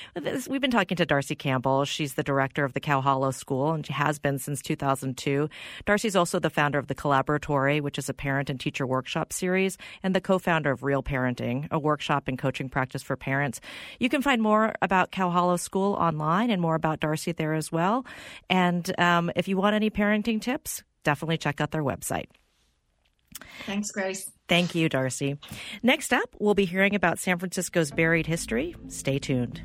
We've 0.48 0.60
been 0.60 0.70
talking 0.70 0.96
to 0.96 1.06
Darcy 1.06 1.34
Campbell. 1.34 1.84
She's 1.84 2.14
the 2.14 2.22
director 2.22 2.64
of 2.64 2.72
the 2.72 2.80
Cow 2.80 3.00
Hollow 3.00 3.30
School, 3.30 3.72
and 3.72 3.86
she 3.86 3.92
has 3.92 4.18
been 4.18 4.38
since 4.38 4.62
2002. 4.62 5.48
Darcy's 5.86 6.16
also 6.16 6.38
the 6.38 6.50
founder 6.50 6.78
of 6.78 6.88
the 6.88 6.94
Collaboratory, 6.94 7.80
which 7.80 7.98
is 7.98 8.08
a 8.08 8.14
parent 8.14 8.50
and 8.50 8.58
teacher 8.58 8.86
workshop 8.86 9.32
series, 9.32 9.78
and 10.02 10.14
the 10.14 10.20
co-founder 10.20 10.70
of 10.70 10.82
Real 10.82 11.02
Parenting, 11.02 11.68
a 11.70 11.78
workshop 11.78 12.28
and 12.28 12.38
coaching 12.38 12.68
practice 12.68 13.02
for 13.02 13.16
parents. 13.16 13.60
You 13.98 14.08
can 14.08 14.22
find 14.22 14.42
more 14.42 14.74
about 14.82 15.12
Cow 15.12 15.30
Hollow 15.30 15.56
School 15.56 15.94
online 15.94 16.50
and 16.50 16.60
more 16.60 16.74
about 16.74 17.00
Darcy 17.00 17.32
there 17.32 17.54
as 17.54 17.73
well. 17.73 18.04
And 18.50 18.99
um, 18.99 19.30
if 19.36 19.49
you 19.49 19.56
want 19.56 19.76
any 19.76 19.90
parenting 19.90 20.40
tips, 20.40 20.82
definitely 21.04 21.38
check 21.38 21.60
out 21.60 21.71
their 21.71 21.84
website. 21.84 22.26
Thanks, 23.66 23.90
Grace. 23.90 24.30
Thank 24.49 24.75
you, 24.75 24.89
Darcy. 24.89 25.37
Next 25.82 26.13
up, 26.13 26.34
we'll 26.39 26.54
be 26.54 26.65
hearing 26.65 26.95
about 26.95 27.19
San 27.19 27.39
Francisco's 27.39 27.91
buried 27.91 28.26
history. 28.26 28.75
Stay 28.89 29.19
tuned. 29.19 29.63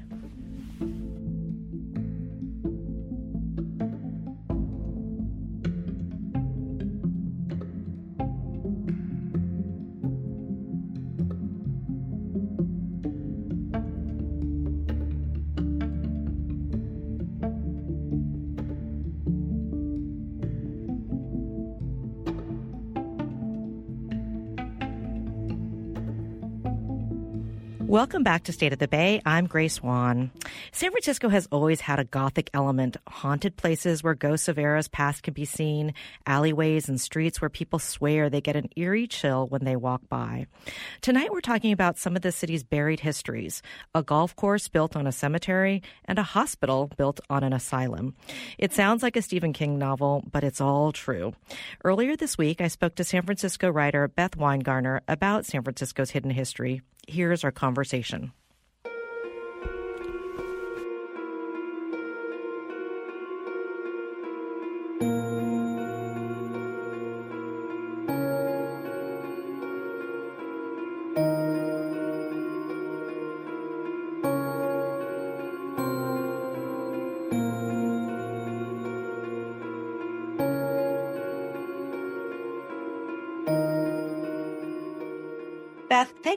Welcome 27.94 28.24
back 28.24 28.46
to 28.46 28.52
State 28.52 28.74
of 28.74 28.80
the 28.80 28.88
Bay. 28.88 29.22
I'm 29.24 29.46
Grace 29.46 29.80
Wan. 29.80 30.32
San 30.72 30.90
Francisco 30.90 31.30
has 31.30 31.48
always 31.52 31.80
had 31.80 32.00
a 32.00 32.04
gothic 32.04 32.50
element, 32.52 32.98
haunted 33.08 33.56
places 33.56 34.02
where 34.02 34.16
ghosts 34.16 34.48
of 34.48 34.58
eras 34.58 34.88
past 34.88 35.22
can 35.22 35.36
be 35.36 35.46
seen, 35.46 35.94
alleyways 36.26 36.90
and 36.90 37.00
streets 37.00 37.40
where 37.40 37.52
people 37.52 37.78
swear 37.78 38.32
they 38.32 38.42
get 38.42 38.56
an 38.56 38.70
eerie 38.76 39.06
chill 39.06 39.46
when 39.46 39.64
they 39.64 39.76
walk 39.76 40.02
by. 40.10 40.48
Tonight 41.02 41.32
we're 41.32 41.42
talking 41.42 41.72
about 41.72 42.00
some 42.00 42.16
of 42.16 42.24
the 42.24 42.32
city's 42.32 42.64
buried 42.64 43.02
histories, 43.02 43.62
a 43.94 44.02
golf 44.02 44.36
course 44.36 44.68
built 44.68 44.96
on 44.96 45.06
a 45.06 45.12
cemetery 45.12 45.84
and 46.06 46.18
a 46.18 46.24
hospital 46.24 46.90
built 46.98 47.20
on 47.30 47.44
an 47.44 47.54
asylum. 47.54 48.16
It 48.58 48.74
sounds 48.74 49.04
like 49.04 49.18
a 49.18 49.22
Stephen 49.22 49.54
King 49.54 49.78
novel, 49.78 50.24
but 50.32 50.44
it's 50.44 50.62
all 50.62 50.94
true. 50.94 51.36
Earlier 51.84 52.16
this 52.16 52.40
week, 52.40 52.60
I 52.60 52.70
spoke 52.70 52.96
to 52.96 53.04
San 53.04 53.22
Francisco 53.22 53.70
writer 53.70 54.08
Beth 54.08 54.36
Winegarner 54.36 55.02
about 55.08 55.46
San 55.46 55.62
Francisco's 55.62 56.10
hidden 56.10 56.32
history. 56.32 56.82
Here's 57.08 57.44
our 57.44 57.52
conversation. 57.52 58.32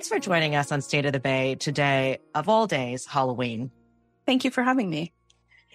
Thanks 0.06 0.24
for 0.24 0.30
joining 0.30 0.54
us 0.54 0.70
on 0.70 0.80
State 0.80 1.04
of 1.04 1.12
the 1.12 1.18
Bay 1.18 1.56
today, 1.56 2.18
of 2.32 2.48
all 2.48 2.68
days, 2.68 3.06
Halloween. 3.06 3.72
Thank 4.24 4.44
you 4.44 4.52
for 4.52 4.62
having 4.62 4.88
me. 4.88 5.12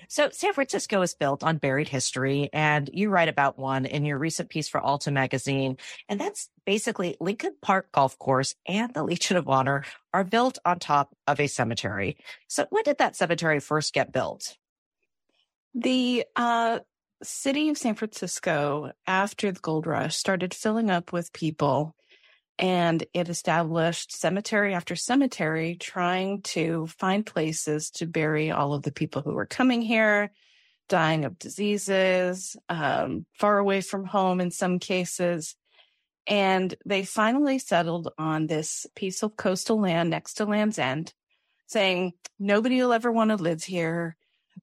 So, 0.07 0.29
San 0.31 0.53
Francisco 0.53 1.01
is 1.01 1.13
built 1.13 1.43
on 1.43 1.57
buried 1.57 1.89
history, 1.89 2.49
and 2.53 2.89
you 2.93 3.09
write 3.09 3.27
about 3.27 3.59
one 3.59 3.85
in 3.85 4.05
your 4.05 4.17
recent 4.17 4.47
piece 4.47 4.69
for 4.69 4.79
Alta 4.79 5.11
magazine. 5.11 5.75
And 6.07 6.17
that's 6.17 6.49
basically 6.65 7.17
Lincoln 7.19 7.55
Park 7.61 7.91
Golf 7.91 8.17
Course 8.19 8.55
and 8.65 8.93
the 8.93 9.03
Legion 9.03 9.35
of 9.35 9.49
Honor 9.49 9.83
are 10.13 10.23
built 10.23 10.59
on 10.63 10.79
top 10.79 11.13
of 11.27 11.41
a 11.41 11.47
cemetery. 11.47 12.15
So, 12.47 12.67
when 12.69 12.83
did 12.83 12.99
that 12.99 13.17
cemetery 13.17 13.59
first 13.59 13.93
get 13.93 14.13
built? 14.13 14.55
The 15.75 16.23
uh, 16.37 16.79
city 17.21 17.67
of 17.67 17.77
San 17.77 17.95
Francisco, 17.95 18.93
after 19.05 19.51
the 19.51 19.59
gold 19.59 19.87
rush, 19.87 20.15
started 20.15 20.53
filling 20.53 20.89
up 20.89 21.11
with 21.11 21.33
people 21.33 21.95
and 22.57 23.03
it 23.13 23.29
established 23.29 24.15
cemetery 24.15 24.73
after 24.73 24.95
cemetery 24.95 25.75
trying 25.75 26.41
to 26.41 26.87
find 26.87 27.25
places 27.25 27.89
to 27.91 28.05
bury 28.05 28.51
all 28.51 28.73
of 28.73 28.83
the 28.83 28.91
people 28.91 29.21
who 29.21 29.33
were 29.33 29.45
coming 29.45 29.81
here, 29.81 30.31
dying 30.87 31.25
of 31.25 31.39
diseases, 31.39 32.55
um, 32.69 33.25
far 33.39 33.57
away 33.57 33.81
from 33.81 34.05
home 34.05 34.39
in 34.41 34.51
some 34.51 34.79
cases. 34.79 35.55
And 36.27 36.75
they 36.85 37.03
finally 37.03 37.57
settled 37.57 38.13
on 38.17 38.45
this 38.45 38.85
piece 38.95 39.23
of 39.23 39.35
coastal 39.35 39.81
land 39.81 40.09
next 40.09 40.35
to 40.35 40.45
Land's 40.45 40.77
End, 40.77 41.13
saying 41.65 42.13
nobody 42.37 42.81
will 42.81 42.93
ever 42.93 43.11
want 43.11 43.31
to 43.31 43.37
live 43.37 43.63
here. 43.63 44.15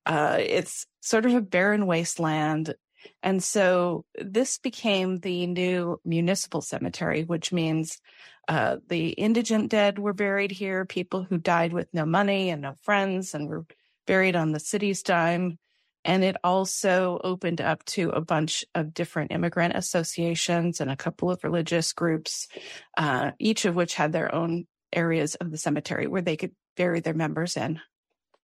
Uh, 0.06 0.36
it's 0.38 0.86
sort 1.00 1.26
of 1.26 1.34
a 1.34 1.40
barren 1.40 1.86
wasteland. 1.86 2.74
And 3.22 3.42
so 3.42 4.04
this 4.20 4.58
became 4.58 5.18
the 5.18 5.46
new 5.46 6.00
municipal 6.04 6.60
cemetery, 6.60 7.24
which 7.24 7.52
means 7.52 8.00
uh, 8.48 8.76
the 8.88 9.10
indigent 9.10 9.70
dead 9.70 9.98
were 9.98 10.14
buried 10.14 10.50
here, 10.50 10.84
people 10.84 11.22
who 11.22 11.38
died 11.38 11.72
with 11.72 11.88
no 11.92 12.06
money 12.06 12.50
and 12.50 12.62
no 12.62 12.74
friends 12.82 13.34
and 13.34 13.48
were 13.48 13.66
buried 14.06 14.36
on 14.36 14.52
the 14.52 14.60
city's 14.60 15.02
dime. 15.02 15.58
And 16.04 16.24
it 16.24 16.36
also 16.42 17.20
opened 17.22 17.60
up 17.60 17.84
to 17.86 18.10
a 18.10 18.20
bunch 18.20 18.64
of 18.74 18.94
different 18.94 19.32
immigrant 19.32 19.76
associations 19.76 20.80
and 20.80 20.90
a 20.90 20.96
couple 20.96 21.30
of 21.30 21.44
religious 21.44 21.92
groups, 21.92 22.48
uh, 22.96 23.32
each 23.38 23.66
of 23.66 23.74
which 23.74 23.94
had 23.94 24.12
their 24.12 24.34
own 24.34 24.66
areas 24.92 25.34
of 25.34 25.50
the 25.50 25.58
cemetery 25.58 26.06
where 26.06 26.22
they 26.22 26.36
could 26.36 26.52
bury 26.76 27.00
their 27.00 27.14
members 27.14 27.56
in. 27.56 27.80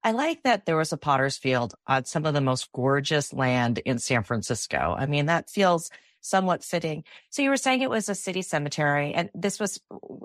I 0.05 0.13
like 0.13 0.43
that 0.43 0.67
there 0.67 0.77
was 0.77 0.93
a 0.93 0.99
potter's 0.99 1.39
field 1.39 1.75
on 1.87 2.05
some 2.05 2.27
of 2.27 2.35
the 2.35 2.43
most 2.43 2.71
gorgeous 2.73 3.33
land 3.33 3.79
in 3.79 3.99
San 3.99 4.23
Francisco. 4.23 4.95
I 4.97 5.07
mean, 5.07 5.27
that 5.27 5.49
feels 5.49 5.91
somewhat 6.21 6.63
fitting. 6.63 7.05
So 7.31 7.41
you 7.41 7.49
were 7.49 7.57
saying 7.57 7.81
it 7.81 7.89
was 7.89 8.11
a 8.11 8.15
city 8.15 8.43
cemetery, 8.43 9.15
and 9.15 9.31
this 9.35 9.59
was 9.59 9.81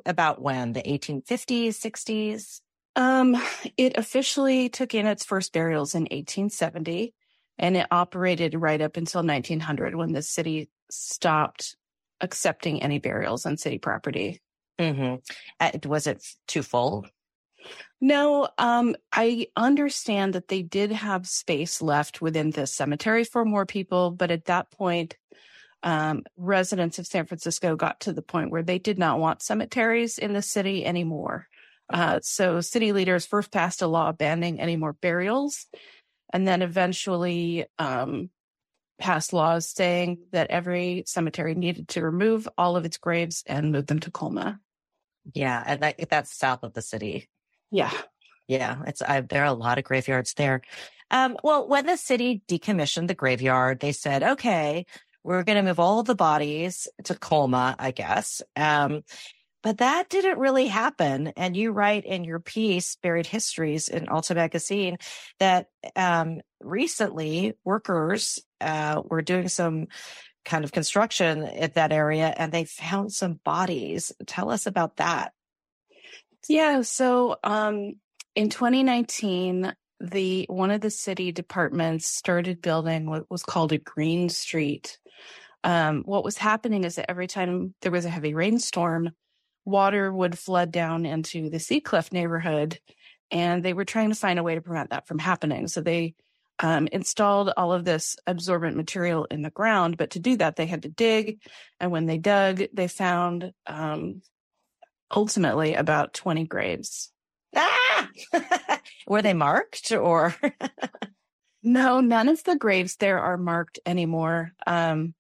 about 0.06 0.42
when 0.42 0.74
the 0.74 0.82
1850s, 0.82 1.70
60s. 1.70 2.60
Um, 2.98 3.42
it 3.78 3.98
officially 3.98 4.68
took 4.68 4.94
in 4.94 5.08
its 5.08 5.24
first 5.24 5.54
burials 5.54 5.96
in 5.96 6.04
1870, 6.04 7.14
and 7.58 7.78
it 7.78 7.88
operated 7.90 8.56
right 8.56 8.82
up 8.82 8.98
until 8.98 9.24
1900 9.24 9.96
when 9.96 10.12
the 10.12 10.22
city 10.22 10.70
stopped 10.92 11.78
accepting 12.20 12.84
any 12.84 13.00
burials 13.00 13.46
on 13.46 13.56
city 13.56 13.78
property. 13.78 14.42
Mm-hmm. 14.78 15.16
Uh, 15.60 15.72
was 15.88 16.08
it 16.08 16.26
too 16.48 16.64
full? 16.64 17.06
No, 18.02 18.48
um, 18.58 18.96
I 19.12 19.48
understand 19.56 20.34
that 20.34 20.48
they 20.48 20.62
did 20.62 20.92
have 20.92 21.28
space 21.28 21.82
left 21.82 22.22
within 22.22 22.52
the 22.52 22.66
cemetery 22.66 23.24
for 23.24 23.44
more 23.44 23.66
people, 23.66 24.12
but 24.12 24.32
at 24.32 24.46
that 24.46 24.72
point, 24.72 25.18
um, 25.84 26.24
residents 26.38 27.00
of 27.00 27.08
San 27.08 27.26
Francisco 27.26 27.76
got 27.76 28.02
to 28.02 28.14
the 28.14 28.22
point 28.22 28.52
where 28.52 28.64
they 28.64 28.80
did 28.80 28.98
not 28.98 29.20
want 29.20 29.42
cemeteries 29.42 30.18
in 30.18 30.34
the 30.34 30.42
city 30.42 30.86
anymore. 30.86 31.48
Uh, 31.90 32.20
so 32.22 32.62
city 32.62 32.92
leaders 32.92 33.26
first 33.26 33.52
passed 33.52 33.82
a 33.82 33.88
law 33.88 34.12
banning 34.12 34.60
any 34.60 34.76
more 34.76 34.94
burials, 34.94 35.66
and 36.32 36.48
then 36.48 36.62
eventually 36.62 37.66
um, 37.80 38.30
passed 39.00 39.34
laws 39.34 39.70
saying 39.70 40.20
that 40.32 40.52
every 40.52 41.04
cemetery 41.08 41.56
needed 41.56 41.88
to 41.88 42.04
remove 42.04 42.48
all 42.58 42.78
of 42.78 42.86
its 42.86 42.98
graves 42.98 43.44
and 43.48 43.72
move 43.72 43.88
them 43.88 44.00
to 44.00 44.12
Colma. 44.12 44.60
Yeah, 45.34 45.64
and 45.66 45.82
that, 45.82 46.10
that's 46.10 46.38
south 46.38 46.64
of 46.64 46.74
the 46.74 46.82
city. 46.82 47.28
Yeah. 47.72 47.92
Yeah, 48.48 48.82
it's 48.88 49.02
I, 49.04 49.22
there 49.22 49.44
are 49.44 49.48
a 49.48 49.54
lot 49.54 49.78
of 49.78 49.84
graveyards 49.84 50.34
there. 50.34 50.62
Um, 51.12 51.38
well, 51.44 51.68
when 51.68 51.86
the 51.86 51.98
city 51.98 52.42
decommissioned 52.48 53.08
the 53.08 53.14
graveyard, 53.14 53.80
they 53.80 53.92
said, 53.92 54.24
"Okay, 54.24 54.88
we're 55.24 55.44
going 55.44 55.58
to 55.58 55.62
move 55.64 55.80
all 55.80 56.02
the 56.02 56.16
bodies 56.16 56.88
to 57.04 57.14
Colma, 57.16 57.76
I 57.78 57.92
guess." 57.92 58.42
Um, 58.56 59.04
but 59.62 59.80
that 59.80 60.10
didn't 60.10 60.40
really 60.40 60.68
happen. 60.68 61.28
And 61.38 61.56
you 61.56 61.72
write 61.72 62.06
in 62.06 62.24
your 62.24 62.40
piece, 62.40 62.96
Buried 63.04 63.28
Histories 63.28 63.88
in 63.88 64.08
Alta 64.08 64.34
Magazine, 64.34 64.98
that 65.40 65.68
um, 65.96 66.42
recently 66.62 67.54
workers 67.66 68.40
uh, 68.62 69.02
were 69.06 69.22
doing 69.22 69.48
some 69.50 69.88
kind 70.46 70.64
of 70.64 70.72
construction 70.72 71.44
at 71.44 71.76
that 71.76 71.92
area 71.92 72.34
and 72.38 72.52
they 72.52 72.66
found 72.66 73.12
some 73.12 73.40
bodies. 73.44 74.12
Tell 74.26 74.50
us 74.50 74.66
about 74.66 74.98
that. 74.98 75.34
Yeah. 76.50 76.82
So 76.82 77.38
um, 77.44 77.94
in 78.36 78.50
2019, 78.50 79.72
the 80.02 80.46
one 80.50 80.72
of 80.72 80.82
the 80.82 80.90
city 80.90 81.32
departments 81.32 82.10
started 82.10 82.62
building 82.62 83.08
what 83.08 83.30
was 83.30 83.44
called 83.44 83.72
a 83.72 83.78
green 83.78 84.30
street. 84.30 84.98
Um, 85.64 86.04
what 86.04 86.24
was 86.24 86.38
happening 86.38 86.86
is 86.86 86.96
that 86.96 87.10
every 87.10 87.28
time 87.28 87.76
there 87.82 87.92
was 87.92 88.06
a 88.06 88.10
heavy 88.10 88.34
rainstorm, 88.34 89.12
water 89.64 90.12
would 90.12 90.40
flood 90.40 90.72
down 90.72 91.06
into 91.06 91.50
the 91.52 91.60
Seacliff 91.60 92.12
neighborhood, 92.12 92.80
and 93.30 93.64
they 93.64 93.74
were 93.74 93.86
trying 93.86 94.10
to 94.10 94.16
find 94.16 94.40
a 94.40 94.44
way 94.44 94.56
to 94.56 94.62
prevent 94.62 94.90
that 94.90 95.06
from 95.06 95.20
happening. 95.20 95.68
So 95.68 95.82
they 95.82 96.16
um, 96.60 96.88
installed 96.88 97.52
all 97.58 97.74
of 97.74 97.86
this 97.86 98.16
absorbent 98.26 98.76
material 98.76 99.28
in 99.30 99.44
the 99.44 99.52
ground, 99.52 99.98
but 99.98 100.12
to 100.12 100.20
do 100.20 100.38
that, 100.38 100.56
they 100.56 100.66
had 100.66 100.82
to 100.84 100.90
dig. 100.90 101.42
And 101.80 101.92
when 101.92 102.08
they 102.08 102.18
dug, 102.18 102.64
they 102.74 102.88
found 102.88 103.52
um, 103.68 104.22
ultimately 105.12 105.74
about 105.74 106.14
20 106.14 106.46
graves. 106.46 107.12
Ah! 107.56 108.10
Were 109.08 109.22
they 109.22 109.34
marked 109.34 109.92
or? 109.92 110.36
no, 111.64 112.00
none 112.00 112.30
of 112.30 112.44
the 112.44 112.56
graves 112.56 112.96
there 112.98 113.20
are 113.20 113.38
marked 113.38 113.80
anymore. 113.86 114.54
Um, 114.68 115.14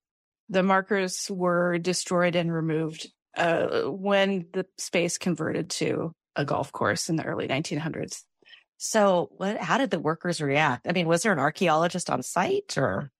the 0.49 0.63
markers 0.63 1.29
were 1.29 1.77
destroyed 1.77 2.35
and 2.35 2.51
removed 2.51 3.11
uh, 3.37 3.81
when 3.83 4.47
the 4.53 4.65
space 4.77 5.17
converted 5.17 5.69
to 5.69 6.13
a 6.35 6.45
golf 6.45 6.71
course 6.71 7.09
in 7.09 7.15
the 7.15 7.23
early 7.23 7.47
1900s. 7.47 8.23
So, 8.77 9.29
what? 9.37 9.57
How 9.57 9.77
did 9.77 9.91
the 9.91 9.99
workers 9.99 10.41
react? 10.41 10.87
I 10.87 10.93
mean, 10.93 11.07
was 11.07 11.23
there 11.23 11.33
an 11.33 11.39
archaeologist 11.39 12.09
on 12.09 12.23
site, 12.23 12.77
or? 12.77 13.11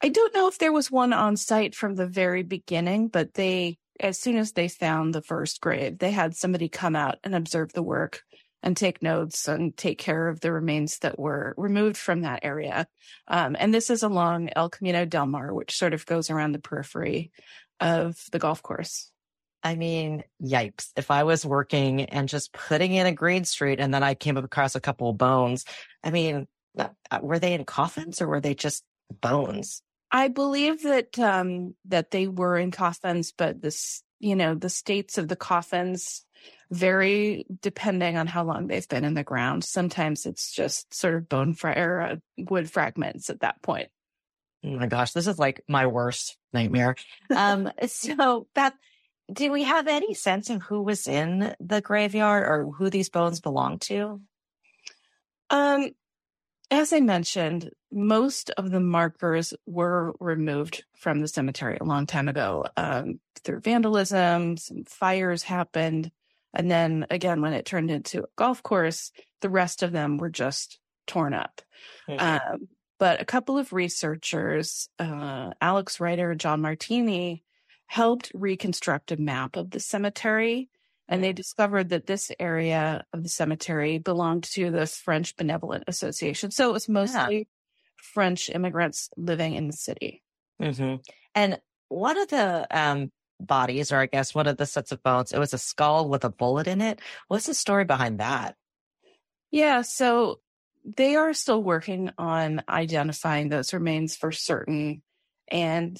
I 0.00 0.10
don't 0.10 0.34
know 0.34 0.46
if 0.46 0.58
there 0.58 0.72
was 0.72 0.92
one 0.92 1.12
on 1.12 1.36
site 1.36 1.74
from 1.74 1.96
the 1.96 2.06
very 2.06 2.44
beginning, 2.44 3.08
but 3.08 3.34
they 3.34 3.78
as 4.00 4.18
soon 4.18 4.36
as 4.36 4.52
they 4.52 4.68
found 4.68 5.14
the 5.14 5.22
first 5.22 5.60
grave, 5.60 5.98
they 5.98 6.10
had 6.10 6.36
somebody 6.36 6.68
come 6.68 6.96
out 6.96 7.18
and 7.24 7.34
observe 7.34 7.72
the 7.72 7.82
work 7.82 8.22
and 8.62 8.76
take 8.76 9.02
notes 9.02 9.46
and 9.46 9.76
take 9.76 9.98
care 9.98 10.28
of 10.28 10.40
the 10.40 10.52
remains 10.52 10.98
that 10.98 11.18
were 11.18 11.54
removed 11.56 11.96
from 11.96 12.22
that 12.22 12.40
area. 12.42 12.86
Um, 13.28 13.56
and 13.58 13.72
this 13.72 13.90
is 13.90 14.02
along 14.02 14.50
El 14.54 14.68
Camino 14.68 15.04
del 15.04 15.26
Mar, 15.26 15.54
which 15.54 15.76
sort 15.76 15.94
of 15.94 16.06
goes 16.06 16.30
around 16.30 16.52
the 16.52 16.58
periphery 16.58 17.30
of 17.80 18.20
the 18.32 18.38
golf 18.38 18.62
course. 18.62 19.10
I 19.62 19.74
mean, 19.74 20.24
yikes. 20.42 20.90
If 20.96 21.10
I 21.10 21.24
was 21.24 21.44
working 21.44 22.04
and 22.04 22.28
just 22.28 22.52
putting 22.52 22.92
in 22.92 23.06
a 23.06 23.12
green 23.12 23.44
street 23.44 23.80
and 23.80 23.92
then 23.92 24.02
I 24.02 24.14
came 24.14 24.36
across 24.36 24.74
a 24.74 24.80
couple 24.80 25.10
of 25.10 25.18
bones, 25.18 25.64
I 26.02 26.10
mean, 26.10 26.46
uh, 26.78 26.88
were 27.20 27.38
they 27.38 27.54
in 27.54 27.64
coffins 27.64 28.20
or 28.20 28.28
were 28.28 28.40
they 28.40 28.54
just 28.54 28.84
bones? 29.20 29.82
I 30.10 30.28
believe 30.28 30.82
that 30.82 31.18
um, 31.18 31.74
that 31.86 32.10
they 32.10 32.28
were 32.28 32.56
in 32.56 32.70
coffins, 32.70 33.32
but 33.32 33.60
this, 33.60 34.02
you 34.20 34.36
know, 34.36 34.54
the 34.54 34.70
states 34.70 35.18
of 35.18 35.28
the 35.28 35.36
coffins 35.36 36.24
vary 36.70 37.46
depending 37.60 38.16
on 38.16 38.26
how 38.26 38.44
long 38.44 38.66
they've 38.66 38.88
been 38.88 39.04
in 39.04 39.14
the 39.14 39.24
ground. 39.24 39.64
Sometimes 39.64 40.26
it's 40.26 40.52
just 40.52 40.92
sort 40.94 41.14
of 41.14 41.28
bone 41.28 41.54
fra- 41.54 41.78
or 41.78 42.00
uh, 42.00 42.16
wood 42.36 42.70
fragments 42.70 43.30
at 43.30 43.40
that 43.40 43.62
point. 43.62 43.88
Oh 44.64 44.70
my 44.70 44.86
gosh, 44.86 45.12
this 45.12 45.26
is 45.26 45.38
like 45.38 45.62
my 45.68 45.86
worst 45.86 46.36
nightmare. 46.52 46.96
Um, 47.34 47.70
so 47.86 48.46
Beth, 48.54 48.74
do 49.32 49.52
we 49.52 49.64
have 49.64 49.88
any 49.88 50.14
sense 50.14 50.50
of 50.50 50.62
who 50.62 50.82
was 50.82 51.06
in 51.06 51.54
the 51.60 51.80
graveyard 51.80 52.44
or 52.44 52.72
who 52.72 52.90
these 52.90 53.10
bones 53.10 53.40
belong 53.40 53.78
to? 53.80 54.20
Um, 55.50 55.90
as 56.70 56.92
I 56.92 57.00
mentioned, 57.00 57.70
most 57.90 58.50
of 58.50 58.70
the 58.70 58.80
markers 58.80 59.54
were 59.66 60.14
removed 60.20 60.84
from 60.96 61.20
the 61.20 61.28
cemetery 61.28 61.78
a 61.80 61.84
long 61.84 62.06
time 62.06 62.28
ago 62.28 62.66
um, 62.76 63.20
through 63.42 63.60
vandalism. 63.60 64.56
Some 64.56 64.84
fires 64.84 65.42
happened. 65.42 66.10
And 66.52 66.70
then 66.70 67.06
again, 67.10 67.40
when 67.40 67.54
it 67.54 67.64
turned 67.64 67.90
into 67.90 68.20
a 68.20 68.28
golf 68.36 68.62
course, 68.62 69.12
the 69.40 69.48
rest 69.48 69.82
of 69.82 69.92
them 69.92 70.18
were 70.18 70.30
just 70.30 70.78
torn 71.06 71.32
up. 71.32 71.62
Mm-hmm. 72.08 72.52
Um, 72.52 72.68
but 72.98 73.20
a 73.20 73.24
couple 73.24 73.56
of 73.56 73.72
researchers, 73.72 74.88
uh, 74.98 75.50
Alex 75.60 76.00
Reiter, 76.00 76.34
John 76.34 76.60
Martini, 76.60 77.44
helped 77.86 78.30
reconstruct 78.34 79.12
a 79.12 79.16
map 79.16 79.56
of 79.56 79.70
the 79.70 79.80
cemetery 79.80 80.68
and 81.08 81.24
they 81.24 81.32
discovered 81.32 81.88
that 81.88 82.06
this 82.06 82.30
area 82.38 83.04
of 83.12 83.22
the 83.22 83.28
cemetery 83.28 83.98
belonged 83.98 84.44
to 84.44 84.70
the 84.70 84.86
French 84.86 85.36
Benevolent 85.36 85.84
Association. 85.86 86.50
So 86.50 86.68
it 86.68 86.72
was 86.72 86.88
mostly 86.88 87.38
yeah. 87.38 87.44
French 87.96 88.50
immigrants 88.50 89.08
living 89.16 89.54
in 89.54 89.66
the 89.68 89.72
city. 89.72 90.22
Mm-hmm. 90.60 90.96
And 91.34 91.58
one 91.88 92.18
of 92.18 92.28
the 92.28 92.66
um, 92.70 93.10
bodies, 93.40 93.90
or 93.90 93.98
I 93.98 94.06
guess 94.06 94.34
one 94.34 94.46
of 94.46 94.58
the 94.58 94.66
sets 94.66 94.92
of 94.92 95.02
bones, 95.02 95.32
it 95.32 95.38
was 95.38 95.54
a 95.54 95.58
skull 95.58 96.08
with 96.08 96.24
a 96.24 96.30
bullet 96.30 96.66
in 96.66 96.82
it. 96.82 97.00
What's 97.28 97.46
the 97.46 97.54
story 97.54 97.84
behind 97.84 98.20
that? 98.20 98.56
Yeah, 99.50 99.82
so 99.82 100.40
they 100.84 101.16
are 101.16 101.32
still 101.32 101.62
working 101.62 102.10
on 102.18 102.62
identifying 102.68 103.48
those 103.48 103.72
remains 103.72 104.14
for 104.14 104.30
certain. 104.30 105.02
And 105.50 105.98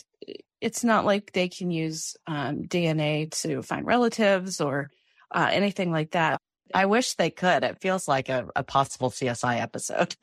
it's 0.61 0.85
not 0.85 1.07
like 1.07 1.33
they 1.33 1.49
can 1.49 1.71
use 1.71 2.16
um, 2.27 2.64
DNA 2.64 3.31
to 3.42 3.62
find 3.62 3.87
relatives 3.87 4.61
or 4.61 4.90
uh, 5.31 5.49
anything 5.51 5.91
like 5.91 6.12
that. 6.12 6.41
I 6.75 6.87
wish 6.87 7.14
they 7.14 7.31
could. 7.31 7.64
It 7.64 7.81
feels 7.81 8.09
like 8.09 8.29
a, 8.29 8.49
a 8.55 8.62
possible 8.62 9.11
CSI 9.11 9.61
episode. 9.61 10.14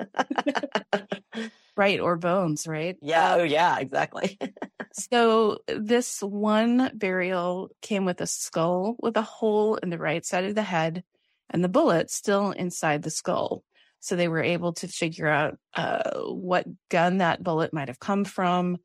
right. 1.77 1.99
Or 1.99 2.17
bones, 2.17 2.67
right? 2.67 2.97
Yeah. 3.01 3.35
Oh, 3.35 3.43
yeah, 3.43 3.79
exactly. 3.79 4.37
so 4.93 5.59
this 5.67 6.21
one 6.21 6.91
burial 6.93 7.69
came 7.81 8.05
with 8.05 8.21
a 8.21 8.27
skull 8.27 8.95
with 8.99 9.17
a 9.17 9.23
hole 9.23 9.75
in 9.75 9.89
the 9.89 9.97
right 9.97 10.25
side 10.25 10.45
of 10.45 10.55
the 10.55 10.61
head 10.61 11.03
and 11.49 11.63
the 11.63 11.69
bullet 11.69 12.09
still 12.11 12.51
inside 12.51 13.01
the 13.01 13.09
skull. 13.09 13.63
So 13.99 14.15
they 14.15 14.27
were 14.27 14.43
able 14.43 14.73
to 14.73 14.87
figure 14.87 15.27
out 15.27 15.57
uh, 15.73 16.19
what 16.25 16.67
gun 16.89 17.17
that 17.17 17.43
bullet 17.43 17.73
might 17.73 17.87
have 17.87 17.99
come 17.99 18.23
from. 18.23 18.77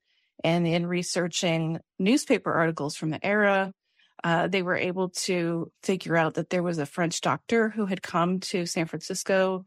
And 0.43 0.67
in 0.67 0.87
researching 0.87 1.81
newspaper 1.99 2.51
articles 2.51 2.97
from 2.97 3.11
the 3.11 3.25
era, 3.25 3.75
uh, 4.23 4.49
they 4.49 4.63
were 4.63 4.77
able 4.77 5.11
to 5.11 5.71
figure 5.83 6.17
out 6.17 6.35
that 6.35 6.51
there 6.51 6.63
was 6.63 6.79
a 6.79 6.87
French 6.87 7.21
doctor 7.21 7.71
who 7.71 7.87
had 7.87 8.03
come 8.03 8.41
to 8.41 8.67
San 8.67 8.87
Francisco 8.87 9.65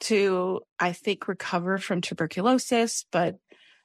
to, 0.00 0.60
I 0.78 0.92
think, 0.92 1.28
recover 1.28 1.78
from 1.78 2.00
tuberculosis, 2.00 3.06
but 3.12 3.36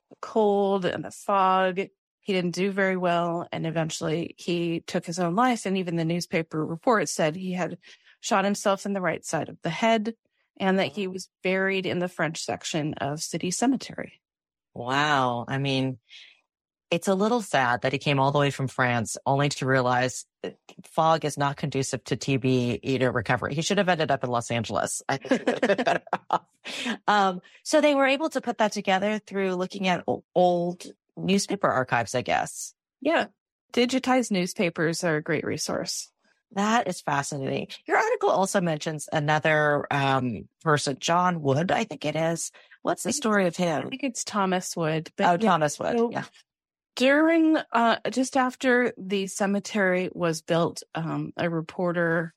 the 0.10 0.16
cold 0.22 0.86
and 0.86 1.04
the 1.04 1.12
fog, 1.12 1.78
he 2.20 2.34
didn't 2.34 2.56
do 2.56 2.72
very 2.72 2.98
well. 2.98 3.48
And 3.52 3.66
eventually 3.66 4.36
he 4.38 4.84
took 4.88 5.06
his 5.06 5.20
own 5.20 5.36
life. 5.36 5.66
And 5.66 5.78
even 5.78 5.96
the 5.96 6.06
newspaper 6.06 6.66
report 6.66 7.10
said 7.10 7.36
he 7.36 7.54
had 7.54 7.78
shot 8.22 8.46
himself 8.46 8.86
in 8.86 8.94
the 8.94 9.02
right 9.02 9.24
side 9.24 9.50
of 9.50 9.58
the 9.62 9.70
head 9.70 10.16
and 10.60 10.80
that 10.80 10.92
he 10.94 11.08
was 11.08 11.30
buried 11.44 11.86
in 11.86 12.00
the 12.00 12.10
French 12.10 12.44
section 12.44 12.94
of 12.96 13.22
City 13.22 13.52
Cemetery. 13.52 14.20
Wow. 14.74 15.46
I 15.48 15.58
mean, 15.58 16.00
it's 16.92 17.08
a 17.08 17.16
little 17.16 17.42
sad 17.42 17.82
that 17.82 17.94
he 17.94 18.00
came 18.00 18.20
all 18.20 18.32
the 18.32 18.40
way 18.40 18.50
from 18.50 18.68
France 18.68 19.18
only 19.26 19.50
to 19.50 19.66
realize 19.66 20.26
fog 20.84 21.24
is 21.24 21.38
not 21.38 21.58
conducive 21.58 22.04
to 22.06 22.18
TB 22.18 22.80
eater 22.82 23.12
recovery. 23.12 23.54
He 23.54 23.62
should 23.62 23.78
have 23.78 23.90
ended 23.90 24.12
up 24.12 24.24
in 24.24 24.30
Los 24.30 24.50
Angeles. 24.50 25.02
I 25.08 25.18
think 25.18 25.42
he 25.42 25.52
would 25.52 25.64
have 25.64 25.78
been 25.78 25.86
better 25.86 26.04
off. 26.30 26.46
Um, 27.08 27.42
so 27.64 27.82
they 27.82 27.96
were 27.96 28.08
able 28.08 28.30
to 28.32 28.42
put 28.42 28.58
that 28.58 28.72
together 28.72 29.20
through 29.20 29.56
looking 29.56 29.88
at 29.88 30.04
old 30.34 30.86
newspaper 31.16 31.68
archives, 31.68 32.16
I 32.16 32.22
guess. 32.22 32.74
Yeah. 33.02 33.28
Digitized 33.72 34.32
newspapers 34.32 35.04
are 35.04 35.18
a 35.18 35.22
great 35.22 35.46
resource. 35.46 36.10
That 36.54 36.88
is 36.88 37.02
fascinating. 37.02 37.68
Your 37.86 37.98
article 37.98 38.30
also 38.30 38.60
mentions 38.60 39.08
another 39.14 39.86
um, 39.92 40.48
person, 40.64 40.98
John 41.00 41.44
Wood, 41.44 41.72
I 41.72 41.84
think 41.84 42.06
it 42.06 42.16
is. 42.16 42.52
What's 42.82 43.04
the 43.04 43.14
story 43.14 43.46
of 43.46 43.56
him? 43.56 43.86
I 43.86 43.90
think 43.90 44.04
it's 44.04 44.24
Thomas 44.24 44.76
Wood. 44.76 45.12
But 45.16 45.26
oh, 45.28 45.32
yeah, 45.34 45.50
Thomas 45.52 45.78
Wood. 45.78 45.98
So 45.98 46.12
yeah. 46.12 46.24
During, 47.00 47.56
uh, 47.72 48.00
just 48.12 48.36
after 48.36 48.94
the 48.98 49.28
cemetery 49.28 50.10
was 50.12 50.42
built, 50.42 50.84
um, 50.94 51.32
a 51.38 51.50
reporter 51.50 52.34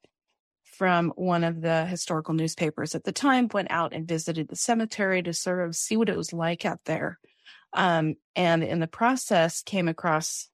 from 0.63 1.13
one 1.17 1.43
of 1.43 1.61
the 1.61 1.85
historical 1.85 2.33
newspapers 2.33 2.95
at 2.95 3.03
the 3.03 3.11
time 3.11 3.49
went 3.53 3.73
out 3.73 3.93
and 3.93 4.07
visited 4.07 4.47
the 4.47 4.55
cemetery 4.55 5.21
to 5.25 5.33
sort 5.33 5.67
of 5.67 5.75
see 5.75 5.97
what 5.97 6.09
it 6.09 6.17
was 6.17 6.33
like 6.33 6.65
out 6.65 6.79
there. 6.85 7.19
Um, 7.73 8.15
and 8.37 8.63
in 8.63 8.79
the 8.79 8.87
process 8.87 9.63
came 9.63 9.89
across 9.89 10.49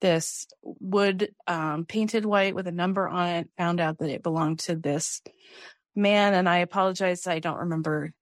this 0.00 0.48
wood 0.64 1.32
um, 1.46 1.84
painted 1.84 2.24
white 2.24 2.56
with 2.56 2.66
a 2.66 2.72
number 2.72 3.08
on 3.08 3.28
it, 3.28 3.50
found 3.56 3.80
out 3.80 3.98
that 3.98 4.10
it 4.10 4.24
belonged 4.24 4.58
to 4.58 4.74
this 4.74 5.22
man. 5.94 6.34
And 6.34 6.48
I 6.48 6.58
apologize, 6.58 7.28
I 7.28 7.38
don't 7.38 7.60
remember 7.60 8.12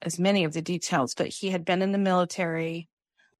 as 0.00 0.16
many 0.20 0.44
of 0.44 0.52
the 0.52 0.62
details, 0.62 1.16
but 1.16 1.26
he 1.26 1.50
had 1.50 1.64
been 1.64 1.82
in 1.82 1.90
the 1.90 1.98
military. 1.98 2.88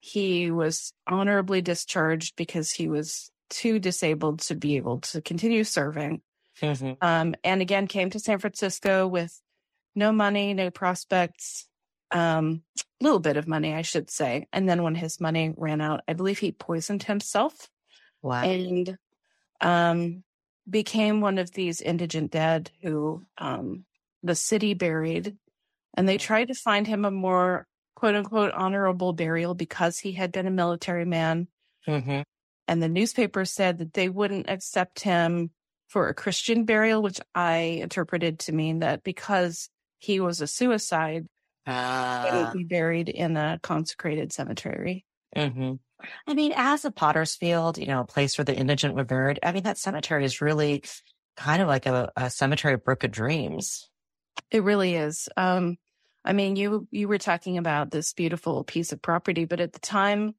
He 0.01 0.51
was 0.51 0.93
honorably 1.07 1.63
discharged 1.63 2.35
because 2.37 2.71
he 2.71 2.89
was 2.89 3.31
too 3.51 3.79
disabled 3.79 4.41
to 4.41 4.55
be 4.55 4.77
able 4.77 5.01
to 5.01 5.21
continue 5.21 5.65
serving. 5.65 6.23
Mm-hmm. 6.63 6.93
Um, 7.01 7.35
and 7.45 7.63
again, 7.63 7.87
came 7.87 8.11
to 8.11 8.19
San 8.19 8.39
Francisco 8.39 9.07
with 9.07 9.39
no 9.95 10.13
money, 10.13 10.55
no 10.55 10.71
prospects, 10.71 11.67
um, 12.11 12.63
a 13.01 13.05
little 13.05 13.19
bit 13.19 13.37
of 13.37 13.49
money, 13.49 13.75
I 13.75 13.83
should 13.83 14.11
say. 14.11 14.47
And 14.53 14.69
then 14.69 14.83
when 14.83 14.95
his 14.95 15.21
money 15.21 15.53
ran 15.57 15.81
out, 15.81 16.03
I 16.09 16.15
believe 16.15 16.39
he 16.39 16.53
poisoned 16.53 17.05
himself. 17.05 17.69
Wow. 18.23 18.43
And 18.43 18.99
um, 19.61 20.23
became 20.69 21.21
one 21.21 21.39
of 21.39 21.53
these 21.53 21.81
indigent 21.81 22.31
dead 22.31 22.71
who 22.83 23.25
um, 23.39 23.85
the 24.23 24.35
city 24.35 24.75
buried. 24.75 25.37
And 25.95 26.09
they 26.09 26.19
tried 26.19 26.49
to 26.49 26.55
find 26.55 26.87
him 26.87 27.05
a 27.05 27.11
more 27.11 27.67
quote 27.95 28.15
unquote 28.15 28.53
honorable 28.53 29.13
burial 29.13 29.55
because 29.55 29.99
he 29.99 30.13
had 30.13 30.33
been 30.33 30.47
a 30.47 30.51
military 30.51 31.05
man. 31.05 31.49
Mm-hmm. 31.87 32.23
And 32.69 32.83
the 32.83 32.89
newspaper 32.89 33.45
said 33.45 33.79
that 33.79 33.95
they 33.95 34.09
wouldn't 34.09 34.49
accept 34.49 35.01
him 35.01 35.51
for 35.89 36.09
a 36.09 36.15
Christian 36.15 36.65
burial, 36.65 37.03
which 37.03 37.21
I 37.35 37.81
interpreted 37.83 38.39
to 38.41 38.53
mean 38.53 38.79
that 38.79 39.03
because 39.03 39.69
he 39.99 40.21
was 40.21 40.41
a 40.41 40.47
suicide, 40.47 41.27
uh, 41.67 42.31
he 42.31 42.37
would 42.37 42.53
be 42.53 42.65
buried 42.65 43.09
in 43.09 43.37
a 43.37 43.59
consecrated 43.63 44.33
cemetery. 44.33 45.05
Mm-hmm. 45.37 45.75
I 46.27 46.35
mean, 46.35 46.53
as 46.57 46.85
a 46.85 46.91
potter's 46.91 47.35
field, 47.35 47.77
you 47.77 47.87
know, 47.87 48.01
a 48.01 48.07
place 48.07 48.39
where 48.39 48.45
the 48.45 48.55
indigent 48.55 48.95
were 48.95 49.05
buried, 49.05 49.41
I 49.43 49.53
mean, 49.53 49.65
that 49.65 49.79
cemetery 49.79 50.25
is 50.25 50.41
really 50.41 50.85
kind 51.37 51.61
of 51.61 51.69
like 51.69 51.87
a, 51.87 52.11
a 52.17 52.31
cemetery 52.31 52.75
of 52.75 52.85
broken 52.85 53.11
dreams. 53.11 53.89
It 54.51 54.63
really 54.63 54.95
is. 54.95 55.29
Um, 55.37 55.77
I 56.25 56.33
mean, 56.33 56.57
you 56.57 56.87
you 56.91 57.09
were 57.09 57.19
talking 57.19 57.59
about 57.59 57.91
this 57.91 58.13
beautiful 58.13 58.65
piece 58.65 58.93
of 58.93 59.01
property, 59.01 59.47
but 59.47 59.61
at 59.61 59.73
the 59.73 59.81
time, 59.81 60.35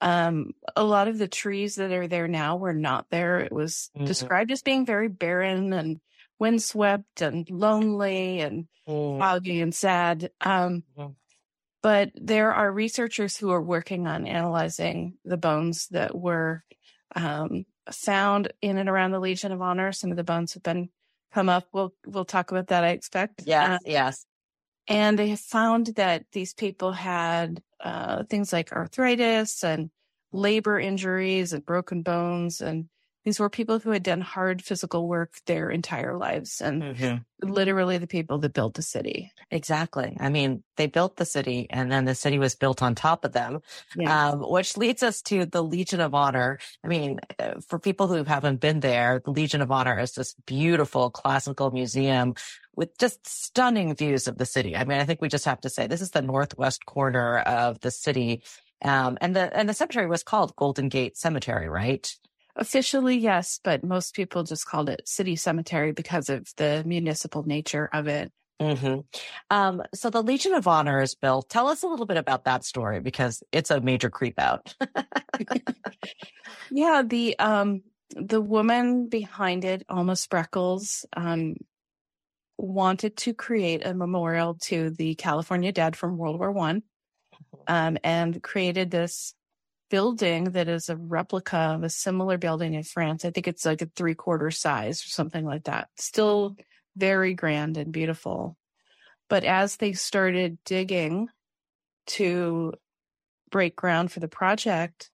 um, 0.00 0.52
a 0.74 0.84
lot 0.84 1.08
of 1.08 1.18
the 1.18 1.28
trees 1.28 1.76
that 1.76 1.92
are 1.92 2.08
there 2.08 2.28
now 2.28 2.56
were 2.56 2.74
not 2.74 3.06
there. 3.10 3.40
It 3.40 3.52
was 3.52 3.90
mm-hmm. 3.94 4.06
described 4.06 4.50
as 4.50 4.62
being 4.62 4.86
very 4.86 5.08
barren 5.08 5.72
and 5.72 6.00
windswept 6.38 7.22
and 7.22 7.48
lonely 7.50 8.40
and 8.40 8.66
mm. 8.88 9.18
foggy 9.18 9.60
and 9.60 9.74
sad. 9.74 10.30
Um, 10.40 10.84
mm. 10.98 11.14
But 11.82 12.10
there 12.14 12.52
are 12.52 12.72
researchers 12.72 13.36
who 13.36 13.50
are 13.50 13.62
working 13.62 14.06
on 14.06 14.26
analyzing 14.26 15.14
the 15.24 15.36
bones 15.36 15.86
that 15.88 16.16
were 16.16 16.64
um, 17.14 17.64
found 17.92 18.52
in 18.60 18.78
and 18.78 18.88
around 18.88 19.12
the 19.12 19.20
Legion 19.20 19.52
of 19.52 19.62
Honor. 19.62 19.92
Some 19.92 20.10
of 20.10 20.16
the 20.16 20.24
bones 20.24 20.54
have 20.54 20.62
been 20.62 20.88
come 21.32 21.48
up. 21.48 21.68
We'll 21.72 21.94
we'll 22.06 22.24
talk 22.24 22.50
about 22.50 22.68
that. 22.68 22.84
I 22.84 22.88
expect. 22.88 23.42
Yes. 23.44 23.70
Uh, 23.70 23.78
yes. 23.84 24.26
And 24.88 25.18
they 25.18 25.28
have 25.28 25.40
found 25.40 25.86
that 25.96 26.26
these 26.32 26.54
people 26.54 26.92
had 26.92 27.62
uh, 27.80 28.24
things 28.24 28.52
like 28.52 28.72
arthritis 28.72 29.64
and 29.64 29.90
labor 30.32 30.78
injuries 30.78 31.52
and 31.52 31.64
broken 31.64 32.02
bones 32.02 32.60
and 32.60 32.88
these 33.26 33.40
were 33.40 33.50
people 33.50 33.80
who 33.80 33.90
had 33.90 34.04
done 34.04 34.20
hard 34.20 34.62
physical 34.62 35.08
work 35.08 35.32
their 35.46 35.68
entire 35.68 36.16
lives 36.16 36.60
and 36.60 36.80
mm-hmm. 36.80 37.16
literally 37.42 37.98
the 37.98 38.06
people 38.06 38.38
that 38.38 38.52
built 38.52 38.74
the 38.74 38.82
city. 38.82 39.32
Exactly. 39.50 40.16
I 40.20 40.28
mean, 40.28 40.62
they 40.76 40.86
built 40.86 41.16
the 41.16 41.24
city 41.24 41.66
and 41.68 41.90
then 41.90 42.04
the 42.04 42.14
city 42.14 42.38
was 42.38 42.54
built 42.54 42.82
on 42.82 42.94
top 42.94 43.24
of 43.24 43.32
them, 43.32 43.62
yeah. 43.96 44.28
um, 44.28 44.48
which 44.48 44.76
leads 44.76 45.02
us 45.02 45.22
to 45.22 45.44
the 45.44 45.60
Legion 45.60 46.00
of 46.00 46.14
Honor. 46.14 46.60
I 46.84 46.86
mean, 46.86 47.18
uh, 47.40 47.54
for 47.66 47.80
people 47.80 48.06
who 48.06 48.22
haven't 48.22 48.60
been 48.60 48.78
there, 48.78 49.20
the 49.24 49.32
Legion 49.32 49.60
of 49.60 49.72
Honor 49.72 49.98
is 49.98 50.12
this 50.12 50.36
beautiful 50.46 51.10
classical 51.10 51.72
museum 51.72 52.34
with 52.76 52.96
just 52.96 53.26
stunning 53.26 53.92
views 53.96 54.28
of 54.28 54.38
the 54.38 54.46
city. 54.46 54.76
I 54.76 54.84
mean, 54.84 55.00
I 55.00 55.04
think 55.04 55.20
we 55.20 55.28
just 55.28 55.46
have 55.46 55.62
to 55.62 55.68
say 55.68 55.88
this 55.88 56.00
is 56.00 56.12
the 56.12 56.22
northwest 56.22 56.86
corner 56.86 57.38
of 57.40 57.80
the 57.80 57.90
city. 57.90 58.44
Um, 58.82 59.18
and 59.20 59.34
the, 59.34 59.52
and 59.52 59.68
the 59.68 59.74
cemetery 59.74 60.06
was 60.06 60.22
called 60.22 60.54
Golden 60.54 60.88
Gate 60.88 61.16
Cemetery, 61.16 61.68
right? 61.68 62.08
Officially, 62.58 63.16
yes, 63.18 63.60
but 63.62 63.84
most 63.84 64.14
people 64.14 64.42
just 64.42 64.66
called 64.66 64.88
it 64.88 65.06
City 65.06 65.36
Cemetery 65.36 65.92
because 65.92 66.30
of 66.30 66.48
the 66.56 66.82
municipal 66.86 67.42
nature 67.42 67.88
of 67.92 68.08
it. 68.08 68.32
Mm-hmm. 68.60 69.00
Um, 69.50 69.82
so 69.94 70.08
the 70.08 70.22
Legion 70.22 70.54
of 70.54 70.66
Honor 70.66 71.02
is 71.02 71.14
built. 71.14 71.50
Tell 71.50 71.68
us 71.68 71.82
a 71.82 71.86
little 71.86 72.06
bit 72.06 72.16
about 72.16 72.44
that 72.44 72.64
story 72.64 73.00
because 73.00 73.42
it's 73.52 73.70
a 73.70 73.80
major 73.80 74.08
creep 74.08 74.38
out. 74.38 74.74
yeah, 76.70 77.02
the 77.04 77.38
um, 77.38 77.82
the 78.14 78.40
woman 78.40 79.08
behind 79.08 79.66
it, 79.66 79.84
Alma 79.90 80.14
Spreckels, 80.14 81.04
um, 81.14 81.56
wanted 82.56 83.18
to 83.18 83.34
create 83.34 83.84
a 83.84 83.92
memorial 83.92 84.54
to 84.62 84.88
the 84.90 85.14
California 85.16 85.72
dead 85.72 85.94
from 85.94 86.16
World 86.16 86.38
War 86.38 86.50
One, 86.50 86.80
mm-hmm. 86.80 87.58
um, 87.68 87.98
and 88.02 88.42
created 88.42 88.90
this 88.90 89.34
building 89.90 90.52
that 90.52 90.68
is 90.68 90.88
a 90.88 90.96
replica 90.96 91.56
of 91.56 91.82
a 91.82 91.90
similar 91.90 92.38
building 92.38 92.74
in 92.74 92.82
France. 92.82 93.24
I 93.24 93.30
think 93.30 93.48
it's 93.48 93.64
like 93.64 93.82
a 93.82 93.90
three 93.96 94.14
quarter 94.14 94.50
size 94.50 95.04
or 95.04 95.08
something 95.08 95.44
like 95.44 95.64
that. 95.64 95.88
Still 95.96 96.56
very 96.96 97.34
grand 97.34 97.76
and 97.76 97.92
beautiful. 97.92 98.56
But 99.28 99.44
as 99.44 99.76
they 99.76 99.92
started 99.92 100.58
digging 100.64 101.28
to 102.08 102.74
break 103.50 103.76
ground 103.76 104.12
for 104.12 104.20
the 104.20 104.28
project, 104.28 105.10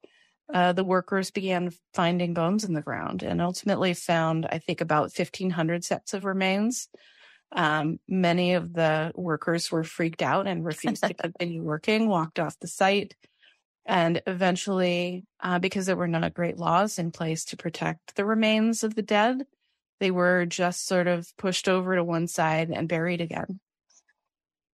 uh, 0.52 0.72
the 0.72 0.84
workers 0.84 1.30
began 1.30 1.72
finding 1.94 2.34
bones 2.34 2.64
in 2.64 2.74
the 2.74 2.82
ground 2.82 3.22
and 3.22 3.40
ultimately 3.40 3.94
found, 3.94 4.46
I 4.46 4.58
think, 4.58 4.80
about 4.80 5.16
1,500 5.16 5.84
sets 5.84 6.12
of 6.14 6.24
remains. 6.24 6.88
Um, 7.52 7.98
many 8.08 8.54
of 8.54 8.72
the 8.72 9.12
workers 9.14 9.70
were 9.70 9.84
freaked 9.84 10.22
out 10.22 10.46
and 10.46 10.64
refused 10.64 11.04
to 11.04 11.14
continue 11.22 11.62
working, 11.62 12.08
walked 12.08 12.38
off 12.38 12.58
the 12.58 12.68
site. 12.68 13.14
And 13.84 14.22
eventually, 14.26 15.24
uh, 15.40 15.58
because 15.58 15.86
there 15.86 15.96
were 15.96 16.08
not 16.08 16.34
great 16.34 16.56
laws 16.56 16.98
in 16.98 17.10
place 17.10 17.44
to 17.46 17.56
protect 17.56 18.14
the 18.14 18.24
remains 18.24 18.84
of 18.84 18.94
the 18.94 19.02
dead, 19.02 19.44
they 19.98 20.10
were 20.10 20.46
just 20.46 20.86
sort 20.86 21.06
of 21.06 21.36
pushed 21.36 21.68
over 21.68 21.96
to 21.96 22.04
one 22.04 22.28
side 22.28 22.70
and 22.70 22.88
buried 22.88 23.20
again. 23.20 23.60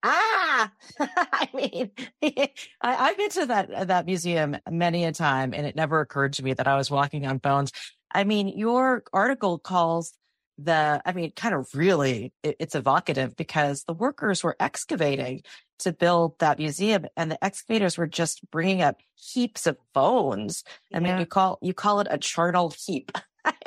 Ah, 0.03 0.73
I 1.01 1.49
mean, 1.55 1.91
I, 2.23 2.49
I've 2.83 3.17
been 3.17 3.31
to 3.31 3.47
that 3.47 3.89
that 3.89 4.07
museum 4.07 4.57
many 4.71 5.05
a 5.05 5.13
time, 5.13 5.53
and 5.55 5.67
it 5.67 5.75
never 5.75 6.01
occurred 6.01 6.35
to 6.35 6.45
me 6.45 6.53
that 6.55 6.69
I 6.69 6.77
was 6.77 6.91
walking 6.91 7.27
on 7.27 7.39
bones. 7.39 7.73
I 8.13 8.25
mean, 8.25 8.49
your 8.49 9.03
article 9.13 9.59
calls 9.59 10.15
the, 10.57 11.01
I 11.05 11.13
mean, 11.13 11.33
kind 11.37 11.55
of 11.55 11.69
really, 11.75 12.33
it, 12.43 12.57
it's 12.59 12.75
evocative 12.75 13.37
because 13.37 13.85
the 13.85 13.93
workers 13.95 14.43
were 14.43 14.57
excavating 14.59 15.43
to 15.81 15.93
build 15.93 16.39
that 16.39 16.59
museum 16.59 17.07
and 17.17 17.31
the 17.31 17.45
excavators 17.45 17.97
were 17.97 18.07
just 18.07 18.49
bringing 18.51 18.83
up 18.83 19.01
heaps 19.15 19.67
of 19.67 19.77
bones. 19.95 20.65
I 20.93 20.99
yeah. 20.99 21.01
mean, 21.01 21.19
you 21.21 21.27
call, 21.27 21.59
you 21.63 21.75
call 21.75 22.01
it 22.01 22.09
a 22.11 22.19
charnel 22.19 22.75
heap. 22.85 23.13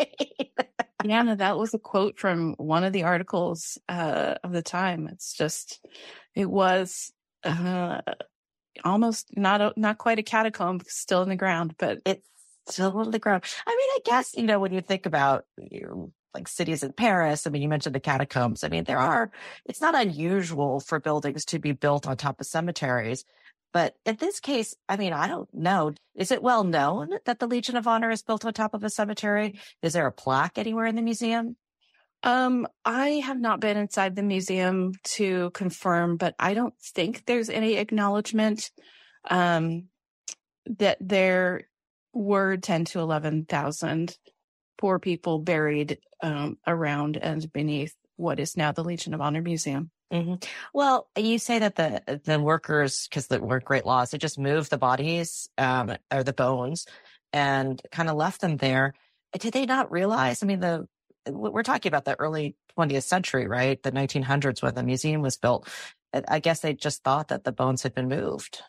yeah, 1.04 1.22
no, 1.24 1.36
that 1.36 1.58
was 1.58 1.74
a 1.74 1.80
quote 1.80 2.20
from 2.20 2.54
one 2.56 2.84
of 2.84 2.94
the 2.94 3.04
articles 3.04 3.78
uh, 3.90 4.36
of 4.44 4.52
the 4.52 4.62
time. 4.62 5.08
It's 5.12 5.34
just, 5.34 5.80
it 6.36 6.50
was 6.50 7.12
uh, 7.44 8.02
almost 8.84 9.28
not 9.36 9.62
a, 9.62 9.74
not 9.76 9.98
quite 9.98 10.20
a 10.20 10.24
catacomb, 10.24 10.82
still 10.88 11.24
in 11.24 11.30
the 11.30 11.36
ground, 11.36 11.76
but 11.78 12.00
it's 12.06 12.28
still 12.68 13.02
in 13.02 13.12
the 13.12 13.20
ground. 13.20 13.44
I 13.66 13.72
mean, 13.72 13.80
I 13.80 14.00
guess 14.06 14.34
you 14.36 14.44
know 14.44 14.60
when 14.60 14.74
you 14.74 14.82
think 14.82 15.06
about 15.06 15.46
you 15.58 15.82
know, 15.82 16.12
like 16.34 16.48
cities 16.48 16.84
in 16.84 16.94
Paris. 16.94 17.46
I 17.46 17.50
mean, 17.50 17.62
you 17.62 17.70
mentioned 17.70 17.96
the 17.96 18.00
catacombs. 18.00 18.64
I 18.64 18.70
mean, 18.70 18.84
there 18.86 19.00
are, 19.00 19.32
it's 19.66 19.82
not 19.82 19.96
unusual 19.96 20.80
for 20.80 21.00
buildings 21.00 21.46
to 21.46 21.60
be 21.60 21.72
built 21.72 22.08
on 22.08 22.18
top 22.18 22.40
of 22.40 22.46
cemeteries. 22.46 23.26
But 23.74 23.96
in 24.06 24.18
this 24.18 24.40
case, 24.40 24.76
I 24.90 24.98
mean, 24.98 25.14
I 25.14 25.28
don't 25.28 25.54
know. 25.54 25.94
Is 26.16 26.32
it 26.32 26.44
well 26.44 26.64
known 26.64 27.12
that 27.26 27.40
the 27.40 27.48
Legion 27.48 27.78
of 27.78 27.88
Honor 27.88 28.12
is 28.12 28.22
built 28.22 28.44
on 28.44 28.54
top 28.54 28.74
of 28.74 28.84
a 28.84 28.90
cemetery? 28.90 29.60
Is 29.82 29.94
there 29.94 30.08
a 30.08 30.12
plaque 30.12 30.58
anywhere 30.58 30.86
in 30.86 30.96
the 30.96 31.02
museum? 31.02 31.56
Um, 32.24 32.68
I 32.86 33.22
have 33.26 33.40
not 33.40 33.62
been 33.62 33.78
inside 33.78 34.16
the 34.16 34.24
museum 34.24 34.94
to 35.04 35.50
confirm, 35.52 36.18
but 36.18 36.36
I 36.38 36.54
don't 36.54 36.78
think 36.80 37.26
there's 37.26 37.50
any 37.50 37.76
acknowledgement 37.78 38.72
um, 39.30 39.88
that 40.66 40.98
there 41.00 41.68
were 42.14 42.58
10 42.58 42.86
to 42.86 43.00
11,000 43.00 44.18
poor 44.82 45.00
people 45.00 45.40
buried 45.40 46.00
um, 46.22 46.58
around 46.68 47.16
and 47.18 47.52
beneath 47.54 47.94
what 48.18 48.40
is 48.40 48.58
now 48.58 48.72
the 48.72 48.84
Legion 48.84 49.14
of 49.14 49.22
Honor 49.22 49.42
Museum. 49.42 49.92
Mm-hmm. 50.12 50.36
Well, 50.74 51.08
you 51.16 51.40
say 51.40 51.60
that 51.60 51.76
the 51.76 52.22
the 52.26 52.40
workers, 52.40 53.08
because 53.08 53.28
there 53.28 53.40
weren't 53.40 53.64
great 53.64 53.86
laws, 53.86 54.12
they 54.12 54.18
just 54.18 54.38
moved 54.38 54.70
the 54.70 54.78
bodies 54.78 55.48
um, 55.58 55.96
or 56.12 56.24
the 56.24 56.34
bones 56.34 56.86
and 57.32 57.82
kind 57.92 58.10
of 58.10 58.18
left 58.18 58.42
them 58.42 58.58
there. 58.58 58.94
Did 59.40 59.54
they 59.54 59.66
not 59.66 59.92
realize? 59.92 60.44
I 60.44 60.48
mean, 60.48 60.60
the 60.60 60.88
we're 61.30 61.64
talking 61.64 61.90
about 61.90 62.04
the 62.04 62.20
early 62.20 62.56
20th 62.78 63.04
century, 63.04 63.48
right? 63.48 63.82
The 63.82 63.92
1900s 63.92 64.62
when 64.62 64.74
the 64.74 64.84
museum 64.84 65.22
was 65.22 65.38
built. 65.38 65.70
I 66.28 66.40
guess 66.40 66.60
they 66.60 66.74
just 66.74 67.04
thought 67.04 67.30
that 67.30 67.44
the 67.44 67.52
bones 67.52 67.84
had 67.84 67.94
been 67.94 68.10
moved. 68.10 68.62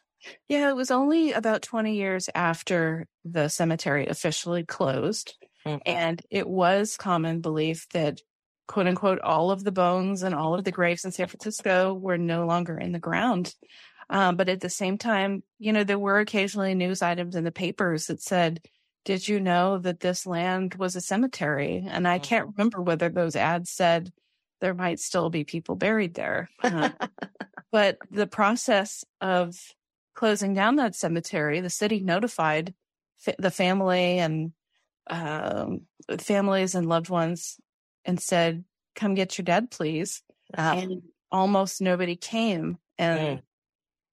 Yeah, 0.48 0.68
it 0.68 0.76
was 0.76 0.90
only 0.90 1.32
about 1.32 1.62
20 1.62 1.96
years 1.96 2.28
after 2.34 3.06
the 3.24 3.48
cemetery 3.48 4.06
officially 4.06 4.64
closed. 4.64 5.34
Mm-hmm. 5.66 5.78
And 5.86 6.22
it 6.30 6.48
was 6.48 6.96
common 6.96 7.40
belief 7.40 7.88
that, 7.90 8.20
quote 8.66 8.86
unquote, 8.86 9.20
all 9.20 9.50
of 9.50 9.64
the 9.64 9.72
bones 9.72 10.22
and 10.22 10.34
all 10.34 10.54
of 10.54 10.64
the 10.64 10.72
graves 10.72 11.04
in 11.04 11.12
San 11.12 11.28
Francisco 11.28 11.94
were 11.94 12.18
no 12.18 12.46
longer 12.46 12.76
in 12.76 12.92
the 12.92 12.98
ground. 12.98 13.54
Um, 14.10 14.36
but 14.36 14.48
at 14.48 14.60
the 14.60 14.70
same 14.70 14.98
time, 14.98 15.42
you 15.58 15.72
know, 15.72 15.84
there 15.84 15.98
were 15.98 16.18
occasionally 16.18 16.74
news 16.74 17.02
items 17.02 17.34
in 17.34 17.44
the 17.44 17.52
papers 17.52 18.06
that 18.06 18.20
said, 18.20 18.60
did 19.04 19.26
you 19.26 19.40
know 19.40 19.78
that 19.78 20.00
this 20.00 20.26
land 20.26 20.74
was 20.74 20.94
a 20.96 21.00
cemetery? 21.00 21.84
And 21.88 22.06
I 22.06 22.18
can't 22.18 22.48
mm-hmm. 22.48 22.58
remember 22.58 22.82
whether 22.82 23.08
those 23.08 23.36
ads 23.36 23.70
said 23.70 24.12
there 24.60 24.74
might 24.74 25.00
still 25.00 25.28
be 25.28 25.44
people 25.44 25.74
buried 25.74 26.14
there. 26.14 26.48
Uh, 26.62 26.90
but 27.72 27.98
the 28.10 28.26
process 28.26 29.04
of 29.20 29.58
closing 30.14 30.54
down 30.54 30.76
that 30.76 30.94
cemetery, 30.94 31.60
the 31.60 31.70
city 31.70 32.00
notified 32.00 32.74
fa- 33.18 33.34
the 33.38 33.50
family 33.50 34.18
and 34.18 34.52
um, 35.12 35.82
families 36.18 36.74
and 36.74 36.88
loved 36.88 37.10
ones 37.10 37.58
and 38.04 38.20
said, 38.20 38.64
"Come 38.96 39.14
get 39.14 39.38
your 39.38 39.44
dead, 39.44 39.70
please." 39.70 40.22
Uh, 40.56 40.74
and 40.76 41.02
almost 41.30 41.80
nobody 41.80 42.16
came, 42.16 42.78
and 42.98 43.38
mm. 43.38 43.42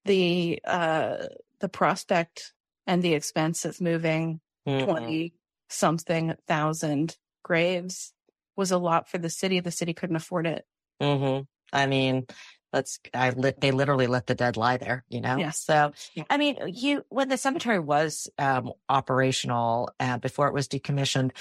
the 0.06 0.60
uh, 0.66 1.18
the 1.60 1.70
prospect 1.70 2.54
and 2.86 3.02
the 3.02 3.14
expense 3.14 3.66
of 3.66 3.82
moving 3.82 4.42
mm-hmm. 4.68 4.86
20 4.86 5.34
something 5.70 6.34
thousand 6.48 7.16
graves 7.44 8.14
was 8.56 8.72
a 8.72 8.78
lot 8.78 9.10
for 9.10 9.18
the 9.18 9.30
city. 9.30 9.60
The 9.60 9.72
city 9.72 9.94
couldn't 9.94 10.16
afford 10.16 10.48
it. 10.48 10.66
Mm-hmm. 11.02 11.44
I 11.72 11.86
mean, 11.86 12.26
let's, 12.72 13.00
I 13.14 13.32
lit, 13.32 13.62
they 13.62 13.72
literally 13.72 14.08
let 14.08 14.28
the 14.28 14.36
dead 14.36 14.58
lie 14.58 14.78
there, 14.78 15.04
you 15.10 15.22
know? 15.22 15.38
Yes. 15.38 15.60
So, 15.60 15.92
yeah. 16.14 16.24
I 16.30 16.38
mean, 16.38 16.58
you, 16.68 17.04
when 17.10 17.30
the 17.30 17.38
cemetery 17.38 17.80
was, 17.80 18.30
um, 18.38 18.72
operational, 18.88 19.92
uh, 20.00 20.18
before 20.18 20.48
it 20.48 20.54
was 20.54 20.68
decommissioned, 20.68 21.32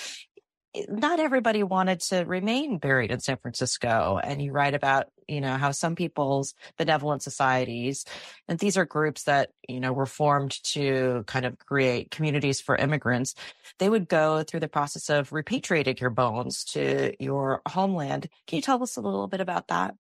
not 0.89 1.19
everybody 1.19 1.63
wanted 1.63 1.99
to 2.01 2.25
remain 2.25 2.79
buried 2.79 3.11
in 3.11 3.21
San 3.21 3.39
Francisco. 3.39 4.21
And 4.23 4.41
you 4.41 4.53
write 4.53 4.75
about, 4.75 5.07
you 5.27 5.41
know, 5.41 5.57
how 5.57 5.71
some 5.73 5.97
people's 5.97 6.55
benevolent 6.77 7.23
societies, 7.23 8.05
and 8.47 8.59
these 8.59 8.77
are 8.77 8.85
groups 8.85 9.25
that, 9.25 9.51
you 9.67 9.81
know, 9.81 9.93
were 9.93 10.07
formed 10.07 10.63
to 10.65 11.25
kind 11.27 11.47
of 11.47 11.59
create 11.59 12.11
communities 12.11 12.61
for 12.61 12.77
immigrants. 12.77 13.35
They 13.79 13.89
would 13.89 14.09
go 14.09 14.43
through 14.43 14.61
the 14.61 14.69
process 14.69 15.09
of 15.09 15.31
repatriating 15.31 16.01
your 16.01 16.11
bones 16.11 16.65
to 16.67 17.15
your 17.19 17.63
homeland. 17.67 18.29
Can 18.47 18.57
you 18.57 18.63
tell 18.63 18.83
us 18.83 18.97
a 18.97 19.01
little 19.01 19.27
bit 19.27 19.41
about 19.41 19.69
that? 19.69 19.95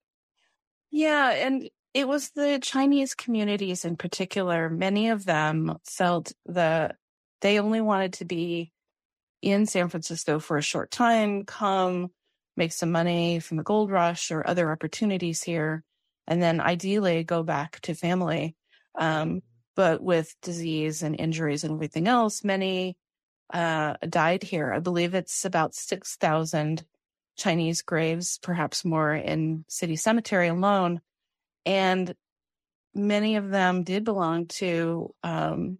Yeah. 0.91 1.31
And 1.31 1.69
it 1.95 2.07
was 2.07 2.31
the 2.31 2.59
Chinese 2.63 3.15
communities 3.15 3.85
in 3.85 3.97
particular. 3.97 4.69
Many 4.69 5.09
of 5.11 5.25
them 5.25 5.79
felt 5.85 6.33
that 6.47 6.97
they 7.41 7.59
only 7.59 7.81
wanted 7.81 8.15
to 8.15 8.25
be 8.25 8.73
in 9.43 9.67
San 9.67 9.89
Francisco 9.89 10.39
for 10.39 10.59
a 10.59 10.63
short 10.63 10.91
time, 10.91 11.45
come 11.45 12.11
make 12.57 12.73
some 12.73 12.91
money 12.91 13.39
from 13.39 13.57
the 13.57 13.63
gold 13.63 13.91
rush 13.91 14.31
or 14.31 14.47
other 14.47 14.71
opportunities 14.71 15.43
here, 15.43 15.85
and 16.27 16.43
then 16.43 16.61
ideally 16.61 17.23
go 17.25 17.43
back 17.43 17.81
to 17.81 17.95
family. 17.95 18.57
Um, 18.99 19.43
but 19.77 20.03
with 20.03 20.35
disease 20.43 21.03
and 21.05 21.19
injuries 21.19 21.63
and 21.63 21.75
everything 21.75 22.09
else, 22.09 22.43
many 22.43 22.97
uh, 23.55 23.95
died 24.09 24.43
here. 24.43 24.73
I 24.73 24.81
believe 24.81 25.15
it's 25.15 25.45
about 25.45 25.75
6,000 25.75 26.85
Chinese 27.39 27.83
graves, 27.83 28.39
perhaps 28.43 28.85
more 28.85 29.15
in 29.15 29.65
City 29.69 29.97
Cemetery 29.97 30.49
alone. 30.49 31.01
And 31.65 32.15
many 32.95 33.37
of 33.37 33.49
them 33.49 33.85
did 33.85 34.05
belong 34.05 34.47
to 34.47 35.15
um, 35.23 35.79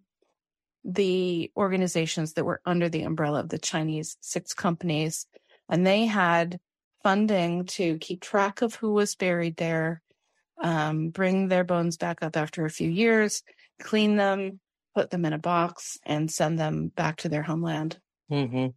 the 0.83 1.51
organizations 1.55 2.33
that 2.33 2.45
were 2.45 2.61
under 2.65 2.89
the 2.89 3.03
umbrella 3.03 3.41
of 3.41 3.49
the 3.49 3.59
Chinese 3.59 4.17
six 4.21 4.53
companies, 4.53 5.27
and 5.67 5.85
they 5.85 6.05
had 6.05 6.59
funding 7.03 7.65
to 7.65 7.97
keep 7.97 8.21
track 8.21 8.61
of 8.61 8.75
who 8.75 8.93
was 8.93 9.15
buried 9.15 9.57
there, 9.57 10.01
um, 10.61 11.09
bring 11.09 11.47
their 11.47 11.63
bones 11.63 11.97
back 11.97 12.23
up 12.23 12.35
after 12.35 12.65
a 12.65 12.69
few 12.69 12.89
years, 12.89 13.43
clean 13.81 14.15
them, 14.15 14.59
put 14.95 15.09
them 15.09 15.25
in 15.25 15.33
a 15.33 15.37
box, 15.37 15.97
and 16.05 16.31
send 16.31 16.57
them 16.57 16.87
back 16.95 17.17
to 17.17 17.29
their 17.29 17.43
homeland. 17.43 17.99
Mm-hmm. 18.31 18.67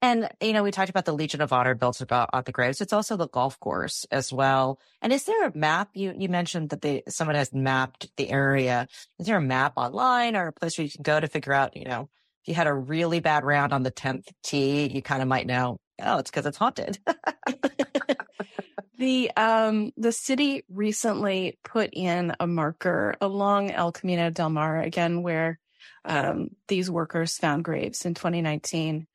And, 0.00 0.28
you 0.40 0.52
know, 0.52 0.62
we 0.62 0.70
talked 0.70 0.90
about 0.90 1.06
the 1.06 1.12
Legion 1.12 1.40
of 1.40 1.52
Honor 1.52 1.74
built 1.74 2.00
about 2.00 2.30
on 2.32 2.44
the 2.44 2.52
graves. 2.52 2.80
It's 2.80 2.92
also 2.92 3.16
the 3.16 3.28
golf 3.28 3.58
course 3.58 4.06
as 4.12 4.32
well. 4.32 4.78
And 5.02 5.12
is 5.12 5.24
there 5.24 5.46
a 5.46 5.56
map? 5.56 5.90
You, 5.94 6.14
you 6.16 6.28
mentioned 6.28 6.70
that 6.70 6.82
they, 6.82 7.02
someone 7.08 7.34
has 7.34 7.52
mapped 7.52 8.08
the 8.16 8.30
area. 8.30 8.86
Is 9.18 9.26
there 9.26 9.36
a 9.36 9.42
map 9.42 9.72
online 9.76 10.36
or 10.36 10.46
a 10.46 10.52
place 10.52 10.78
where 10.78 10.84
you 10.84 10.90
can 10.90 11.02
go 11.02 11.18
to 11.18 11.26
figure 11.26 11.52
out, 11.52 11.76
you 11.76 11.84
know, 11.84 12.08
if 12.42 12.48
you 12.48 12.54
had 12.54 12.68
a 12.68 12.74
really 12.74 13.18
bad 13.18 13.44
round 13.44 13.72
on 13.72 13.82
the 13.82 13.90
10th 13.90 14.28
tee, 14.44 14.86
you 14.86 15.02
kind 15.02 15.20
of 15.20 15.26
might 15.26 15.48
know, 15.48 15.78
oh, 16.00 16.18
it's 16.18 16.30
because 16.30 16.46
it's 16.46 16.58
haunted. 16.58 17.00
the, 18.98 19.32
um, 19.36 19.92
the 19.96 20.12
city 20.12 20.62
recently 20.68 21.58
put 21.64 21.90
in 21.92 22.34
a 22.38 22.46
marker 22.46 23.16
along 23.20 23.72
El 23.72 23.90
Camino 23.90 24.30
del 24.30 24.50
Mar 24.50 24.80
again, 24.80 25.22
where, 25.22 25.58
um, 26.04 26.50
these 26.68 26.88
workers 26.88 27.36
found 27.36 27.64
graves 27.64 28.04
in 28.04 28.14
2019 28.14 29.08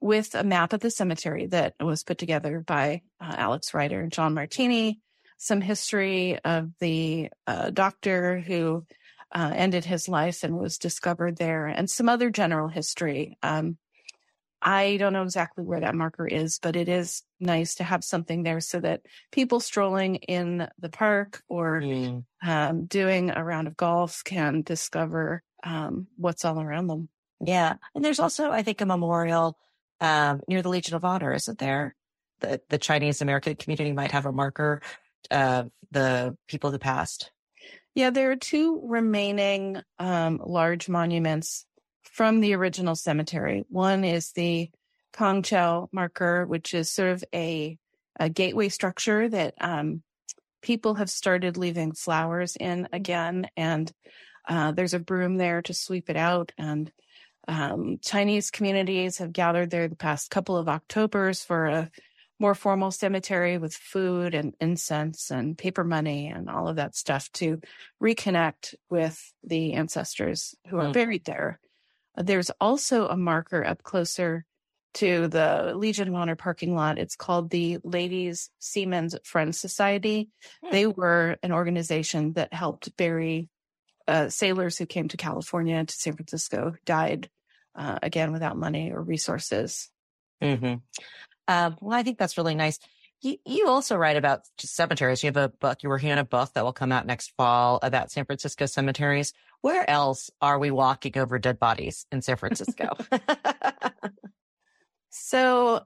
with 0.00 0.34
a 0.34 0.44
map 0.44 0.72
of 0.72 0.80
the 0.80 0.90
cemetery 0.90 1.46
that 1.46 1.74
was 1.80 2.04
put 2.04 2.18
together 2.18 2.60
by 2.60 3.02
uh, 3.20 3.34
Alex 3.36 3.74
Ryder 3.74 4.00
and 4.00 4.12
John 4.12 4.34
Martini, 4.34 5.00
some 5.38 5.60
history 5.60 6.38
of 6.38 6.70
the 6.80 7.30
uh, 7.46 7.70
doctor 7.70 8.40
who 8.40 8.84
uh, 9.34 9.52
ended 9.54 9.84
his 9.84 10.08
life 10.08 10.44
and 10.44 10.56
was 10.56 10.78
discovered 10.78 11.36
there, 11.36 11.66
and 11.66 11.90
some 11.90 12.08
other 12.08 12.30
general 12.30 12.68
history. 12.68 13.36
Um, 13.42 13.76
I 14.62 14.96
don't 14.96 15.12
know 15.12 15.22
exactly 15.22 15.64
where 15.64 15.80
that 15.80 15.94
marker 15.94 16.26
is, 16.26 16.58
but 16.58 16.76
it 16.76 16.88
is 16.88 17.22
nice 17.38 17.76
to 17.76 17.84
have 17.84 18.02
something 18.02 18.42
there 18.42 18.60
so 18.60 18.80
that 18.80 19.02
people 19.30 19.60
strolling 19.60 20.16
in 20.16 20.66
the 20.78 20.88
park 20.88 21.42
or 21.48 21.80
mm. 21.80 22.24
um, 22.44 22.86
doing 22.86 23.30
a 23.30 23.44
round 23.44 23.68
of 23.68 23.76
golf 23.76 24.22
can 24.24 24.62
discover 24.62 25.42
um, 25.62 26.06
what's 26.16 26.44
all 26.44 26.60
around 26.60 26.86
them. 26.86 27.08
Yeah. 27.40 27.74
And 27.94 28.04
there's 28.04 28.18
also, 28.18 28.50
I 28.50 28.62
think, 28.62 28.80
a 28.80 28.86
memorial 28.86 29.58
um, 30.00 30.40
near 30.48 30.62
the 30.62 30.68
Legion 30.68 30.94
of 30.94 31.04
Honor, 31.04 31.32
isn't 31.32 31.58
there? 31.58 31.94
The, 32.40 32.60
the 32.68 32.78
Chinese 32.78 33.22
American 33.22 33.56
community 33.56 33.92
might 33.92 34.12
have 34.12 34.26
a 34.26 34.32
marker 34.32 34.82
of 35.30 35.70
the 35.90 36.36
people 36.46 36.70
who 36.70 36.78
passed. 36.78 37.30
Yeah, 37.94 38.10
there 38.10 38.30
are 38.30 38.36
two 38.36 38.82
remaining 38.84 39.80
um, 39.98 40.40
large 40.44 40.88
monuments 40.88 41.64
from 42.02 42.40
the 42.40 42.54
original 42.54 42.94
cemetery. 42.94 43.64
One 43.70 44.04
is 44.04 44.32
the 44.32 44.70
Kong 45.14 45.42
Chau 45.42 45.88
marker, 45.92 46.44
which 46.46 46.74
is 46.74 46.92
sort 46.92 47.10
of 47.10 47.24
a, 47.34 47.78
a 48.20 48.28
gateway 48.28 48.68
structure 48.68 49.28
that 49.28 49.54
um, 49.60 50.02
people 50.60 50.96
have 50.96 51.08
started 51.08 51.56
leaving 51.56 51.92
flowers 51.92 52.54
in 52.56 52.86
again. 52.92 53.48
And 53.56 53.90
uh, 54.46 54.72
there's 54.72 54.94
a 54.94 54.98
broom 54.98 55.36
there 55.36 55.62
to 55.62 55.72
sweep 55.72 56.10
it 56.10 56.16
out. 56.16 56.52
And 56.58 56.92
um, 57.48 57.98
Chinese 58.02 58.50
communities 58.50 59.18
have 59.18 59.32
gathered 59.32 59.70
there 59.70 59.88
the 59.88 59.96
past 59.96 60.30
couple 60.30 60.56
of 60.56 60.68
Octobers 60.68 61.44
for 61.44 61.66
a 61.66 61.90
more 62.38 62.54
formal 62.54 62.90
cemetery 62.90 63.56
with 63.58 63.74
food 63.74 64.34
and 64.34 64.54
incense 64.60 65.30
and 65.30 65.56
paper 65.56 65.84
money 65.84 66.28
and 66.28 66.50
all 66.50 66.68
of 66.68 66.76
that 66.76 66.94
stuff 66.94 67.30
to 67.32 67.60
reconnect 68.02 68.74
with 68.90 69.32
the 69.42 69.72
ancestors 69.74 70.54
who 70.68 70.76
are 70.78 70.88
mm. 70.88 70.92
buried 70.92 71.24
there. 71.24 71.58
There's 72.16 72.50
also 72.60 73.08
a 73.08 73.16
marker 73.16 73.64
up 73.64 73.82
closer 73.82 74.44
to 74.94 75.28
the 75.28 75.74
Legion 75.76 76.08
of 76.08 76.14
Honor 76.14 76.36
parking 76.36 76.74
lot. 76.74 76.98
It's 76.98 77.16
called 77.16 77.50
the 77.50 77.78
Ladies 77.84 78.50
Seamen's 78.58 79.14
Friends 79.24 79.58
Society. 79.60 80.30
Hmm. 80.64 80.72
They 80.72 80.86
were 80.86 81.36
an 81.42 81.52
organization 81.52 82.32
that 82.32 82.54
helped 82.54 82.96
bury 82.96 83.50
uh, 84.08 84.30
sailors 84.30 84.78
who 84.78 84.86
came 84.86 85.08
to 85.08 85.16
California 85.16 85.84
to 85.84 85.94
San 85.94 86.14
Francisco, 86.14 86.70
who 86.70 86.76
died 86.86 87.28
uh, 87.76 87.98
again 88.02 88.32
without 88.32 88.56
money 88.56 88.92
or 88.92 89.02
resources. 89.02 89.90
hmm 90.40 90.74
Um, 91.48 91.76
well, 91.80 91.98
I 91.98 92.02
think 92.02 92.18
that's 92.18 92.36
really 92.36 92.54
nice. 92.54 92.78
You, 93.22 93.36
you 93.46 93.68
also 93.68 93.96
write 93.96 94.16
about 94.16 94.40
cemeteries. 94.58 95.22
You 95.22 95.28
have 95.28 95.36
a 95.36 95.48
book, 95.48 95.82
you're 95.82 95.90
working 95.90 96.12
on 96.12 96.18
a 96.18 96.24
book 96.24 96.52
that 96.54 96.64
will 96.64 96.72
come 96.72 96.92
out 96.92 97.06
next 97.06 97.32
fall 97.36 97.78
about 97.82 98.10
San 98.10 98.24
Francisco 98.26 98.66
cemeteries. 98.66 99.32
Where 99.62 99.88
else 99.88 100.30
are 100.40 100.58
we 100.58 100.70
walking 100.70 101.16
over 101.16 101.38
dead 101.38 101.58
bodies 101.58 102.06
in 102.12 102.20
San 102.22 102.36
Francisco? 102.36 102.96
So, 105.10 105.80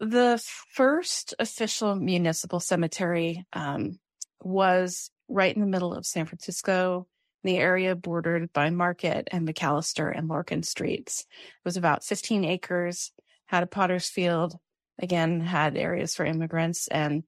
the 0.00 0.42
first 0.74 1.34
official 1.38 1.94
municipal 1.94 2.60
cemetery 2.60 3.44
um, 3.52 3.98
was 4.42 5.10
right 5.28 5.54
in 5.54 5.60
the 5.60 5.66
middle 5.66 5.94
of 5.94 6.06
San 6.06 6.26
Francisco, 6.26 7.06
the 7.42 7.56
area 7.56 7.94
bordered 7.94 8.52
by 8.52 8.70
Market 8.70 9.28
and 9.30 9.48
McAllister 9.48 10.16
and 10.16 10.28
Larkin 10.28 10.62
streets. 10.62 11.26
It 11.30 11.64
was 11.64 11.76
about 11.76 12.04
15 12.04 12.44
acres, 12.44 13.12
had 13.46 13.62
a 13.62 13.66
potter's 13.66 14.08
field, 14.08 14.58
again, 14.98 15.40
had 15.40 15.76
areas 15.76 16.14
for 16.14 16.24
immigrants. 16.24 16.88
And 16.88 17.24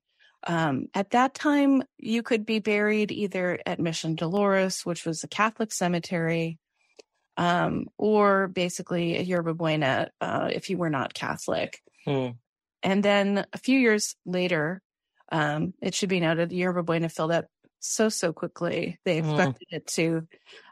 um, 0.47 0.87
at 0.95 1.11
that 1.11 1.35
time, 1.35 1.83
you 1.99 2.23
could 2.23 2.45
be 2.45 2.59
buried 2.59 3.11
either 3.13 3.59
at 3.65 3.81
Mission 3.81 4.15
Dolores, 4.15 4.85
which 4.85 5.07
was 5.07 5.25
a 5.25 5.29
Catholic 5.29 5.73
cemetery, 5.73 6.59
um, 7.37 7.87
or 7.97 8.49
basically 8.49 9.17
a 9.17 9.23
Yerba 9.23 9.55
Buena 9.55 10.11
uh, 10.21 10.51
if 10.53 10.69
you 10.69 10.77
were 10.77 10.91
not 10.91 11.15
Catholic. 11.15 11.81
Hmm. 12.05 12.31
And 12.83 13.03
then 13.03 13.47
a 13.53 13.59
few 13.59 13.79
years 13.79 14.17
later, 14.27 14.83
um, 15.31 15.73
it 15.81 15.95
should 15.95 16.09
be 16.09 16.21
noted, 16.21 16.53
Yerba 16.53 16.83
Buena 16.83 17.09
filled 17.09 17.33
up 17.33 17.47
so, 17.83 18.09
so 18.09 18.33
quickly. 18.33 18.99
They 19.05 19.19
Mm. 19.19 19.29
expected 19.39 19.69
it 19.71 19.87
to 19.89 20.27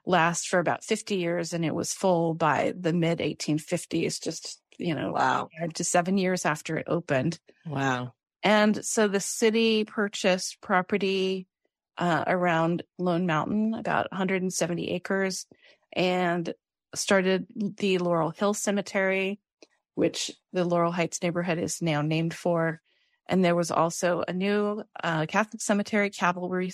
last 0.06 0.48
for 0.48 0.58
about 0.58 0.84
50 0.84 1.16
years, 1.16 1.52
and 1.52 1.64
it 1.64 1.74
was 1.74 1.92
full 1.92 2.34
by 2.34 2.72
the 2.78 2.92
mid 2.92 3.20
1850s, 3.20 4.18
just, 4.18 4.60
you 4.78 4.94
know, 4.94 5.12
Wow. 5.12 5.48
to 5.74 5.84
seven 5.84 6.16
years 6.18 6.46
after 6.46 6.76
it 6.78 6.86
opened. 6.88 7.38
Wow. 7.66 8.14
And 8.42 8.84
so 8.84 9.08
the 9.08 9.20
city 9.20 9.84
purchased 9.84 10.60
property 10.60 11.46
uh, 11.98 12.24
around 12.26 12.82
Lone 12.98 13.26
Mountain, 13.26 13.74
about 13.74 14.10
170 14.10 14.90
acres, 14.90 15.46
and 15.92 16.54
started 16.94 17.46
the 17.54 17.98
Laurel 17.98 18.30
Hill 18.30 18.54
Cemetery, 18.54 19.38
which 19.94 20.30
the 20.52 20.64
Laurel 20.64 20.92
Heights 20.92 21.22
neighborhood 21.22 21.58
is 21.58 21.82
now 21.82 22.00
named 22.00 22.32
for. 22.32 22.80
And 23.30 23.44
there 23.44 23.54
was 23.54 23.70
also 23.70 24.24
a 24.26 24.32
new 24.32 24.82
uh, 25.02 25.24
Catholic 25.26 25.62
cemetery, 25.62 26.10
Calvary 26.10 26.72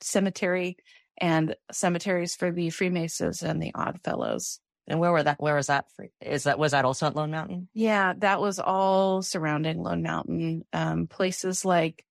Cemetery, 0.00 0.76
and 1.18 1.56
cemeteries 1.72 2.36
for 2.36 2.52
the 2.52 2.70
Freemasons 2.70 3.42
and 3.42 3.60
the 3.60 3.72
Odd 3.74 4.00
Fellows. 4.04 4.60
And 4.86 5.00
where 5.00 5.10
were 5.10 5.24
that? 5.24 5.40
Where 5.40 5.56
was 5.56 5.66
that? 5.66 5.86
For, 5.96 6.06
is 6.20 6.44
that 6.44 6.60
was 6.60 6.70
that 6.70 6.84
also 6.84 7.06
at 7.06 7.16
Lone 7.16 7.32
Mountain? 7.32 7.68
Yeah, 7.74 8.14
that 8.18 8.40
was 8.40 8.60
all 8.60 9.20
surrounding 9.20 9.82
Lone 9.82 10.02
Mountain. 10.02 10.64
Um, 10.72 11.08
places 11.08 11.64
like 11.64 12.04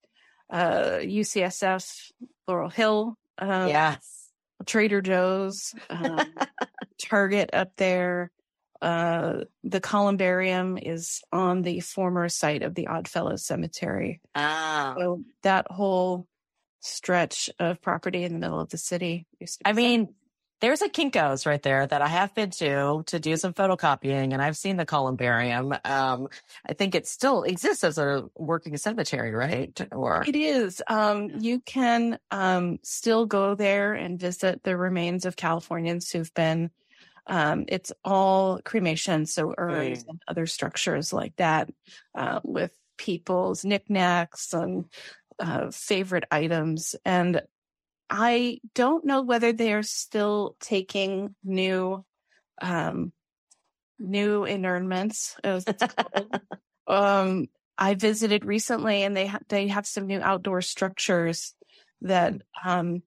uh, 0.50 1.00
UCSF, 1.02 2.12
Laurel 2.50 2.70
Hill, 2.70 3.18
uh, 3.38 3.68
yes. 3.70 4.30
Trader 4.66 5.02
Joe's, 5.02 5.74
um, 5.90 6.34
Target 7.02 7.52
up 7.54 7.72
there. 7.78 8.30
Uh, 8.86 9.46
the 9.64 9.82
columbarium 9.82 10.78
is 10.78 11.24
on 11.34 11.64
the 11.64 11.80
former 11.80 12.30
site 12.30 12.62
of 12.62 12.76
the 12.76 12.86
Oddfellows 12.86 13.44
Cemetery. 13.44 14.22
Ah. 14.36 14.94
So 14.96 15.24
that 15.42 15.66
whole 15.72 16.28
stretch 16.82 17.50
of 17.58 17.82
property 17.82 18.24
in 18.24 18.34
the 18.34 18.38
middle 18.38 18.60
of 18.60 18.70
the 18.70 18.78
city. 18.78 19.26
used 19.40 19.58
to 19.58 19.64
be 19.64 19.70
I 19.72 19.74
mean, 19.74 20.14
there's 20.62 20.84
a 20.84 20.88
Kinko's 20.88 21.48
right 21.48 21.64
there 21.64 21.88
that 21.88 22.04
I 22.04 22.08
have 22.08 22.36
been 22.36 22.52
to 22.52 23.02
to 23.08 23.20
do 23.20 23.36
some 23.38 23.56
photocopying, 23.56 24.34
and 24.34 24.40
I've 24.40 24.56
seen 24.56 24.78
the 24.78 24.86
columbarium. 24.86 25.74
Um, 25.84 26.28
I 26.64 26.74
think 26.74 26.94
it 26.94 27.08
still 27.08 27.42
exists 27.42 27.84
as 27.84 27.98
a 27.98 28.30
working 28.36 28.78
cemetery, 28.78 29.32
right? 29.32 29.80
Or 29.92 30.24
It 30.28 30.36
is. 30.36 30.84
Um, 30.86 31.32
you 31.40 31.60
can 31.60 32.20
um, 32.30 32.78
still 32.84 33.26
go 33.26 33.56
there 33.56 33.96
and 33.96 34.20
visit 34.20 34.62
the 34.62 34.78
remains 34.78 35.26
of 35.26 35.36
Californians 35.36 36.12
who've 36.12 36.34
been. 36.36 36.70
Um, 37.28 37.66
it's 37.68 37.92
all 38.04 38.60
cremation, 38.64 39.26
so 39.26 39.54
urns 39.58 40.04
Mm. 40.04 40.10
and 40.10 40.22
other 40.28 40.46
structures 40.46 41.12
like 41.12 41.36
that, 41.38 41.70
uh, 42.14 42.40
with 42.44 42.72
people's 42.98 43.66
knickknacks 43.66 44.54
and 44.54 44.86
uh, 45.40 45.72
favorite 45.72 46.26
items. 46.32 46.96
And 47.04 47.42
I 48.10 48.60
don't 48.74 49.06
know 49.06 49.22
whether 49.24 49.52
they 49.52 49.74
are 49.74 49.84
still 49.84 50.56
taking 50.60 51.36
new, 51.44 52.06
um, 52.62 53.12
new 54.00 54.46
inurnments, 54.46 55.36
as 55.44 55.66
it's 55.68 55.84
called. 55.84 56.40
um, 56.88 57.48
I 57.78 57.96
visited 57.96 58.46
recently, 58.46 59.04
and 59.04 59.18
they 59.18 59.28
ha- 59.28 59.40
they 59.50 59.68
have 59.68 59.88
some 59.88 60.08
new 60.08 60.22
outdoor 60.22 60.62
structures 60.62 61.56
that 62.02 62.36
um, 62.64 63.02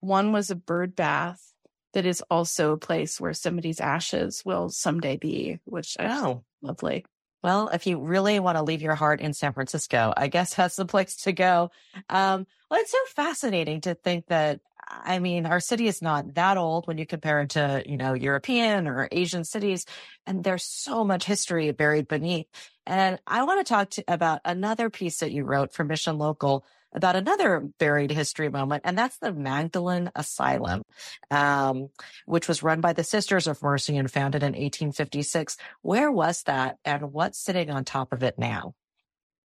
one 0.00 0.32
was 0.32 0.50
a 0.50 0.56
bird 0.56 0.94
bath 0.94 1.51
that 1.92 2.06
is 2.06 2.22
also 2.30 2.72
a 2.72 2.78
place 2.78 3.20
where 3.20 3.34
somebody's 3.34 3.80
ashes 3.80 4.42
will 4.44 4.68
someday 4.68 5.16
be, 5.16 5.58
which 5.64 5.96
I 5.98 6.06
oh, 6.18 6.44
lovely. 6.60 7.04
well, 7.42 7.68
if 7.68 7.86
you 7.86 7.98
really 8.00 8.40
want 8.40 8.56
to 8.56 8.62
leave 8.62 8.82
your 8.82 8.94
heart 8.94 9.20
in 9.20 9.32
San 9.32 9.52
Francisco, 9.52 10.12
I 10.16 10.28
guess 10.28 10.54
that's 10.54 10.76
the 10.76 10.86
place 10.86 11.16
to 11.22 11.32
go. 11.32 11.70
Um, 12.08 12.46
well, 12.70 12.80
it's 12.80 12.92
so 12.92 12.98
fascinating 13.14 13.82
to 13.82 13.94
think 13.94 14.26
that. 14.26 14.60
I 14.94 15.20
mean, 15.20 15.46
our 15.46 15.60
city 15.60 15.86
is 15.86 16.02
not 16.02 16.34
that 16.34 16.58
old 16.58 16.86
when 16.86 16.98
you 16.98 17.06
compare 17.06 17.40
it 17.40 17.50
to, 17.50 17.82
you 17.86 17.96
know, 17.96 18.12
European 18.12 18.86
or 18.86 19.08
Asian 19.10 19.42
cities, 19.44 19.86
and 20.26 20.44
there's 20.44 20.64
so 20.64 21.02
much 21.02 21.24
history 21.24 21.70
buried 21.70 22.08
beneath. 22.08 22.46
And 22.84 23.18
I 23.26 23.44
want 23.44 23.64
to 23.64 23.72
talk 23.72 23.90
to, 23.90 24.04
about 24.06 24.40
another 24.44 24.90
piece 24.90 25.20
that 25.20 25.32
you 25.32 25.44
wrote 25.44 25.72
for 25.72 25.84
Mission 25.84 26.18
Local 26.18 26.66
about 26.94 27.16
another 27.16 27.60
buried 27.78 28.10
history 28.10 28.48
moment, 28.48 28.82
and 28.84 28.96
that's 28.96 29.18
the 29.18 29.32
Magdalene 29.32 30.10
Asylum, 30.14 30.82
um, 31.30 31.88
which 32.26 32.48
was 32.48 32.62
run 32.62 32.80
by 32.80 32.92
the 32.92 33.04
Sisters 33.04 33.46
of 33.46 33.62
Mercy 33.62 33.96
and 33.96 34.10
founded 34.10 34.42
in 34.42 34.52
1856. 34.52 35.56
Where 35.82 36.10
was 36.10 36.42
that, 36.44 36.76
and 36.84 37.12
what's 37.12 37.38
sitting 37.38 37.70
on 37.70 37.84
top 37.84 38.12
of 38.12 38.22
it 38.22 38.38
now? 38.38 38.74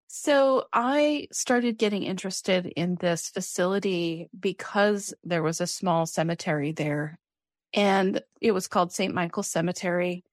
So 0.08 0.64
I 0.72 1.28
started 1.32 1.78
getting 1.78 2.04
interested 2.04 2.66
in 2.66 2.94
this 2.94 3.28
facility 3.28 4.28
because 4.38 5.12
there 5.24 5.42
was 5.42 5.60
a 5.60 5.66
small 5.66 6.06
cemetery 6.06 6.72
there 6.72 7.18
and 7.76 8.22
it 8.40 8.52
was 8.52 8.66
called 8.68 8.92
St. 8.92 9.14
Michael's 9.14 9.48
Cemetery. 9.48 10.24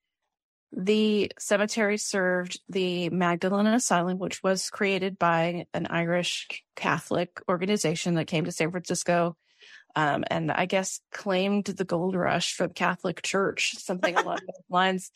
The 0.76 1.32
cemetery 1.38 1.98
served 1.98 2.60
the 2.68 3.08
Magdalene 3.10 3.66
Asylum, 3.66 4.18
which 4.18 4.42
was 4.42 4.70
created 4.70 5.18
by 5.18 5.66
an 5.72 5.86
Irish 5.88 6.64
Catholic 6.74 7.40
organization 7.48 8.14
that 8.14 8.26
came 8.26 8.44
to 8.44 8.52
San 8.52 8.70
Francisco 8.70 9.36
um, 9.96 10.24
and 10.28 10.50
I 10.50 10.66
guess 10.66 11.00
claimed 11.12 11.66
the 11.66 11.84
gold 11.84 12.14
rush 12.14 12.54
from 12.54 12.70
Catholic 12.70 13.22
Church, 13.22 13.76
something 13.78 14.16
along 14.16 14.38
those 14.46 14.64
lines. 14.68 15.10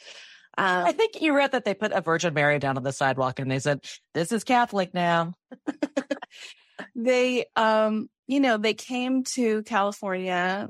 Um, 0.57 0.87
I 0.87 0.93
think 0.93 1.21
you 1.21 1.35
read 1.37 1.53
that 1.53 1.65
they 1.65 1.75
put 1.75 1.93
a 1.93 2.01
Virgin 2.01 2.35
Mary 2.35 2.59
down 2.59 2.77
on 2.77 2.83
the 2.83 2.93
sidewalk 2.93 3.39
and 3.39 3.51
they 3.51 3.59
said, 3.59 3.85
This 4.15 4.33
is 4.33 4.45
Catholic 4.45 4.95
now. 4.95 5.35
they 6.95 7.45
um 7.57 8.09
you 8.29 8.39
know 8.39 8.57
they 8.57 8.73
came 8.75 9.25
to 9.25 9.65
california 9.65 10.69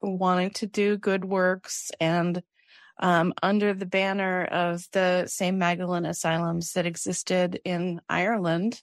wanting 0.00 0.48
to 0.50 0.66
do 0.66 0.96
good 0.96 1.22
works 1.22 1.90
and 2.00 2.42
um 2.98 3.32
under 3.42 3.74
the 3.74 3.86
banner 3.86 4.44
of 4.44 4.86
the 4.92 5.26
same 5.26 5.58
magdalene 5.58 6.06
asylums 6.06 6.72
that 6.72 6.86
existed 6.86 7.60
in 7.64 8.00
ireland 8.08 8.80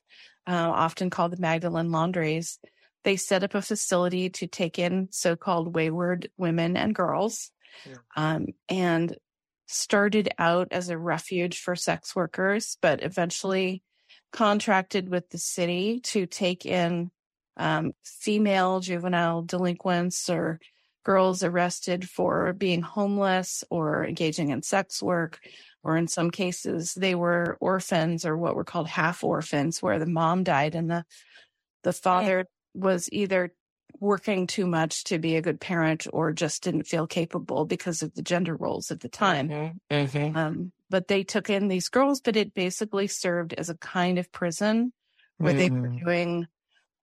uh, 0.48 0.52
often 0.74 1.10
called 1.10 1.32
the 1.32 1.42
magdalene 1.42 1.92
laundries 1.92 2.60
they 3.04 3.16
set 3.16 3.44
up 3.44 3.56
a 3.56 3.62
facility 3.62 4.30
to 4.30 4.48
take 4.48 4.78
in 4.78 5.08
so-called 5.12 5.74
wayward 5.76 6.30
women 6.38 6.78
and 6.78 6.94
girls 6.96 7.52
Yeah. 7.86 7.96
um, 8.16 8.48
and 8.70 9.16
started 9.68 10.30
out 10.38 10.68
as 10.72 10.90
a 10.90 10.98
refuge 10.98 11.60
for 11.60 11.76
sex 11.76 12.16
workers 12.16 12.78
but 12.82 13.02
eventually 13.04 13.82
contracted 14.34 15.10
with 15.10 15.30
the 15.30 15.38
city 15.38 16.00
to 16.02 16.26
take 16.26 16.66
in 16.66 17.12
um, 17.58 17.92
female 18.04 18.80
juvenile 18.80 19.42
delinquents 19.44 20.30
or 20.30 20.60
girls 21.04 21.44
arrested 21.44 22.10
for 22.10 22.54
being 22.54 22.82
homeless 22.82 23.64
or 23.70 24.06
engaging 24.06 24.50
in 24.50 24.62
sex 24.64 25.02
work. 25.02 25.40
Or 25.84 25.98
in 25.98 26.08
some 26.08 26.30
cases, 26.30 26.94
they 26.94 27.16
were 27.16 27.58
orphans 27.60 28.24
or 28.26 28.38
what 28.38 28.56
were 28.56 28.64
called 28.64 28.88
half 28.88 29.24
orphans, 29.24 29.82
where 29.82 29.98
the 30.00 30.06
mom 30.06 30.44
died 30.44 30.76
and 30.76 30.90
the 30.92 31.06
the 31.84 31.94
father 31.94 32.46
was 32.74 33.10
either 33.12 33.54
working 34.00 34.48
too 34.48 34.66
much 34.68 35.04
to 35.06 35.20
be 35.20 35.36
a 35.36 35.42
good 35.42 35.60
parent 35.60 36.08
or 36.14 36.32
just 36.32 36.64
didn't 36.64 36.84
feel 36.84 37.08
capable 37.08 37.66
because 37.66 38.02
of 38.02 38.14
the 38.14 38.22
gender 38.22 38.56
roles 38.56 38.92
at 38.92 39.02
the 39.02 39.10
time. 39.10 39.54
Mhm, 39.54 39.80
mhm. 39.90 40.36
Um, 40.36 40.72
but 40.90 41.08
they 41.08 41.24
took 41.24 41.50
in 41.50 41.68
these 41.68 41.90
girls, 41.90 42.22
but 42.22 42.36
it 42.36 42.54
basically 42.54 43.08
served 43.08 43.54
as 43.54 43.70
a 43.70 43.78
kind 43.78 44.20
of 44.20 44.32
prison 44.32 44.94
where 45.40 45.54
they 45.54 45.70
were 45.82 45.90
Mhm. 45.90 46.06
doing 46.06 46.48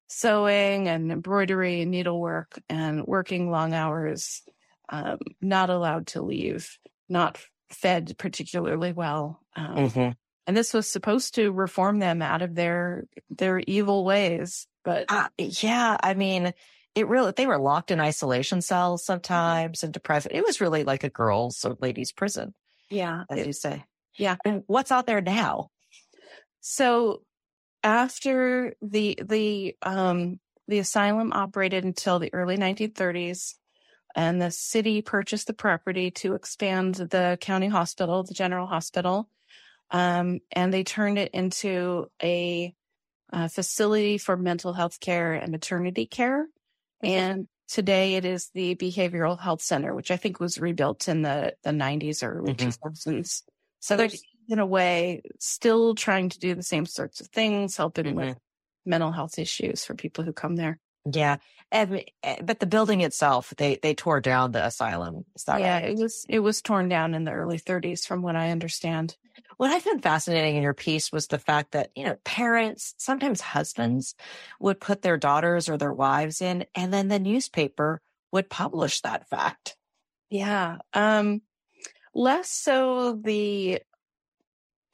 sewing 0.08 0.88
and 0.88 1.12
embroidery 1.12 1.82
and 1.82 1.90
needlework 1.90 2.60
and 2.68 3.04
working 3.06 3.50
long 3.50 3.74
hours, 3.74 4.42
um, 4.88 5.18
not 5.40 5.70
allowed 5.70 6.08
to 6.08 6.22
leave, 6.22 6.78
not 7.08 7.38
fed 7.70 8.16
particularly 8.18 8.92
well. 8.92 9.40
Um, 9.54 9.76
Mhm. 9.76 10.16
And 10.46 10.56
this 10.56 10.72
was 10.72 10.90
supposed 10.90 11.34
to 11.34 11.52
reform 11.52 11.98
them 11.98 12.22
out 12.22 12.40
of 12.40 12.54
their 12.54 13.04
their 13.28 13.58
evil 13.66 14.04
ways, 14.04 14.66
but 14.82 15.04
Uh, 15.10 15.28
yeah, 15.36 15.98
I 16.02 16.14
mean, 16.14 16.54
it 16.94 17.06
really, 17.06 17.32
they 17.32 17.46
were 17.46 17.58
locked 17.58 17.90
in 17.90 18.00
isolation 18.00 18.62
cells 18.62 19.04
sometimes 19.04 19.84
and 19.84 19.92
deprived. 19.92 20.28
It 20.30 20.42
was 20.44 20.60
really 20.62 20.84
like 20.84 21.04
a 21.04 21.10
girls' 21.10 21.62
or 21.66 21.76
ladies' 21.82 22.12
prison, 22.12 22.54
yeah, 22.88 23.24
as 23.28 23.40
it- 23.40 23.46
you 23.46 23.52
say. 23.52 23.84
yeah. 24.16 24.36
And 24.44 24.64
what's 24.66 24.90
out 24.90 25.04
there 25.06 25.20
now? 25.20 25.70
So 26.60 27.22
after 27.82 28.74
the 28.82 29.18
the 29.24 29.76
um 29.82 30.40
the 30.68 30.78
asylum 30.78 31.32
operated 31.32 31.84
until 31.84 32.18
the 32.18 32.32
early 32.34 32.56
1930s 32.56 33.54
and 34.16 34.40
the 34.42 34.50
city 34.50 35.02
purchased 35.02 35.46
the 35.46 35.54
property 35.54 36.10
to 36.10 36.34
expand 36.34 36.96
the 36.96 37.38
county 37.40 37.68
hospital, 37.68 38.22
the 38.24 38.34
general 38.34 38.66
hospital. 38.66 39.28
Um, 39.90 40.40
and 40.52 40.72
they 40.72 40.84
turned 40.84 41.18
it 41.18 41.32
into 41.34 42.10
a, 42.22 42.74
uh 43.32 43.48
facility 43.48 44.18
for 44.18 44.36
mental 44.36 44.72
health 44.72 45.00
care 45.00 45.34
and 45.34 45.52
maternity 45.52 46.06
care. 46.06 46.46
And 47.02 47.48
today 47.68 48.14
it 48.16 48.24
is 48.24 48.50
the 48.54 48.74
behavioral 48.76 49.38
health 49.40 49.62
center, 49.62 49.94
which 49.94 50.10
I 50.10 50.16
think 50.16 50.40
was 50.40 50.58
rebuilt 50.58 51.08
in 51.08 51.22
the, 51.22 51.56
the 51.64 51.72
90s 51.72 52.22
or 52.22 52.38
early 52.40 52.54
Mhm. 52.54 52.56
2000s. 52.56 53.42
So 53.80 53.96
they're 53.96 54.10
in 54.48 54.58
a 54.58 54.66
way 54.66 55.22
still 55.38 55.94
trying 55.94 56.30
to 56.30 56.38
do 56.38 56.54
the 56.54 56.62
same 56.62 56.86
sorts 56.86 57.20
of 57.20 57.28
things, 57.28 57.76
helping 57.76 58.14
with 58.14 58.38
mental 58.86 59.12
health 59.12 59.38
issues 59.38 59.84
for 59.84 59.94
people 59.94 60.24
who 60.24 60.32
come 60.32 60.56
there. 60.56 60.78
Yeah. 61.10 61.36
And, 61.70 62.02
eh, 62.22 62.36
but 62.42 62.60
the 62.60 62.66
building 62.66 63.02
itself, 63.02 63.52
they, 63.56 63.78
they 63.82 63.94
tore 63.94 64.20
down 64.20 64.52
the 64.52 64.64
asylum. 64.64 65.24
Is 65.36 65.44
that 65.44 65.60
yeah, 65.60 65.74
right? 65.74 65.90
it 65.90 65.98
was 65.98 66.24
it 66.28 66.40
was 66.40 66.62
torn 66.62 66.88
down 66.88 67.14
in 67.14 67.24
the 67.24 67.32
early 67.32 67.58
30s, 67.58 68.06
from 68.06 68.22
what 68.22 68.36
I 68.36 68.50
understand. 68.50 69.16
What 69.58 69.70
I 69.70 69.80
found 69.80 70.02
fascinating 70.02 70.56
in 70.56 70.62
your 70.62 70.74
piece 70.74 71.12
was 71.12 71.26
the 71.26 71.38
fact 71.38 71.72
that, 71.72 71.90
you 71.94 72.04
know, 72.04 72.16
parents, 72.24 72.94
sometimes 72.98 73.40
husbands 73.40 74.14
would 74.60 74.80
put 74.80 75.02
their 75.02 75.16
daughters 75.16 75.68
or 75.68 75.76
their 75.76 75.92
wives 75.92 76.40
in, 76.40 76.64
and 76.74 76.92
then 76.92 77.08
the 77.08 77.18
newspaper 77.18 78.00
would 78.32 78.48
publish 78.48 79.00
that 79.02 79.28
fact. 79.28 79.76
Yeah. 80.30 80.78
Um 80.94 81.42
less 82.14 82.50
so 82.50 83.12
the 83.22 83.80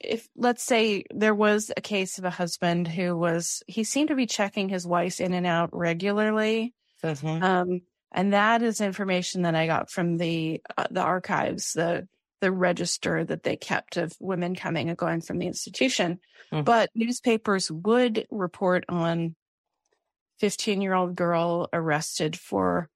if 0.07 0.27
let's 0.35 0.63
say 0.63 1.03
there 1.13 1.35
was 1.35 1.71
a 1.75 1.81
case 1.81 2.17
of 2.19 2.25
a 2.25 2.29
husband 2.29 2.87
who 2.87 3.17
was 3.17 3.63
he 3.67 3.83
seemed 3.83 4.09
to 4.09 4.15
be 4.15 4.25
checking 4.27 4.69
his 4.69 4.85
wife 4.87 5.19
in 5.21 5.33
and 5.33 5.45
out 5.45 5.69
regularly. 5.73 6.73
Mhm. 7.03 7.41
Um 7.43 7.81
and 8.11 8.33
that 8.33 8.61
is 8.61 8.79
information 8.81 9.41
that 9.43 9.55
I 9.55 9.67
got 9.67 9.91
from 9.91 10.17
the 10.17 10.61
uh, 10.77 10.87
the 10.91 11.01
archives, 11.01 11.73
the 11.73 12.07
the 12.41 12.51
register 12.51 13.23
that 13.25 13.43
they 13.43 13.55
kept 13.57 13.97
of 13.97 14.13
women 14.19 14.55
coming 14.55 14.89
and 14.89 14.97
going 14.97 15.21
from 15.21 15.39
the 15.39 15.47
institution. 15.47 16.19
Mhm. 16.51 16.65
But 16.65 16.89
newspapers 16.95 17.71
would 17.71 18.27
report 18.31 18.85
on 18.89 19.35
15 20.39 20.81
year 20.81 20.93
old 20.93 21.15
girl 21.15 21.69
arrested 21.73 22.37
for 22.37 22.89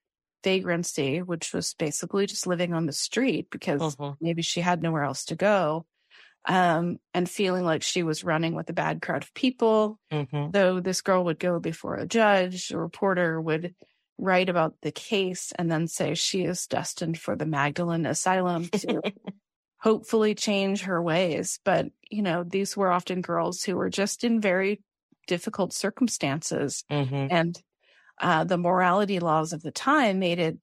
vagrancy, 0.43 1.21
which 1.21 1.53
was 1.53 1.73
basically 1.73 2.25
just 2.25 2.47
living 2.47 2.73
on 2.73 2.85
the 2.85 2.93
street 2.93 3.49
because 3.49 3.95
Mhm. 3.95 4.17
maybe 4.21 4.41
she 4.41 4.61
had 4.61 4.81
nowhere 4.81 5.03
else 5.03 5.25
to 5.25 5.35
go. 5.35 5.85
Um, 6.47 6.97
and 7.13 7.29
feeling 7.29 7.63
like 7.65 7.83
she 7.83 8.01
was 8.01 8.23
running 8.23 8.55
with 8.55 8.69
a 8.69 8.73
bad 8.73 9.01
crowd 9.01 9.23
of 9.23 9.33
people. 9.33 9.99
Mhm. 10.11 10.51
Though 10.51 10.79
this 10.79 11.01
girl 11.01 11.25
would 11.25 11.37
go 11.39 11.59
before 11.59 11.95
a 11.95 12.07
judge, 12.07 12.71
a 12.71 12.77
reporter 12.77 13.39
would 13.39 13.75
write 14.17 14.49
about 14.49 14.75
the 14.81 14.91
case 14.91 15.51
and 15.57 15.69
then 15.71 15.87
say 15.87 16.13
she 16.15 16.43
is 16.43 16.65
destined 16.65 17.19
for 17.19 17.35
the 17.35 17.45
Magdalene 17.45 18.05
Asylum 18.05 18.69
to 18.69 19.01
hopefully 19.81 20.33
change 20.35 20.83
her 20.83 21.01
ways. 21.01 21.59
But, 21.63 21.87
you 22.09 22.21
know, 22.21 22.43
these 22.43 22.75
were 22.75 22.91
often 22.91 23.21
girls 23.21 23.63
who 23.63 23.75
were 23.75 23.89
just 23.89 24.23
in 24.23 24.41
very 24.41 24.81
difficult 25.27 25.73
circumstances. 25.73 26.83
Mhm. 26.89 27.27
And 27.31 27.61
uh, 28.19 28.43
the 28.43 28.57
morality 28.57 29.19
laws 29.19 29.53
of 29.53 29.61
the 29.61 29.71
time 29.71 30.19
made 30.19 30.39
it 30.39 30.57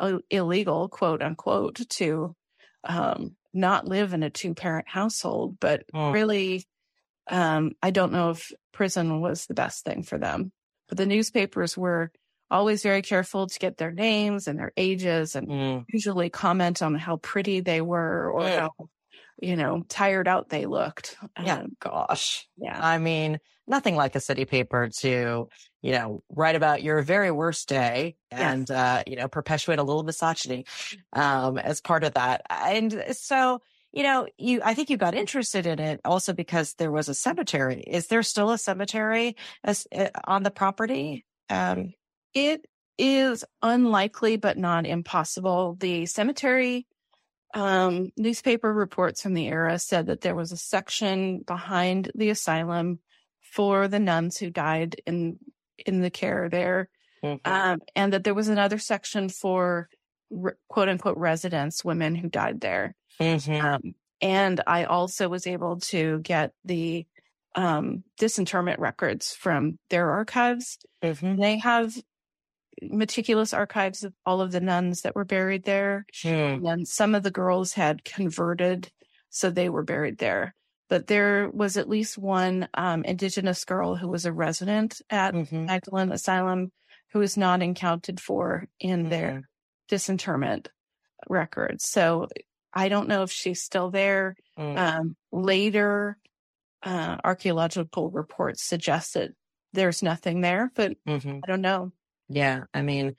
uh, 0.00 0.18
illegal, 0.30 0.88
quote 0.88 1.22
unquote, 1.22 1.88
to 1.88 2.34
um, 2.84 3.36
not 3.56 3.86
live 3.88 4.12
in 4.12 4.22
a 4.22 4.30
two 4.30 4.54
parent 4.54 4.88
household. 4.88 5.58
But 5.60 5.84
Mm. 5.94 6.12
really, 6.12 6.64
um, 7.28 7.72
I 7.82 7.90
don't 7.90 8.12
know 8.12 8.30
if 8.30 8.52
prison 8.72 9.20
was 9.20 9.46
the 9.46 9.54
best 9.54 9.84
thing 9.84 10.02
for 10.02 10.18
them. 10.18 10.52
But 10.88 10.98
the 10.98 11.06
newspapers 11.06 11.76
were 11.76 12.12
always 12.50 12.82
very 12.82 13.02
careful 13.02 13.48
to 13.48 13.58
get 13.58 13.76
their 13.76 13.90
names 13.90 14.46
and 14.46 14.58
their 14.58 14.72
ages 14.76 15.34
and 15.34 15.48
Mm. 15.48 15.84
usually 15.88 16.30
comment 16.30 16.80
on 16.82 16.94
how 16.94 17.16
pretty 17.16 17.60
they 17.60 17.80
were 17.80 18.30
or 18.30 18.42
Mm. 18.42 18.58
how, 18.58 18.70
you 19.40 19.56
know, 19.56 19.82
tired 19.88 20.28
out 20.28 20.48
they 20.48 20.66
looked. 20.66 21.16
Yeah. 21.42 21.60
Um, 21.62 21.76
Gosh. 21.80 22.46
yeah. 22.56 22.78
I 22.80 22.98
mean, 22.98 23.40
nothing 23.66 23.96
like 23.96 24.14
a 24.14 24.20
city 24.20 24.44
paper 24.44 24.88
to, 25.00 25.48
you 25.86 25.92
know, 25.92 26.20
write 26.34 26.56
about 26.56 26.82
your 26.82 27.00
very 27.02 27.30
worst 27.30 27.68
day 27.68 28.16
and, 28.32 28.68
uh, 28.72 29.04
you 29.06 29.14
know, 29.14 29.28
perpetuate 29.28 29.78
a 29.78 29.84
little 29.84 30.02
misogyny, 30.02 30.64
um, 31.12 31.58
as 31.58 31.80
part 31.80 32.02
of 32.02 32.14
that. 32.14 32.42
And 32.50 33.04
so, 33.12 33.60
you 33.92 34.02
know, 34.02 34.26
you, 34.36 34.60
I 34.64 34.74
think 34.74 34.90
you 34.90 34.96
got 34.96 35.14
interested 35.14 35.64
in 35.64 35.78
it 35.78 36.00
also 36.04 36.32
because 36.32 36.74
there 36.74 36.90
was 36.90 37.08
a 37.08 37.14
cemetery. 37.14 37.84
Is 37.86 38.08
there 38.08 38.24
still 38.24 38.50
a 38.50 38.58
cemetery 38.58 39.36
as, 39.62 39.86
uh, 39.96 40.08
on 40.24 40.42
the 40.42 40.50
property? 40.50 41.24
Um, 41.48 41.94
It 42.34 42.66
is 42.98 43.44
unlikely, 43.62 44.38
but 44.38 44.58
not 44.58 44.86
impossible. 44.86 45.76
The 45.78 46.06
cemetery 46.06 46.88
um, 47.54 48.10
newspaper 48.16 48.72
reports 48.72 49.22
from 49.22 49.34
the 49.34 49.46
era 49.46 49.78
said 49.78 50.06
that 50.06 50.20
there 50.20 50.34
was 50.34 50.50
a 50.50 50.56
section 50.56 51.44
behind 51.46 52.10
the 52.16 52.30
asylum 52.30 52.98
for 53.52 53.86
the 53.88 54.00
nuns 54.00 54.36
who 54.36 54.50
died 54.50 55.00
in 55.06 55.38
in 55.84 56.00
the 56.00 56.10
care 56.10 56.48
there, 56.48 56.88
um, 57.44 57.80
and 57.94 58.12
that 58.12 58.24
there 58.24 58.34
was 58.34 58.48
another 58.48 58.78
section 58.78 59.28
for 59.28 59.88
re- 60.30 60.52
quote 60.68 60.88
unquote 60.88 61.18
residents, 61.18 61.84
women 61.84 62.14
who 62.14 62.28
died 62.28 62.60
there. 62.60 62.94
mhm. 63.20 63.62
Um, 63.62 63.94
and 64.20 64.62
I 64.66 64.84
also 64.84 65.28
was 65.28 65.46
able 65.46 65.78
to 65.80 66.20
get 66.20 66.52
the 66.64 67.06
um, 67.54 68.04
disinterment 68.18 68.80
records 68.80 69.34
from 69.34 69.78
their 69.90 70.10
archives. 70.10 70.78
Mhm. 71.02 71.40
They 71.40 71.58
have 71.58 71.94
meticulous 72.82 73.54
archives 73.54 74.04
of 74.04 74.12
all 74.26 74.40
of 74.40 74.52
the 74.52 74.60
nuns 74.60 75.02
that 75.02 75.14
were 75.14 75.24
buried 75.24 75.64
there. 75.64 76.04
Hmm. 76.22 76.66
And 76.66 76.86
some 76.86 77.14
of 77.14 77.22
the 77.22 77.30
girls 77.30 77.72
had 77.72 78.04
converted, 78.04 78.90
so 79.30 79.48
they 79.50 79.68
were 79.70 79.82
buried 79.82 80.18
there. 80.18 80.54
But 80.88 81.08
there 81.08 81.50
was 81.50 81.76
at 81.76 81.88
least 81.88 82.16
one 82.18 82.68
um, 82.74 83.04
indigenous 83.04 83.64
girl 83.64 83.96
who 83.96 84.08
was 84.08 84.24
a 84.24 84.32
resident 84.32 85.00
at 85.10 85.34
Mhm. 85.34 85.66
Magdalene 85.66 86.12
Asylum 86.12 86.70
who 87.12 87.18
was 87.20 87.36
not 87.36 87.62
accounted 87.62 88.20
for 88.20 88.68
in 88.78 89.08
their 89.08 89.32
Mhm. 89.32 89.42
disinterment 89.88 90.68
records. 91.28 91.88
So 91.88 92.28
I 92.72 92.88
don't 92.88 93.08
know 93.08 93.22
if 93.22 93.32
she's 93.32 93.62
still 93.62 93.90
there. 93.90 94.36
Mm. 94.58 94.78
Um, 94.78 95.16
later, 95.32 96.18
uh, 96.82 97.16
archaeological 97.24 98.10
reports 98.10 98.62
suggest 98.64 99.14
that 99.14 99.30
there's 99.72 100.02
nothing 100.02 100.40
there, 100.42 100.70
but 100.74 100.96
Mhm. 101.06 101.40
I 101.44 101.46
don't 101.48 101.62
know. 101.62 101.92
Yeah, 102.28 102.64
I 102.74 102.82
mean, 102.82 103.16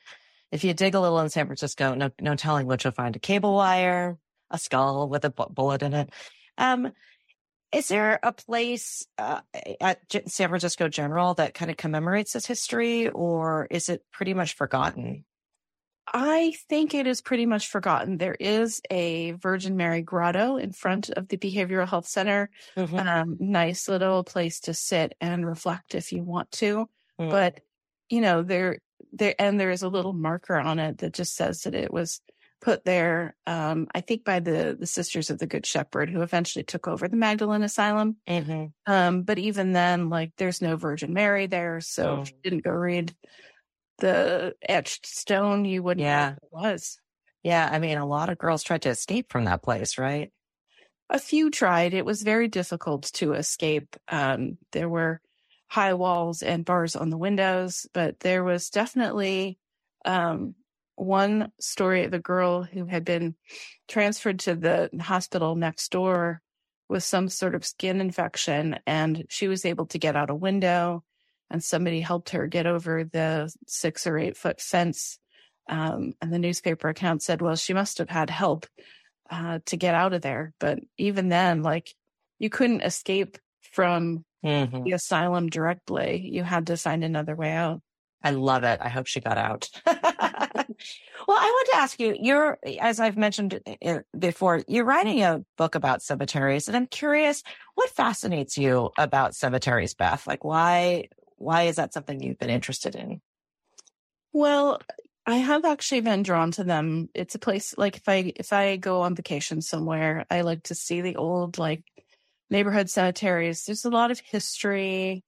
if 0.51 0.63
you 0.63 0.74
dig 0.74 0.95
a 0.95 0.99
little 1.01 1.20
in 1.20 1.30
San 1.30 1.47
Francisco, 1.47 1.95
no, 1.95 2.11
no 2.22 2.36
telling 2.36 2.68
what 2.68 2.84
you'll 2.84 2.93
find: 2.93 3.15
a 3.15 3.20
cable 3.20 3.55
wire, 3.55 4.18
a 4.51 4.57
skull 4.59 5.09
with 5.09 5.26
a 5.26 5.30
bu- 5.32 5.49
bullet 5.49 5.84
in 5.84 5.93
it. 5.93 6.13
Um, 6.57 6.93
is 7.72 7.88
there 7.89 8.20
a 8.24 8.32
place 8.32 9.05
uh, 9.18 9.41
at 9.82 9.99
San 10.28 10.49
Francisco 10.49 10.88
General 10.88 11.34
that 11.36 11.53
kind 11.53 11.70
of 11.70 11.78
commemorates 11.78 12.34
this 12.34 12.45
history, 12.45 13.09
or 13.09 13.68
is 13.70 13.89
it 13.89 14.03
pretty 14.11 14.34
much 14.34 14.55
forgotten? 14.55 15.26
I 16.13 16.53
think 16.70 16.93
it 16.93 17.05
is 17.05 17.22
pretty 17.22 17.45
much 17.45 17.68
forgotten. 17.68 18.18
There 18.18 18.38
is 18.39 18.82
a 18.89 19.32
Virgin 19.32 19.76
Mary 19.76 20.01
grotto 20.01 20.55
in 20.55 20.72
front 20.72 21.09
of 21.09 21.28
the 21.28 21.36
Behavioral 21.38 21.88
Health 21.88 22.07
Center. 22.07 22.49
Mhm. 22.78 23.05
Um, 23.05 23.38
nice 23.39 23.89
little 23.89 24.24
place 24.24 24.61
to 24.61 24.74
sit 24.74 25.15
and 25.20 25.45
reflect 25.45 25.95
if 25.95 26.13
you 26.13 26.24
want 26.24 26.49
to. 26.53 26.89
Mm. 27.20 27.30
But 27.30 27.59
you 28.09 28.22
know, 28.22 28.41
there, 28.41 28.80
there, 29.11 29.36
and 29.38 29.59
there 29.59 29.72
is 29.72 29.84
a 29.84 29.89
little 29.89 30.13
marker 30.13 30.55
on 30.55 30.80
it 30.80 30.99
that 30.99 31.13
just 31.13 31.36
says 31.36 31.63
that 31.63 31.76
it 31.76 31.91
was 31.91 32.22
put 32.61 32.85
there. 32.85 33.37
Um, 33.47 33.87
I 33.95 34.01
think 34.01 34.25
by 34.25 34.39
the 34.39 34.75
the 34.79 34.87
Sisters 34.87 35.29
of 35.29 35.39
the 35.39 35.47
Good 35.47 35.65
Shepherd, 35.65 36.09
who 36.09 36.21
eventually 36.21 36.63
took 36.63 36.87
over 36.87 37.07
the 37.07 37.17
Magdalene 37.17 37.63
Asylum. 37.63 38.17
Mhm. 38.27 38.73
Um, 38.87 39.23
but 39.23 39.39
even 39.39 39.73
then, 39.73 40.09
like, 40.09 40.33
there's 40.37 40.61
no 40.61 40.77
Virgin 40.77 41.13
Mary 41.13 41.47
there, 41.47 41.81
so 41.81 42.15
if 42.15 42.29
Oh. 42.29 42.43
you 42.43 42.51
didn't 42.51 42.63
go 42.65 42.71
read 42.71 43.15
the 43.99 44.55
etched 44.63 45.05
stone, 45.07 45.65
you 45.65 45.83
wouldn't 45.83 46.05
Yeah. 46.05 46.35
know 46.41 46.49
what 46.51 46.67
it 46.69 46.73
was. 46.73 46.99
Yeah, 47.43 47.69
I 47.71 47.79
mean, 47.79 47.97
a 47.97 48.05
lot 48.05 48.29
of 48.29 48.37
girls 48.37 48.63
tried 48.63 48.81
to 48.83 48.89
escape 48.89 49.31
from 49.31 49.45
that 49.45 49.63
place, 49.63 49.97
right? 49.97 50.31
a 51.09 51.19
few 51.19 51.49
tried. 51.49 51.93
It 51.93 52.05
was 52.05 52.21
very 52.23 52.47
difficult 52.47 53.03
to 53.13 53.33
escape. 53.33 53.95
Um, 54.09 54.57
there 54.71 54.89
were 54.89 55.21
high 55.69 55.93
walls 55.93 56.43
and 56.43 56.65
bars 56.65 56.95
on 56.95 57.09
the 57.09 57.17
windows, 57.17 57.87
but 57.93 58.19
there 58.21 58.43
was 58.43 58.69
definitely 58.69 59.59
um, 60.05 60.55
one 60.97 61.51
story 61.59 62.03
of 62.03 62.13
a 62.13 62.19
girl 62.19 62.63
who 62.63 62.85
had 62.85 63.05
been 63.05 63.35
transferred 63.87 64.39
to 64.39 64.55
the 64.55 64.89
hospital 64.99 65.55
next 65.55 65.91
door 65.91 66.41
with 66.89 67.03
some 67.03 67.29
sort 67.29 67.55
of 67.55 67.65
skin 67.65 68.01
infection, 68.01 68.79
and 68.85 69.25
she 69.29 69.47
was 69.47 69.63
able 69.63 69.85
to 69.87 69.99
get 69.99 70.15
out 70.15 70.29
a 70.29 70.35
window, 70.35 71.03
and 71.49 71.63
somebody 71.63 72.01
helped 72.01 72.31
her 72.31 72.47
get 72.47 72.65
over 72.65 73.03
the 73.03 73.53
six 73.67 74.07
or 74.07 74.17
eight 74.17 74.35
foot 74.35 74.59
fence. 74.59 75.19
Um, 75.69 76.13
and 76.21 76.33
the 76.33 76.39
newspaper 76.39 76.89
account 76.89 77.21
said, 77.21 77.41
well, 77.41 77.55
she 77.55 77.73
must 77.73 77.99
have 77.99 78.09
had 78.09 78.29
help 78.29 78.65
uh, 79.29 79.59
to 79.65 79.77
get 79.77 79.93
out 79.93 80.13
of 80.13 80.21
there. 80.21 80.53
But 80.59 80.79
even 80.97 81.29
then, 81.29 81.61
like 81.61 81.93
you 82.39 82.49
couldn't 82.49 82.81
escape 82.81 83.37
from 83.73 84.25
mm-hmm. 84.43 84.83
the 84.83 84.93
asylum 84.93 85.49
directly. 85.49 86.27
You 86.31 86.43
had 86.43 86.67
to 86.67 86.77
find 86.77 87.03
another 87.03 87.35
way 87.35 87.51
out. 87.51 87.81
I 88.24 88.32
love 88.32 88.63
it. 88.63 88.80
I 88.82 88.89
hope 88.89 89.07
she 89.07 89.20
got 89.20 89.38
out. 89.38 89.70
well, 89.86 89.95
I 89.97 90.65
want 91.28 91.70
to 91.72 91.78
ask 91.78 91.99
you, 91.99 92.15
you're, 92.20 92.57
as 92.80 92.99
I've 92.99 93.18
mentioned 93.18 93.59
uh, 93.86 93.99
before, 94.18 94.63
you're 94.68 94.86
writing 94.86 95.22
a 95.22 95.43
book 95.57 95.76
about 95.76 96.01
cemeteries 96.01 96.68
and 96.68 96.76
I'm 96.76 96.88
curious, 96.88 97.43
what 97.76 97.89
fascinates 97.91 98.57
you 98.57 98.89
about 98.97 99.36
cemeteries, 99.36 99.93
Beth? 99.93 100.26
Like 100.26 100.43
why, 100.43 101.09
why 101.38 101.63
is 101.63 101.76
that 101.76 101.93
something 101.93 102.22
you've 102.22 102.39
been 102.39 102.49
interested 102.49 102.95
in? 102.95 103.22
Well, 104.34 104.80
I 105.26 105.36
have 105.36 105.65
actually 105.65 106.01
been 106.01 106.24
drawn 106.24 106.51
to 106.51 106.63
them. 106.63 107.09
It's 107.13 107.36
a 107.36 107.39
place 107.39 107.78
like 107.78 107.97
if 107.97 108.07
I 108.07 108.32
if 108.38 108.53
I 108.53 108.78
go 108.78 109.01
on 109.01 109.13
vacation 109.13 109.61
somewhere, 109.61 110.26
I 110.32 110.41
like 110.41 110.63
to 110.63 110.76
see 110.76 111.01
the 111.01 111.18
old 111.18 111.57
like 111.57 111.84
neighborhood 112.49 112.89
cemeteries. 112.89 113.65
There's 113.65 113.84
a 113.84 113.89
lot 113.89 114.09
of 114.09 114.22
history. 114.22 115.24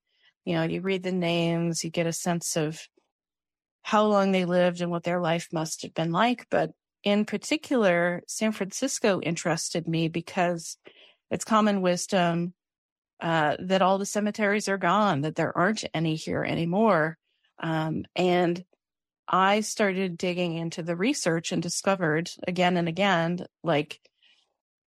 You 0.50 0.56
know, 0.56 0.64
you 0.64 0.82
read 0.82 1.04
the 1.04 1.12
names, 1.12 1.84
you 1.84 1.92
get 1.92 2.08
a 2.08 2.12
sense 2.12 2.58
of 2.58 2.82
how 3.84 4.08
long 4.08 4.32
they 4.32 4.46
lived 4.46 4.82
and 4.82 4.90
what 4.90 5.04
their 5.04 5.22
life 5.22 5.48
must 5.54 5.84
have 5.84 5.94
been 5.94 6.12
like. 6.12 6.48
But 6.50 6.72
in 7.04 7.26
particular, 7.26 8.24
San 8.28 8.52
Francisco 8.52 9.22
interested 9.22 9.88
me 9.88 10.08
because 10.08 10.76
it's 11.30 11.46
common 11.46 11.82
wisdom 11.82 12.56
uh, 13.22 13.58
that 13.60 13.84
all 13.84 14.00
the 14.00 14.08
cemeteries 14.08 14.68
are 14.68 14.80
gone, 14.80 15.22
that 15.22 15.36
there 15.36 15.56
aren't 15.56 15.86
any 15.94 16.16
here 16.16 16.44
anymore. 16.44 17.20
Um, 17.62 18.06
and 18.16 18.66
I 19.28 19.60
started 19.60 20.18
digging 20.18 20.56
into 20.56 20.82
the 20.82 20.96
research 20.96 21.52
and 21.52 21.62
discovered 21.62 22.32
again 22.48 22.76
and 22.76 22.88
again, 22.88 23.46
like 23.64 24.00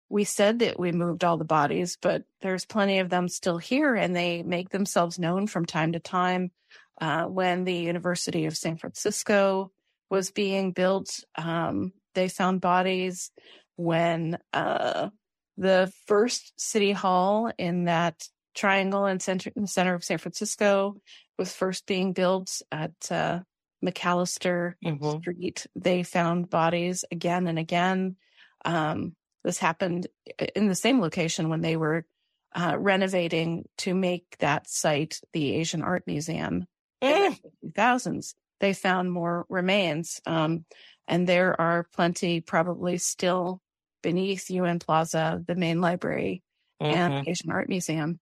we 0.10 0.24
said 0.24 0.60
that 0.60 0.80
we 0.80 0.92
moved 0.92 1.24
all 1.24 1.38
the 1.38 1.46
bodies, 1.46 1.98
but 2.02 2.24
there's 2.42 2.66
plenty 2.66 3.00
of 3.00 3.10
them 3.10 3.30
still 3.30 3.58
here 3.58 3.96
and 3.96 4.16
they 4.16 4.42
make 4.44 4.70
themselves 4.70 5.20
known 5.20 5.48
from 5.48 5.66
time 5.66 5.94
to 5.94 6.00
time. 6.00 6.52
Uh, 7.00 7.26
when 7.26 7.64
the 7.64 7.76
University 7.76 8.46
of 8.46 8.58
San 8.58 8.76
Francisco 8.76 9.72
was 10.10 10.32
being 10.32 10.72
built, 10.72 11.24
um, 11.38 11.94
they 12.16 12.28
found 12.28 12.60
bodies. 12.60 13.32
When 13.78 14.38
uh, 14.52 15.10
the 15.58 15.94
first 16.08 16.60
city 16.60 16.92
hall 16.92 17.52
in 17.58 17.86
that 17.86 18.28
triangle 18.54 19.06
in, 19.06 19.20
center, 19.20 19.52
in 19.56 19.62
the 19.62 19.68
center 19.68 19.94
of 19.94 20.04
San 20.04 20.18
Francisco 20.18 21.00
was 21.38 21.54
first 21.54 21.86
being 21.86 22.12
built 22.12 22.62
at 22.72 22.92
uh, 23.10 23.40
McAllister 23.86 24.74
mm-hmm. 24.84 25.20
Street. 25.20 25.68
They 25.76 26.04
found 26.04 26.50
bodies 26.50 27.06
again 27.12 27.48
and 27.48 27.58
again. 27.58 28.18
Um, 28.66 29.16
this 29.44 29.58
happened 29.58 30.08
in 30.56 30.68
the 30.68 30.76
same 30.76 31.02
location 31.02 31.50
when 31.50 31.62
they 31.62 31.78
were 31.78 32.06
uh, 32.54 32.76
renovating 32.78 33.68
to 33.78 33.94
make 33.94 34.38
that 34.40 34.70
site 34.70 35.22
the 35.34 35.56
Asian 35.56 35.82
Art 35.82 36.04
Museum 36.08 36.66
in 37.02 37.36
the 37.62 37.72
thousands. 37.76 38.36
They 38.60 38.74
found 38.74 39.12
more 39.12 39.46
remains, 39.50 40.20
um, 40.26 40.66
and 41.08 41.28
there 41.28 41.60
are 41.60 41.88
plenty 41.94 42.42
probably 42.42 42.98
still 42.98 43.62
beneath 44.02 44.50
UN 44.50 44.80
Plaza, 44.80 45.42
the 45.46 45.56
main 45.56 45.80
library, 45.80 46.44
mm-hmm. 46.82 46.94
and 46.94 47.28
Asian 47.28 47.52
Art 47.52 47.70
Museum. 47.70 48.20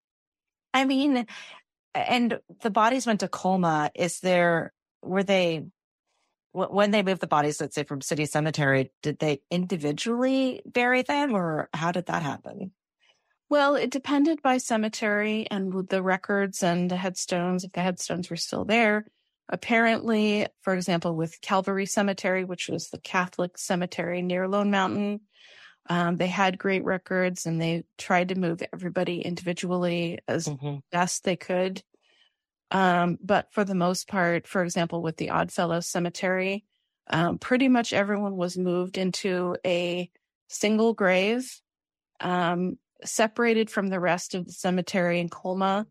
I 0.74 0.86
mean, 0.86 1.26
and 1.96 2.40
the 2.62 2.70
bodies 2.70 3.08
went 3.08 3.22
to 3.22 3.28
Colma. 3.28 3.90
Is 3.96 4.20
there 4.20 4.74
were 5.02 5.24
they 5.24 5.66
when 6.58 6.92
they 6.92 7.04
moved 7.04 7.22
the 7.22 7.28
bodies, 7.28 7.62
let's 7.62 7.76
say 7.76 7.84
from 7.84 8.02
City 8.02 8.26
Cemetery, 8.26 8.92
did 9.02 9.20
they 9.20 9.42
individually 9.52 10.62
bury 10.66 11.04
them, 11.04 11.36
or 11.36 11.70
how 11.74 11.92
did 11.92 12.08
that 12.08 12.24
happen? 12.24 12.72
Well, 13.50 13.76
it 13.76 13.92
depended 13.92 14.42
by 14.42 14.58
cemetery 14.58 15.48
and 15.50 15.88
the 15.88 16.04
records 16.04 16.64
and 16.64 16.92
the 16.92 16.98
headstones, 16.98 17.64
if 17.64 17.72
the 17.72 17.82
headstones 17.82 18.30
were 18.30 18.36
still 18.36 18.66
there. 18.66 19.06
Apparently, 19.50 20.48
for 20.62 20.74
example, 20.74 21.16
with 21.16 21.40
Calvary 21.40 21.86
Cemetery, 21.86 22.44
which 22.44 22.68
was 22.68 22.90
the 22.90 23.00
Catholic 23.00 23.58
cemetery 23.58 24.22
near 24.22 24.50
Lone 24.50 24.72
Mountain, 24.72 25.22
um, 25.90 26.18
they 26.18 26.28
had 26.28 26.58
great 26.58 26.84
records 26.84 27.46
and 27.46 27.62
they 27.62 27.86
tried 27.98 28.30
to 28.30 28.36
move 28.36 28.62
everybody 28.74 29.22
individually 29.22 30.20
as 30.28 30.48
mm-hmm. 30.48 30.78
best 30.92 31.24
they 31.24 31.38
could. 31.38 31.82
Um, 32.72 33.18
but 33.24 33.52
for 33.52 33.64
the 33.64 33.76
most 33.76 34.08
part, 34.08 34.48
for 34.48 34.64
example, 34.64 35.02
with 35.02 35.18
the 35.18 35.30
Oddfellow 35.30 35.80
Cemetery, 35.80 36.66
um, 37.10 37.38
pretty 37.38 37.70
much 37.70 37.94
everyone 37.94 38.36
was 38.36 38.58
moved 38.58 38.98
into 38.98 39.56
a 39.66 40.10
single 40.50 40.94
grave, 40.94 41.62
um, 42.20 42.78
separated 43.04 43.70
from 43.70 43.88
the 43.88 44.00
rest 44.00 44.36
of 44.36 44.46
the 44.46 44.52
cemetery 44.52 45.20
in 45.20 45.30
Colma. 45.30 45.88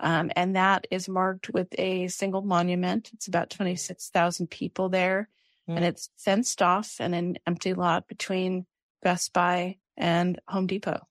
Um, 0.00 0.30
and 0.36 0.56
that 0.56 0.86
is 0.90 1.08
marked 1.08 1.50
with 1.50 1.68
a 1.78 2.08
single 2.08 2.42
monument. 2.42 3.10
It's 3.14 3.26
about 3.26 3.50
26,000 3.50 4.48
people 4.48 4.88
there 4.90 5.28
mm. 5.68 5.76
and 5.76 5.84
it's 5.84 6.10
fenced 6.16 6.62
off 6.62 6.96
and 7.00 7.14
an 7.14 7.38
empty 7.46 7.74
lot 7.74 8.06
between 8.06 8.66
Best 9.02 9.32
Buy 9.32 9.78
and 9.96 10.40
Home 10.46 10.66
Depot. 10.66 11.06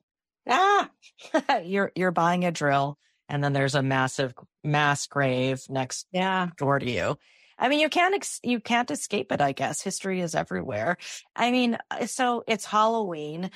Ah, 0.47 0.89
you're, 1.63 1.91
you're 1.95 2.11
buying 2.11 2.45
a 2.45 2.51
drill 2.51 2.97
and 3.29 3.43
then 3.43 3.53
there's 3.53 3.75
a 3.75 3.83
massive 3.83 4.33
mass 4.63 5.07
grave 5.07 5.61
next 5.69 6.07
yeah. 6.11 6.49
door 6.57 6.79
to 6.79 6.89
you. 6.89 7.17
I 7.59 7.69
mean, 7.69 7.79
you 7.79 7.89
can't 7.89 8.13
ex- 8.13 8.39
you 8.43 8.59
can't 8.59 8.91
escape 8.91 9.31
it. 9.31 9.41
I 9.41 9.51
guess 9.51 9.81
history 9.81 10.21
is 10.21 10.35
everywhere. 10.35 10.97
I 11.35 11.51
mean, 11.51 11.77
uh, 11.89 12.05
so 12.05 12.43
it's 12.47 12.65
Halloween. 12.65 13.49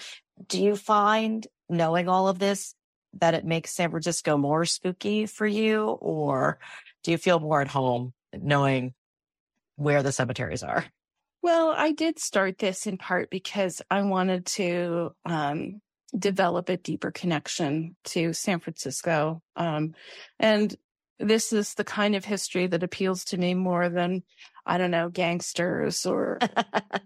Do 0.48 0.62
you 0.62 0.76
find 0.76 1.46
knowing 1.70 2.10
all 2.10 2.28
of 2.28 2.40
this 2.40 2.74
that 3.20 3.34
it 3.34 3.46
makes 3.46 3.76
San 3.76 3.92
Francisco 3.92 4.38
more 4.38 4.66
spooky 4.66 5.26
for 5.26 5.46
you, 5.46 5.84
or 5.84 6.60
do 7.04 7.12
you 7.12 7.18
feel 7.18 7.40
more 7.40 7.62
at 7.62 7.68
home 7.68 8.14
knowing 8.34 8.94
where 9.76 10.02
the 10.02 10.12
cemeteries 10.12 10.64
are? 10.64 10.86
Well, 11.44 11.74
I 11.76 11.92
did 11.92 12.20
start 12.20 12.60
this 12.60 12.86
in 12.86 12.98
part 12.98 13.30
because 13.30 13.82
I 13.90 14.04
wanted 14.04 14.46
to 14.48 15.12
um, 15.26 15.82
develop 16.18 16.70
a 16.70 16.78
deeper 16.78 17.12
connection 17.12 17.96
to 18.06 18.34
San 18.34 18.60
Francisco. 18.60 19.42
Um, 19.56 19.94
and 20.40 20.76
this 21.20 21.54
is 21.54 21.76
the 21.76 21.84
kind 21.84 22.16
of 22.16 22.26
history 22.26 22.68
that 22.68 22.84
appeals 22.84 23.26
to 23.26 23.38
me 23.38 23.54
more 23.54 23.90
than, 23.90 24.24
I 24.66 24.78
don't 24.78 24.92
know, 24.92 25.10
gangsters 25.10 26.06
or 26.06 26.40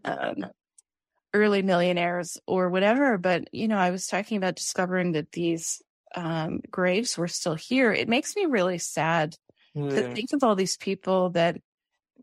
um, 0.03 0.45
early 1.33 1.61
millionaires 1.61 2.37
or 2.47 2.69
whatever. 2.69 3.17
But, 3.17 3.49
you 3.51 3.67
know, 3.67 3.77
I 3.77 3.91
was 3.91 4.07
talking 4.07 4.37
about 4.37 4.55
discovering 4.55 5.11
that 5.13 5.31
these 5.31 5.81
um, 6.15 6.61
graves 6.71 7.17
were 7.17 7.27
still 7.27 7.55
here. 7.55 7.91
It 7.91 8.07
makes 8.07 8.35
me 8.35 8.45
really 8.45 8.77
sad 8.77 9.35
mm. 9.75 9.89
to 9.89 10.13
think 10.13 10.31
of 10.33 10.43
all 10.43 10.55
these 10.55 10.77
people 10.77 11.31
that 11.31 11.57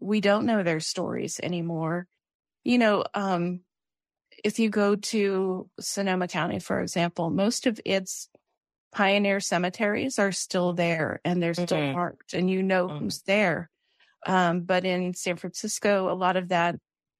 we 0.01 0.21
don't 0.21 0.47
know 0.47 0.63
their 0.63 0.81
stories 0.81 1.39
anymore. 1.43 2.07
You 2.65 2.79
know, 2.79 3.05
um, 3.15 3.61
if 4.43 4.59
you 4.59 4.69
go 4.69 4.97
to 4.97 5.69
Sonoma 5.81 6.29
County, 6.29 6.59
for 6.59 6.81
example, 6.81 7.31
most 7.31 7.67
of 7.67 7.81
its 7.85 8.29
pioneer 8.93 9.41
cemeteries 9.41 10.19
are 10.19 10.33
still 10.33 10.73
there 10.73 11.21
and 11.25 11.43
they're 11.43 11.55
still 11.55 11.79
mm-hmm. 11.79 11.97
marked 11.97 12.35
and 12.35 12.51
you 12.51 12.63
know 12.63 12.89
mm-hmm. 12.89 13.05
who's 13.05 13.23
there. 13.23 13.71
Um, 14.27 14.61
but 14.61 14.85
in 14.85 15.15
San 15.15 15.37
Francisco, 15.37 16.13
a 16.13 16.15
lot 16.15 16.37
of 16.37 16.49
that 16.49 16.77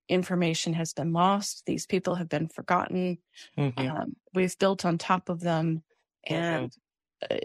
information 0.09 0.75
has 0.75 0.93
been 0.93 1.13
lost. 1.13 1.63
These 1.67 1.87
people 1.87 2.17
have 2.17 2.29
been 2.29 2.49
forgotten. 2.49 3.19
Mm-hmm. 3.59 3.89
Um, 3.89 4.17
we've 4.35 4.57
built 4.59 4.85
on 4.85 4.99
top 4.99 5.29
of 5.29 5.41
them 5.41 5.83
and 6.27 6.73
uh, 7.29 7.39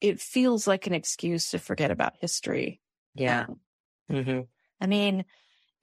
it 0.00 0.20
feels 0.20 0.66
like 0.66 0.86
an 0.86 0.94
excuse 0.94 1.50
to 1.50 1.58
forget 1.58 1.90
about 1.90 2.14
history. 2.20 2.80
Yeah. 3.14 3.46
Um, 3.48 3.60
mm-hmm. 4.10 4.40
I 4.80 4.86
mean, 4.86 5.24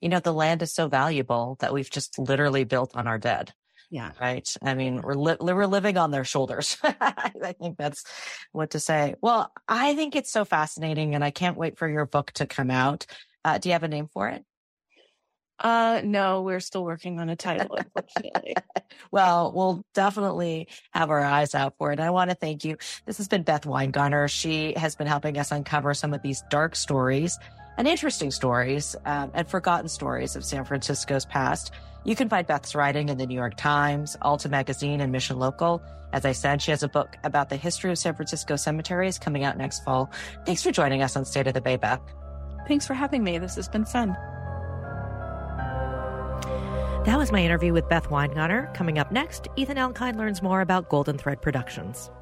you 0.02 0.08
know, 0.08 0.20
the 0.20 0.32
land 0.32 0.60
is 0.62 0.74
so 0.74 0.88
valuable 0.88 1.56
that 1.60 1.72
we've 1.72 1.90
just 1.90 2.18
literally 2.18 2.64
built 2.64 2.96
on 2.96 3.06
our 3.06 3.18
dead. 3.18 3.54
Yeah. 3.90 4.10
Right. 4.20 4.48
I 4.62 4.74
mean, 4.74 5.02
we're 5.02 5.14
li- 5.14 5.36
we're 5.38 5.66
living 5.66 5.98
on 5.98 6.10
their 6.10 6.24
shoulders. 6.24 6.78
I 6.82 7.54
think 7.60 7.76
that's 7.76 8.04
what 8.50 8.70
to 8.70 8.80
say. 8.80 9.14
Well, 9.20 9.52
I 9.68 9.94
think 9.94 10.16
it's 10.16 10.32
so 10.32 10.46
fascinating, 10.46 11.14
and 11.14 11.22
I 11.22 11.30
can't 11.30 11.58
wait 11.58 11.78
for 11.78 11.86
your 11.86 12.06
book 12.06 12.32
to 12.32 12.46
come 12.46 12.70
out. 12.70 13.04
Uh, 13.44 13.58
do 13.58 13.68
you 13.68 13.74
have 13.74 13.82
a 13.82 13.88
name 13.88 14.08
for 14.12 14.28
it? 14.28 14.44
Uh, 15.62 16.00
no, 16.04 16.42
we're 16.42 16.60
still 16.60 16.84
working 16.84 17.20
on 17.20 17.28
a 17.28 17.36
title, 17.36 17.76
unfortunately. 17.76 18.56
well, 19.12 19.52
we'll 19.54 19.84
definitely 19.94 20.66
have 20.90 21.08
our 21.08 21.22
eyes 21.22 21.54
out 21.54 21.74
for 21.78 21.92
it. 21.92 22.00
I 22.00 22.10
want 22.10 22.30
to 22.30 22.36
thank 22.36 22.64
you. 22.64 22.76
This 23.06 23.16
has 23.18 23.28
been 23.28 23.44
Beth 23.44 23.62
Winegarner. 23.62 24.28
She 24.28 24.74
has 24.74 24.96
been 24.96 25.06
helping 25.06 25.38
us 25.38 25.52
uncover 25.52 25.94
some 25.94 26.12
of 26.12 26.22
these 26.22 26.42
dark 26.50 26.74
stories 26.74 27.38
and 27.78 27.86
interesting 27.86 28.32
stories 28.32 28.96
um, 29.06 29.30
and 29.34 29.48
forgotten 29.48 29.88
stories 29.88 30.34
of 30.34 30.44
San 30.44 30.64
Francisco's 30.64 31.24
past. 31.24 31.70
You 32.04 32.16
can 32.16 32.28
find 32.28 32.44
Beth's 32.44 32.74
writing 32.74 33.08
in 33.08 33.16
the 33.16 33.26
New 33.26 33.36
York 33.36 33.56
Times, 33.56 34.16
Alta 34.20 34.48
Magazine, 34.48 35.00
and 35.00 35.12
Mission 35.12 35.38
Local. 35.38 35.80
As 36.12 36.24
I 36.24 36.32
said, 36.32 36.60
she 36.60 36.72
has 36.72 36.82
a 36.82 36.88
book 36.88 37.16
about 37.22 37.48
the 37.48 37.56
history 37.56 37.90
of 37.92 37.98
San 37.98 38.14
Francisco 38.14 38.56
cemeteries 38.56 39.18
coming 39.18 39.44
out 39.44 39.56
next 39.56 39.84
fall. 39.84 40.10
Thanks 40.44 40.62
for 40.62 40.72
joining 40.72 41.02
us 41.02 41.16
on 41.16 41.24
State 41.24 41.46
of 41.46 41.54
the 41.54 41.60
Bay, 41.60 41.76
Beth. 41.76 42.00
Thanks 42.66 42.86
for 42.86 42.94
having 42.94 43.22
me. 43.22 43.38
This 43.38 43.54
has 43.54 43.68
been 43.68 43.84
fun. 43.84 44.16
That 47.04 47.18
was 47.18 47.32
my 47.32 47.42
interview 47.42 47.72
with 47.72 47.88
Beth 47.88 48.10
Winegarner. 48.10 48.72
Coming 48.74 49.00
up 49.00 49.10
next, 49.10 49.48
Ethan 49.56 49.76
Elkind 49.76 50.14
learns 50.14 50.40
more 50.40 50.60
about 50.60 50.88
Golden 50.88 51.18
Thread 51.18 51.42
Productions. 51.42 52.12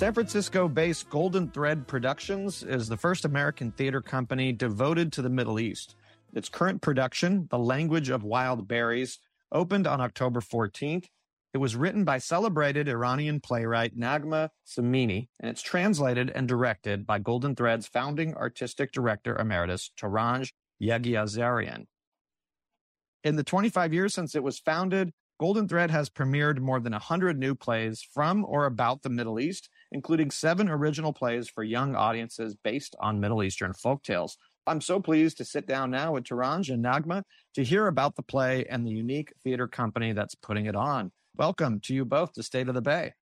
San 0.00 0.14
Francisco 0.14 0.66
based 0.66 1.10
Golden 1.10 1.50
Thread 1.50 1.86
Productions 1.86 2.62
is 2.62 2.88
the 2.88 2.96
first 2.96 3.26
American 3.26 3.70
theater 3.70 4.00
company 4.00 4.50
devoted 4.50 5.12
to 5.12 5.20
the 5.20 5.28
Middle 5.28 5.60
East. 5.60 5.94
Its 6.32 6.48
current 6.48 6.80
production, 6.80 7.46
The 7.50 7.58
Language 7.58 8.08
of 8.08 8.24
Wild 8.24 8.66
Berries, 8.66 9.18
opened 9.52 9.86
on 9.86 10.00
October 10.00 10.40
14th. 10.40 11.04
It 11.52 11.58
was 11.58 11.76
written 11.76 12.04
by 12.04 12.16
celebrated 12.16 12.88
Iranian 12.88 13.40
playwright 13.40 13.94
Naghmeh 13.94 14.48
Samini, 14.66 15.28
and 15.38 15.50
it's 15.50 15.60
translated 15.60 16.32
and 16.34 16.48
directed 16.48 17.06
by 17.06 17.18
Golden 17.18 17.54
Thread's 17.54 17.86
founding 17.86 18.34
artistic 18.34 18.92
director 18.92 19.36
emeritus, 19.36 19.90
Torange 20.00 20.54
Yeghazarian. 20.82 21.88
In 23.22 23.36
the 23.36 23.44
25 23.44 23.92
years 23.92 24.14
since 24.14 24.34
it 24.34 24.42
was 24.42 24.58
founded, 24.60 25.12
Golden 25.40 25.66
Thread 25.66 25.90
has 25.90 26.10
premiered 26.10 26.58
more 26.58 26.80
than 26.80 26.92
100 26.92 27.38
new 27.38 27.54
plays 27.54 28.02
from 28.02 28.44
or 28.44 28.66
about 28.66 29.00
the 29.00 29.08
Middle 29.08 29.40
East, 29.40 29.70
including 29.92 30.30
seven 30.30 30.68
original 30.68 31.12
plays 31.12 31.48
for 31.48 31.62
young 31.64 31.94
audiences 31.94 32.56
based 32.62 32.96
on 33.00 33.20
Middle 33.20 33.42
Eastern 33.42 33.72
folktales. 33.72 34.32
I'm 34.66 34.80
so 34.80 35.00
pleased 35.00 35.38
to 35.38 35.44
sit 35.44 35.66
down 35.66 35.90
now 35.90 36.12
with 36.12 36.24
Torange 36.24 36.70
and 36.70 36.84
Naghmeh 36.84 37.22
to 37.54 37.64
hear 37.64 37.86
about 37.86 38.16
the 38.16 38.22
play 38.22 38.66
and 38.68 38.86
the 38.86 38.90
unique 38.90 39.32
theater 39.42 39.66
company 39.66 40.12
that's 40.12 40.34
putting 40.34 40.66
it 40.66 40.76
on. 40.76 41.12
Welcome 41.36 41.80
to 41.80 41.94
you 41.94 42.04
both 42.04 42.32
to 42.34 42.42
State 42.42 42.68
of 42.68 42.74
the 42.74 42.82
Bay. 42.82 43.14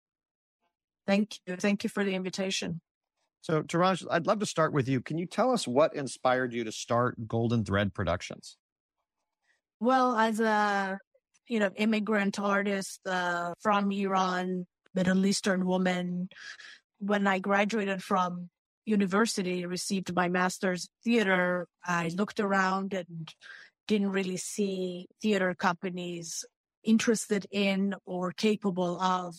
Thank 1.06 1.38
you. 1.46 1.56
Thank 1.56 1.84
you 1.84 1.90
for 1.90 2.04
the 2.04 2.14
invitation. 2.14 2.80
So, 3.42 3.62
Torange, 3.62 4.04
I'd 4.10 4.26
love 4.26 4.40
to 4.40 4.46
start 4.46 4.72
with 4.72 4.88
you. 4.88 5.00
Can 5.00 5.18
you 5.18 5.26
tell 5.26 5.52
us 5.52 5.68
what 5.68 5.94
inspired 5.94 6.52
you 6.52 6.64
to 6.64 6.72
start 6.72 7.28
Golden 7.28 7.64
Thread 7.64 7.94
Productions? 7.94 8.56
Well, 9.78 10.16
as 10.16 10.40
a 10.40 10.98
you 11.48 11.60
know, 11.60 11.70
immigrant 11.76 12.40
artist 12.40 13.00
uh, 13.06 13.52
from 13.60 13.92
Iran, 13.92 14.66
Middle 14.96 15.26
Eastern 15.26 15.66
woman. 15.66 16.28
When 16.98 17.26
I 17.26 17.38
graduated 17.38 18.02
from 18.02 18.48
university, 18.86 19.66
received 19.66 20.14
my 20.14 20.28
master's 20.28 20.88
theater, 21.04 21.68
I 21.84 22.08
looked 22.08 22.40
around 22.40 22.94
and 22.94 23.32
didn't 23.86 24.10
really 24.10 24.38
see 24.38 25.06
theater 25.22 25.54
companies 25.54 26.44
interested 26.82 27.46
in 27.50 27.94
or 28.06 28.32
capable 28.32 29.00
of 29.00 29.34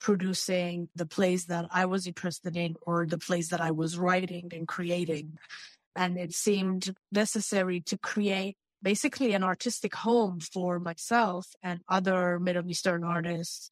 producing 0.00 0.88
the 0.96 1.06
plays 1.06 1.46
that 1.46 1.66
I 1.70 1.86
was 1.86 2.06
interested 2.06 2.56
in 2.56 2.74
or 2.82 3.06
the 3.06 3.18
plays 3.18 3.50
that 3.50 3.60
I 3.60 3.70
was 3.70 3.98
writing 3.98 4.50
and 4.52 4.66
creating. 4.66 5.38
And 5.94 6.16
it 6.16 6.32
seemed 6.32 6.94
necessary 7.12 7.80
to 7.82 7.98
create 7.98 8.56
basically 8.82 9.32
an 9.32 9.44
artistic 9.44 9.94
home 9.94 10.40
for 10.40 10.80
myself 10.80 11.46
and 11.62 11.80
other 11.88 12.40
Middle 12.40 12.68
Eastern 12.68 13.04
artists, 13.04 13.70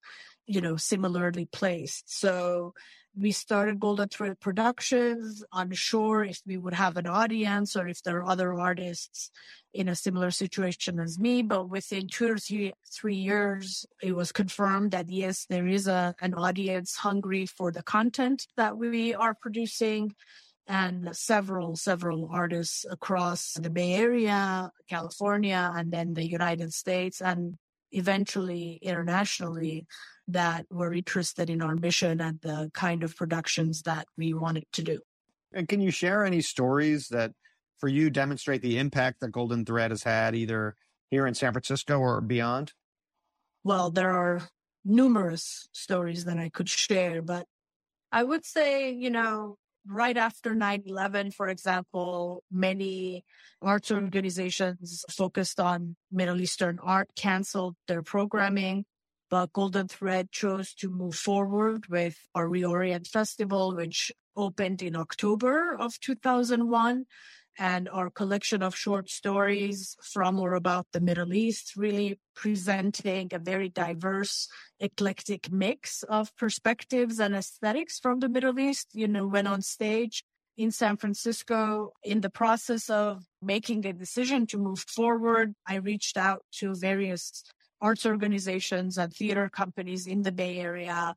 you 0.50 0.60
know, 0.60 0.76
similarly 0.76 1.46
placed. 1.46 2.18
So 2.20 2.74
we 3.16 3.30
started 3.30 3.78
Golden 3.78 4.08
Thread 4.08 4.40
Productions, 4.40 5.44
unsure 5.52 6.24
if 6.24 6.40
we 6.44 6.56
would 6.56 6.74
have 6.74 6.96
an 6.96 7.06
audience 7.06 7.76
or 7.76 7.86
if 7.86 8.02
there 8.02 8.18
are 8.18 8.28
other 8.28 8.52
artists 8.54 9.30
in 9.72 9.88
a 9.88 9.94
similar 9.94 10.32
situation 10.32 10.98
as 10.98 11.20
me. 11.20 11.42
But 11.42 11.68
within 11.68 12.08
two 12.08 12.32
or 12.32 12.36
three, 12.36 12.72
three 12.92 13.14
years, 13.14 13.86
it 14.02 14.16
was 14.16 14.32
confirmed 14.32 14.90
that 14.90 15.08
yes, 15.08 15.46
there 15.48 15.68
is 15.68 15.86
a, 15.86 16.16
an 16.20 16.34
audience 16.34 16.96
hungry 16.96 17.46
for 17.46 17.70
the 17.70 17.84
content 17.84 18.48
that 18.56 18.76
we 18.76 19.14
are 19.14 19.34
producing 19.34 20.16
and 20.66 21.14
several, 21.16 21.76
several 21.76 22.28
artists 22.32 22.84
across 22.90 23.54
the 23.54 23.70
Bay 23.70 23.94
Area, 23.94 24.72
California, 24.88 25.72
and 25.76 25.92
then 25.92 26.14
the 26.14 26.28
United 26.28 26.72
States, 26.72 27.20
and 27.20 27.56
eventually 27.92 28.78
internationally 28.82 29.86
that 30.28 30.66
were 30.70 30.92
interested 30.92 31.50
in 31.50 31.62
our 31.62 31.74
mission 31.74 32.20
and 32.20 32.40
the 32.40 32.70
kind 32.72 33.02
of 33.02 33.16
productions 33.16 33.82
that 33.82 34.06
we 34.16 34.32
wanted 34.32 34.64
to 34.72 34.82
do. 34.82 35.00
And 35.52 35.68
can 35.68 35.80
you 35.80 35.90
share 35.90 36.24
any 36.24 36.40
stories 36.40 37.08
that 37.08 37.32
for 37.78 37.88
you 37.88 38.10
demonstrate 38.10 38.62
the 38.62 38.78
impact 38.78 39.20
that 39.20 39.32
Golden 39.32 39.64
Thread 39.64 39.90
has 39.90 40.02
had 40.02 40.34
either 40.34 40.76
here 41.10 41.26
in 41.26 41.34
San 41.34 41.52
Francisco 41.52 41.98
or 41.98 42.20
beyond? 42.20 42.72
Well, 43.64 43.90
there 43.90 44.10
are 44.10 44.42
numerous 44.84 45.68
stories 45.72 46.24
that 46.24 46.38
I 46.38 46.48
could 46.48 46.68
share, 46.68 47.22
but 47.22 47.46
I 48.12 48.22
would 48.22 48.44
say, 48.44 48.92
you 48.92 49.10
know, 49.10 49.56
right 49.86 50.16
after 50.16 50.54
9-11 50.54 51.32
for 51.34 51.48
example 51.48 52.42
many 52.50 53.24
arts 53.62 53.90
organizations 53.90 55.04
focused 55.10 55.58
on 55.58 55.96
middle 56.12 56.40
eastern 56.40 56.78
art 56.82 57.08
canceled 57.16 57.76
their 57.88 58.02
programming 58.02 58.84
but 59.30 59.52
golden 59.52 59.88
thread 59.88 60.30
chose 60.30 60.74
to 60.74 60.90
move 60.90 61.14
forward 61.14 61.86
with 61.88 62.16
our 62.34 62.46
reorient 62.46 63.06
festival 63.06 63.74
which 63.74 64.12
opened 64.36 64.82
in 64.82 64.94
october 64.96 65.74
of 65.78 65.98
2001 66.00 67.04
and 67.60 67.90
our 67.90 68.08
collection 68.08 68.62
of 68.62 68.74
short 68.74 69.10
stories 69.10 69.94
from 70.02 70.40
or 70.40 70.54
about 70.54 70.86
the 70.92 71.00
Middle 71.00 71.34
East, 71.34 71.76
really 71.76 72.18
presenting 72.34 73.28
a 73.32 73.38
very 73.38 73.68
diverse, 73.68 74.48
eclectic 74.80 75.52
mix 75.52 76.02
of 76.04 76.34
perspectives 76.38 77.20
and 77.20 77.36
aesthetics 77.36 77.98
from 77.98 78.20
the 78.20 78.30
Middle 78.30 78.58
East, 78.58 78.88
you 78.94 79.06
know, 79.06 79.26
went 79.26 79.46
on 79.46 79.60
stage 79.60 80.24
in 80.56 80.70
San 80.70 80.96
Francisco. 80.96 81.92
In 82.02 82.22
the 82.22 82.30
process 82.30 82.88
of 82.88 83.24
making 83.42 83.84
a 83.84 83.92
decision 83.92 84.46
to 84.46 84.56
move 84.56 84.80
forward, 84.80 85.54
I 85.68 85.74
reached 85.74 86.16
out 86.16 86.42
to 86.60 86.74
various 86.74 87.44
arts 87.78 88.06
organizations 88.06 88.96
and 88.96 89.12
theater 89.12 89.50
companies 89.50 90.06
in 90.06 90.22
the 90.22 90.32
Bay 90.32 90.56
Area 90.60 91.14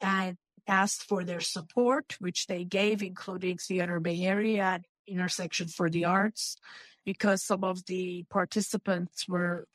and 0.00 0.38
asked 0.66 1.02
for 1.02 1.24
their 1.24 1.40
support, 1.40 2.16
which 2.20 2.46
they 2.46 2.64
gave, 2.64 3.02
including 3.02 3.58
Theater 3.58 4.00
Bay 4.00 4.22
Area 4.22 4.80
intersection 5.06 5.68
for 5.68 5.90
the 5.90 6.04
arts 6.04 6.56
because 7.04 7.42
some 7.42 7.64
of 7.64 7.84
the 7.86 8.24
participants 8.30 9.28
were 9.28 9.66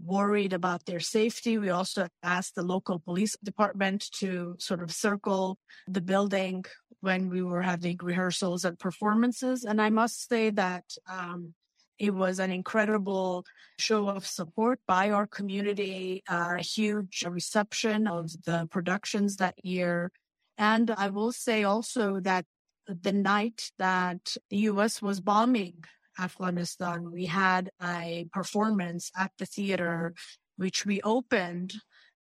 worried 0.00 0.52
about 0.52 0.86
their 0.86 1.00
safety. 1.00 1.58
We 1.58 1.70
also 1.70 2.08
asked 2.22 2.54
the 2.54 2.62
local 2.62 2.98
police 2.98 3.36
department 3.42 4.10
to 4.20 4.56
sort 4.58 4.82
of 4.82 4.90
circle 4.90 5.58
the 5.86 6.00
building 6.00 6.64
when 7.00 7.28
we 7.28 7.42
were 7.42 7.62
having 7.62 7.98
rehearsals 8.02 8.64
and 8.64 8.78
performances. 8.78 9.64
And 9.64 9.82
I 9.82 9.90
must 9.90 10.28
say 10.28 10.50
that 10.50 10.84
um, 11.08 11.54
it 11.98 12.14
was 12.14 12.38
an 12.38 12.50
incredible 12.50 13.44
show 13.78 14.08
of 14.08 14.26
support 14.26 14.80
by 14.86 15.10
our 15.10 15.26
community, 15.26 16.22
uh, 16.28 16.56
a 16.58 16.62
huge 16.62 17.24
reception 17.28 18.06
of 18.06 18.30
the 18.44 18.66
productions 18.70 19.36
that 19.36 19.64
year. 19.64 20.10
And 20.58 20.90
I 20.90 21.08
will 21.08 21.32
say 21.32 21.64
also 21.64 22.20
that 22.20 22.44
the 22.86 23.12
night 23.12 23.70
that 23.78 24.36
the 24.50 24.58
US 24.58 25.00
was 25.00 25.20
bombing 25.20 25.84
Afghanistan, 26.18 27.10
we 27.10 27.26
had 27.26 27.70
a 27.82 28.26
performance 28.32 29.10
at 29.16 29.32
the 29.38 29.46
theater, 29.46 30.14
which 30.56 30.84
we 30.84 31.00
opened 31.02 31.74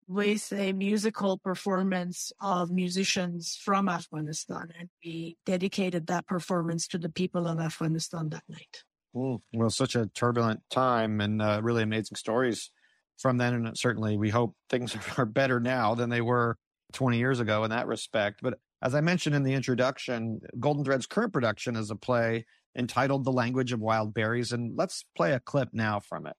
with 0.07 0.53
a 0.53 0.71
musical 0.73 1.37
performance 1.37 2.31
of 2.41 2.71
musicians 2.71 3.59
from 3.61 3.89
Afghanistan. 3.89 4.69
And 4.79 4.89
we 5.03 5.37
dedicated 5.45 6.07
that 6.07 6.27
performance 6.27 6.87
to 6.89 6.97
the 6.97 7.09
people 7.09 7.47
of 7.47 7.59
Afghanistan 7.59 8.29
that 8.29 8.43
night. 8.47 8.83
Mm, 9.15 9.39
well, 9.53 9.69
such 9.69 9.95
a 9.95 10.07
turbulent 10.07 10.61
time 10.69 11.19
and 11.19 11.41
uh, 11.41 11.59
really 11.61 11.83
amazing 11.83 12.15
stories 12.15 12.71
from 13.17 13.37
then. 13.37 13.53
And 13.53 13.77
certainly 13.77 14.17
we 14.17 14.29
hope 14.29 14.55
things 14.69 14.95
are 15.17 15.25
better 15.25 15.59
now 15.59 15.95
than 15.95 16.09
they 16.09 16.21
were 16.21 16.57
20 16.93 17.17
years 17.17 17.41
ago 17.41 17.65
in 17.65 17.71
that 17.71 17.87
respect. 17.87 18.39
But 18.41 18.59
as 18.81 18.93
I 18.93 19.01
mentioned 19.01 19.35
in 19.35 19.43
the 19.43 19.53
introduction, 19.53 20.41
Golden 20.59 20.83
Thread's 20.83 21.07
current 21.07 21.33
production 21.33 21.75
is 21.75 21.89
a 21.89 21.95
play 21.95 22.45
entitled 22.75 23.25
The 23.25 23.31
Language 23.31 23.73
of 23.73 23.79
Wild 23.79 24.13
Berries. 24.13 24.51
And 24.51 24.77
let's 24.77 25.03
play 25.15 25.33
a 25.33 25.39
clip 25.39 25.69
now 25.73 25.99
from 25.99 26.27
it. 26.27 26.35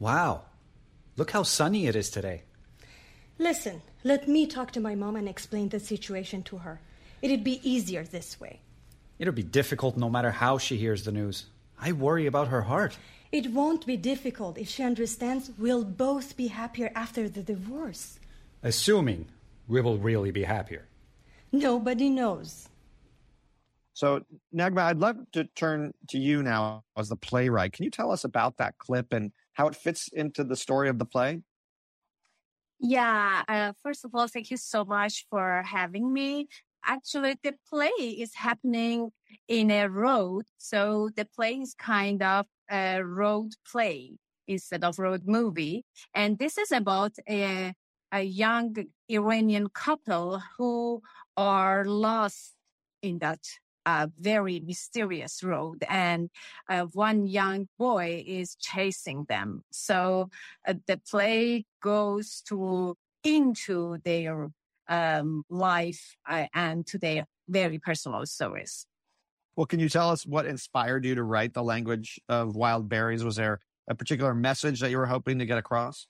Wow. 0.00 0.42
Look 1.16 1.30
how 1.30 1.44
sunny 1.44 1.86
it 1.86 1.94
is 1.94 2.10
today. 2.10 2.42
Listen, 3.38 3.82
let 4.02 4.26
me 4.26 4.46
talk 4.46 4.72
to 4.72 4.80
my 4.80 4.94
mom 4.94 5.14
and 5.14 5.28
explain 5.28 5.68
the 5.68 5.78
situation 5.78 6.42
to 6.44 6.58
her. 6.58 6.80
It'd 7.22 7.44
be 7.44 7.60
easier 7.68 8.02
this 8.02 8.40
way. 8.40 8.60
It'll 9.18 9.32
be 9.32 9.42
difficult 9.42 9.96
no 9.96 10.10
matter 10.10 10.30
how 10.30 10.58
she 10.58 10.76
hears 10.76 11.04
the 11.04 11.12
news. 11.12 11.46
I 11.78 11.92
worry 11.92 12.26
about 12.26 12.48
her 12.48 12.62
heart. 12.62 12.98
It 13.30 13.52
won't 13.52 13.86
be 13.86 13.96
difficult 13.96 14.58
if 14.58 14.68
she 14.68 14.82
understands 14.82 15.50
we'll 15.58 15.84
both 15.84 16.36
be 16.36 16.48
happier 16.48 16.90
after 16.94 17.28
the 17.28 17.42
divorce. 17.42 18.18
Assuming 18.62 19.26
we 19.68 19.80
will 19.80 19.98
really 19.98 20.30
be 20.30 20.44
happier. 20.44 20.86
Nobody 21.56 22.10
knows. 22.10 22.68
So, 23.94 24.20
Naghmeh, 24.54 24.82
I'd 24.82 24.98
love 24.98 25.16
to 25.32 25.44
turn 25.56 25.92
to 26.08 26.18
you 26.18 26.42
now 26.42 26.84
as 26.98 27.08
the 27.08 27.16
playwright. 27.16 27.72
Can 27.72 27.84
you 27.84 27.90
tell 27.90 28.12
us 28.12 28.24
about 28.24 28.58
that 28.58 28.76
clip 28.76 29.14
and 29.14 29.32
how 29.54 29.68
it 29.68 29.74
fits 29.74 30.08
into 30.12 30.44
the 30.44 30.54
story 30.54 30.90
of 30.90 30.98
the 30.98 31.06
play? 31.06 31.40
Yeah, 32.78 33.42
uh, 33.48 33.72
first 33.82 34.04
of 34.04 34.14
all, 34.14 34.28
thank 34.28 34.50
you 34.50 34.58
so 34.58 34.84
much 34.84 35.26
for 35.30 35.62
having 35.64 36.12
me. 36.12 36.48
Actually, 36.84 37.36
the 37.42 37.54
play 37.70 37.88
is 37.88 38.34
happening 38.34 39.12
in 39.48 39.70
a 39.70 39.88
road. 39.88 40.44
So 40.58 41.08
the 41.16 41.24
play 41.24 41.54
is 41.54 41.72
kind 41.72 42.22
of 42.22 42.44
a 42.70 43.00
road 43.02 43.52
play 43.66 44.18
instead 44.46 44.84
of 44.84 44.98
road 44.98 45.22
movie. 45.24 45.86
And 46.14 46.38
this 46.38 46.58
is 46.58 46.70
about 46.70 47.12
a, 47.26 47.72
a 48.16 48.22
young 48.22 48.74
Iranian 49.10 49.68
couple 49.68 50.42
who 50.56 51.02
are 51.36 51.84
lost 51.84 52.54
in 53.02 53.18
that 53.18 53.40
a 53.84 54.10
very 54.18 54.58
mysterious 54.60 55.44
road 55.44 55.84
and 55.88 56.28
uh, 56.68 56.86
one 56.92 57.26
young 57.26 57.68
boy 57.78 58.24
is 58.26 58.56
chasing 58.56 59.24
them. 59.28 59.62
So 59.70 60.30
uh, 60.66 60.74
the 60.88 60.98
play 61.08 61.66
goes 61.80 62.42
to 62.48 62.96
into 63.22 63.98
their 64.04 64.48
um, 64.88 65.44
life 65.50 66.16
uh, 66.28 66.46
and 66.54 66.86
to 66.86 66.98
their 66.98 67.26
very 67.48 67.78
personal 67.78 68.24
stories. 68.26 68.86
Well, 69.56 69.66
can 69.66 69.78
you 69.78 69.88
tell 69.88 70.10
us 70.10 70.26
what 70.26 70.46
inspired 70.46 71.04
you 71.04 71.14
to 71.14 71.22
write 71.22 71.54
the 71.54 71.62
language 71.62 72.18
of 72.28 72.56
wild 72.56 72.88
berries? 72.88 73.22
Was 73.24 73.36
there 73.36 73.60
a 73.88 73.94
particular 73.94 74.34
message 74.34 74.80
that 74.80 74.90
you 74.90 74.96
were 74.96 75.06
hoping 75.06 75.38
to 75.38 75.46
get 75.46 75.58
across? 75.58 76.08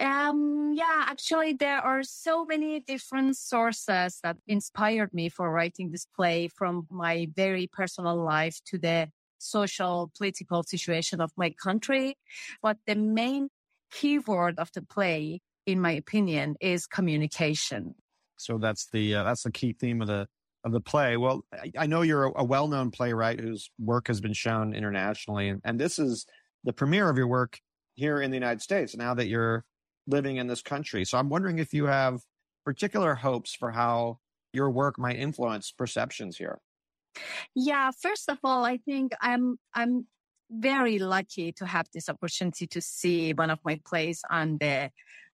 Um, 0.00 0.72
yeah, 0.74 1.04
actually, 1.06 1.54
there 1.54 1.78
are 1.78 2.02
so 2.02 2.44
many 2.44 2.80
different 2.80 3.36
sources 3.36 4.18
that 4.22 4.36
inspired 4.46 5.14
me 5.14 5.28
for 5.28 5.50
writing 5.50 5.90
this 5.90 6.06
play 6.16 6.48
from 6.48 6.86
my 6.90 7.28
very 7.34 7.66
personal 7.66 8.16
life 8.16 8.60
to 8.66 8.78
the 8.78 9.08
social 9.38 10.10
political 10.16 10.62
situation 10.62 11.20
of 11.20 11.30
my 11.36 11.50
country. 11.50 12.16
But 12.62 12.78
the 12.86 12.94
main 12.94 13.48
keyword 13.92 14.58
of 14.58 14.70
the 14.72 14.82
play, 14.82 15.40
in 15.66 15.80
my 15.80 15.92
opinion, 15.92 16.56
is 16.60 16.86
communication. 16.86 17.94
So 18.36 18.58
that's 18.58 18.88
the, 18.90 19.14
uh, 19.14 19.24
that's 19.24 19.44
the 19.44 19.52
key 19.52 19.72
theme 19.72 20.02
of 20.02 20.08
the, 20.08 20.26
of 20.64 20.72
the 20.72 20.80
play. 20.80 21.16
Well, 21.16 21.44
I, 21.52 21.72
I 21.78 21.86
know 21.86 22.02
you're 22.02 22.26
a, 22.26 22.40
a 22.40 22.44
well-known 22.44 22.90
playwright 22.90 23.40
whose 23.40 23.70
work 23.78 24.08
has 24.08 24.20
been 24.20 24.34
shown 24.34 24.74
internationally, 24.74 25.48
and, 25.48 25.60
and 25.64 25.78
this 25.78 25.98
is 25.98 26.26
the 26.64 26.72
premiere 26.72 27.08
of 27.08 27.16
your 27.16 27.28
work 27.28 27.60
here 27.94 28.20
in 28.20 28.30
the 28.30 28.36
United 28.36 28.60
States. 28.60 28.94
Now 28.94 29.14
that 29.14 29.28
you're 29.28 29.64
living 30.06 30.36
in 30.36 30.46
this 30.46 30.62
country. 30.62 31.04
So 31.04 31.18
I'm 31.18 31.28
wondering 31.28 31.58
if 31.58 31.74
you 31.74 31.86
have 31.86 32.20
particular 32.64 33.14
hopes 33.14 33.54
for 33.54 33.70
how 33.70 34.18
your 34.52 34.70
work 34.70 34.98
might 34.98 35.16
influence 35.16 35.70
perceptions 35.70 36.36
here. 36.36 36.58
Yeah, 37.54 37.90
first 37.90 38.28
of 38.28 38.38
all, 38.44 38.64
I 38.64 38.76
think 38.78 39.12
I'm 39.20 39.58
I'm 39.74 40.06
very 40.50 40.98
lucky 40.98 41.52
to 41.52 41.66
have 41.66 41.86
this 41.92 42.08
opportunity 42.08 42.66
to 42.68 42.80
see 42.80 43.32
one 43.32 43.50
of 43.50 43.58
my 43.64 43.80
plays 43.84 44.22
on 44.30 44.58
the 44.58 44.90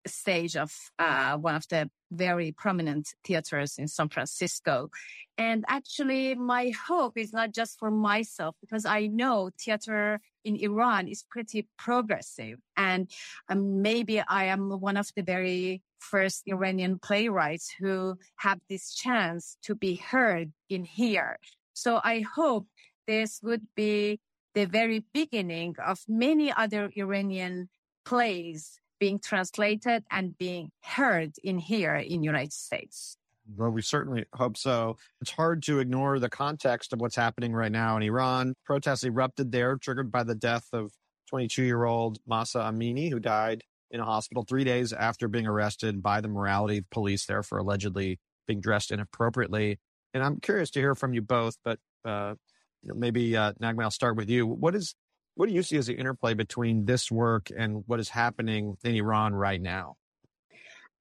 stage 0.07 0.57
of 0.57 0.73
uh, 0.99 1.37
one 1.37 1.55
of 1.55 1.67
the 1.69 1.91
very 2.13 2.53
prominent 2.53 3.15
theaters 3.25 3.79
in 3.79 3.89
San 3.89 4.09
Francisco. 4.09 4.91
And 5.39 5.65
actually, 5.67 6.35
my 6.35 6.73
hope 6.87 7.17
is 7.17 7.33
not 7.33 7.53
just 7.53 7.79
for 7.79 7.91
myself, 7.91 8.55
because 8.61 8.85
I 8.85 9.07
know 9.07 9.51
theater 9.59 10.21
in 10.45 10.57
Iran 10.57 11.09
is 11.09 11.25
pretty 11.29 11.67
progressive. 11.79 12.59
And 12.77 13.11
um, 13.49 13.81
maybe 13.81 14.21
I 14.21 14.45
am 14.45 14.71
one 14.81 14.97
of 14.97 15.09
the 15.17 15.23
very 15.23 15.83
first 15.99 16.43
Iranian 16.47 16.99
playwrights 16.99 17.73
who 17.79 18.19
have 18.37 18.61
this 18.69 18.93
chance 18.93 19.57
to 19.63 19.75
be 19.75 19.95
heard 19.95 20.53
in 20.69 20.85
here. 20.85 21.39
So 21.73 22.01
I 22.05 22.25
hope 22.35 22.67
this 23.07 23.41
would 23.43 23.67
be 23.75 24.21
the 24.55 24.67
very 24.67 25.05
beginning 25.15 25.77
of 25.85 26.01
many 26.09 26.53
other 26.53 26.91
Iranian 26.95 27.71
plays 28.05 28.82
being 29.03 29.19
translated 29.19 30.05
and 30.13 30.39
being 30.39 30.71
heard 30.81 31.33
in 31.43 31.59
here 31.59 31.97
in 31.97 32.23
United 32.23 32.53
States. 32.53 33.17
Well, 33.57 33.71
we 33.71 33.83
certainly 33.83 34.27
hope 34.33 34.57
so. 34.57 34.97
It's 35.21 35.33
hard 35.33 35.65
to 35.65 35.81
ignore 35.81 36.21
the 36.21 36.29
context 36.29 36.93
of 36.93 37.01
what's 37.01 37.17
happening 37.17 37.53
right 37.53 37.73
now 37.73 37.97
in 37.97 38.05
Iran. 38.05 38.55
Protests 38.65 39.03
erupted 39.03 39.51
there, 39.51 39.77
triggered 39.77 40.13
by 40.13 40.23
the 40.23 40.37
death 40.37 40.69
of 40.73 40.93
22 41.31 41.65
year 41.65 41.83
old 41.83 42.21
Mahsa 42.29 42.61
Amini, 42.61 43.11
who 43.11 43.19
died 43.19 43.65
in 43.91 43.99
a 43.99 44.05
hospital 44.05 44.45
three 44.49 44.63
days 44.63 44.93
after 44.93 45.27
being 45.27 45.49
arrested 45.49 46.01
by 46.01 46.21
the 46.21 46.29
morality 46.29 46.85
police 46.93 47.27
there 47.27 47.43
for 47.43 47.59
allegedly 47.59 48.21
being 48.47 48.61
dressed 48.61 48.93
inappropriately. 48.93 49.81
And 50.15 50.23
I'm 50.23 50.39
curious 50.39 50.71
to 50.71 50.79
hear 50.79 50.95
from 50.95 51.13
you 51.13 51.23
both, 51.23 51.57
but 51.65 51.81
uh, 52.05 52.37
maybe 52.85 53.37
uh, 53.37 53.55
Naghmeh, 53.61 53.83
I'll 53.83 53.91
start 53.91 54.17
with 54.17 54.31
you. 54.31 54.47
What 54.47 54.77
is 54.77 54.95
what 55.35 55.49
do 55.49 55.55
you 55.55 55.63
see 55.63 55.77
as 55.77 55.87
the 55.87 55.95
interplay 55.95 56.35
between 56.35 56.85
this 56.85 57.11
work 57.11 57.49
and 57.57 57.85
what 57.87 58.01
is 58.01 58.09
happening 58.09 58.77
in 58.85 58.95
Iran 58.95 59.35
right 59.35 59.61
now? 59.61 59.97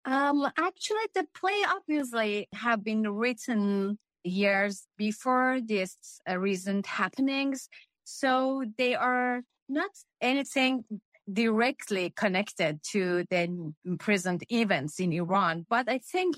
Um, 0.06 0.48
actually, 0.58 1.08
the 1.14 1.26
play 1.40 1.64
obviously 1.68 2.48
have 2.54 2.84
been 2.84 3.08
written 3.08 4.00
years 4.24 4.88
before 4.98 5.60
these 5.64 5.98
uh, 6.30 6.38
recent 6.40 6.88
happenings, 6.88 7.70
so 8.04 8.64
they 8.78 8.96
are 8.96 9.42
not 9.70 9.92
anything 10.22 10.86
directly 11.32 12.12
connected 12.16 12.80
to 12.92 13.24
the 13.30 13.74
present 14.00 14.44
events 14.52 15.00
in 15.00 15.14
Iran. 15.14 15.66
But 15.70 15.88
I 15.88 16.00
think 16.00 16.36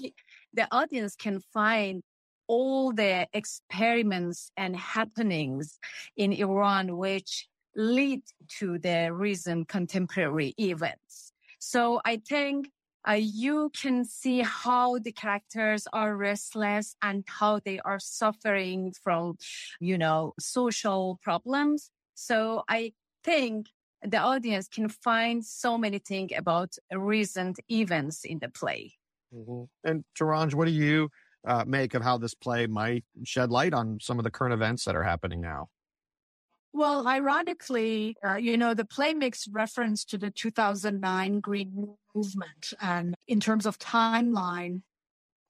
the 0.54 0.68
audience 0.72 1.16
can 1.16 1.40
find 1.54 2.04
all 2.48 2.92
the 2.92 3.28
experiments 3.34 4.52
and 4.58 4.76
happenings 4.76 5.80
in 6.18 6.34
Iran 6.34 6.98
which 6.98 7.48
lead 7.76 8.22
to 8.60 8.78
the 8.80 9.12
recent 9.12 9.68
contemporary 9.68 10.54
events. 10.58 11.34
So 11.60 12.02
I 12.06 12.18
think 12.18 12.70
uh, 13.08 13.14
you 13.14 13.72
can 13.80 14.06
see 14.06 14.42
how 14.42 14.98
the 15.00 15.12
characters 15.12 15.88
are 15.92 16.16
restless 16.16 16.96
and 17.02 17.24
how 17.28 17.60
they 17.64 17.80
are 17.80 18.00
suffering 18.00 18.94
from, 19.04 19.38
you 19.80 19.98
know, 19.98 20.34
social 20.40 21.20
problems. 21.22 21.92
So 22.16 22.64
I 22.70 22.94
think 23.24 23.68
the 24.02 24.18
audience 24.18 24.68
can 24.68 24.90
find 24.90 25.44
so 25.44 25.78
many 25.78 26.00
things 26.00 26.32
about 26.38 26.76
recent 26.94 27.60
events 27.70 28.24
in 28.24 28.40
the 28.40 28.50
play. 28.50 28.94
Mm-hmm. 29.34 29.64
And 29.90 30.04
Torange, 30.16 30.54
what 30.54 30.66
do 30.66 30.72
you 30.72 31.10
uh, 31.46 31.64
make 31.66 31.94
of 31.94 32.04
how 32.04 32.18
this 32.18 32.34
play 32.34 32.68
might 32.68 33.04
shed 33.24 33.52
light 33.52 33.74
on 33.74 34.00
some 34.02 34.18
of 34.18 34.24
the 34.24 34.32
current 34.32 34.54
events 34.54 34.86
that 34.86 34.96
are 34.96 35.04
happening 35.04 35.42
now? 35.42 35.70
Well, 36.76 37.08
ironically, 37.08 38.18
uh, 38.26 38.36
you 38.36 38.58
know, 38.58 38.74
the 38.74 38.84
play 38.84 39.14
makes 39.14 39.48
reference 39.48 40.04
to 40.06 40.18
the 40.18 40.32
2009 40.32 41.40
Green 41.40 41.96
Movement. 42.16 42.74
And 42.82 43.14
in 43.28 43.40
terms 43.40 43.68
of 43.68 43.78
timeline, 43.78 44.82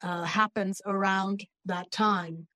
uh, 0.02 0.24
happens 0.24 0.82
around 0.86 1.46
that 1.66 1.92
time. 1.92 2.48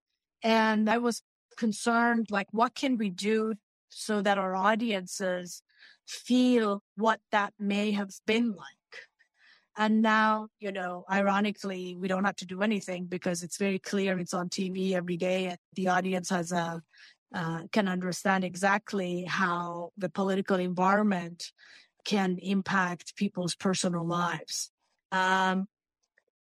And 0.44 0.90
I 0.90 0.98
was 0.98 1.22
concerned, 1.56 2.28
like, 2.30 2.48
what 2.52 2.76
can 2.76 2.98
we 2.98 3.10
do 3.10 3.54
so 3.88 4.22
that 4.22 4.38
our 4.38 4.54
audiences 4.54 5.64
feel 6.06 6.84
what 6.98 7.22
that 7.32 7.54
may 7.58 7.92
have 7.92 8.12
been 8.26 8.52
like? 8.52 8.68
And 9.78 10.02
now, 10.02 10.48
you 10.60 10.72
know, 10.72 11.06
ironically, 11.10 11.96
we 11.96 12.08
don't 12.08 12.26
have 12.26 12.36
to 12.38 12.46
do 12.46 12.64
anything 12.64 13.06
because 13.06 13.44
it's 13.44 13.58
very 13.58 13.80
clear 13.80 14.18
it's 14.18 14.34
on 14.34 14.50
TV 14.50 14.94
every 14.94 15.18
day 15.18 15.46
and 15.46 15.58
the 15.74 15.88
audience 15.88 16.30
has 16.32 16.52
a 16.52 16.82
uh, 17.34 17.64
can 17.72 17.88
understand 17.88 18.44
exactly 18.44 19.24
how 19.24 19.92
the 19.98 20.10
political 20.10 20.58
environment 20.58 21.52
can 22.06 22.38
impact 22.42 23.16
people's 23.16 23.56
personal 23.56 24.06
lives. 24.06 24.72
Um, 25.12 25.68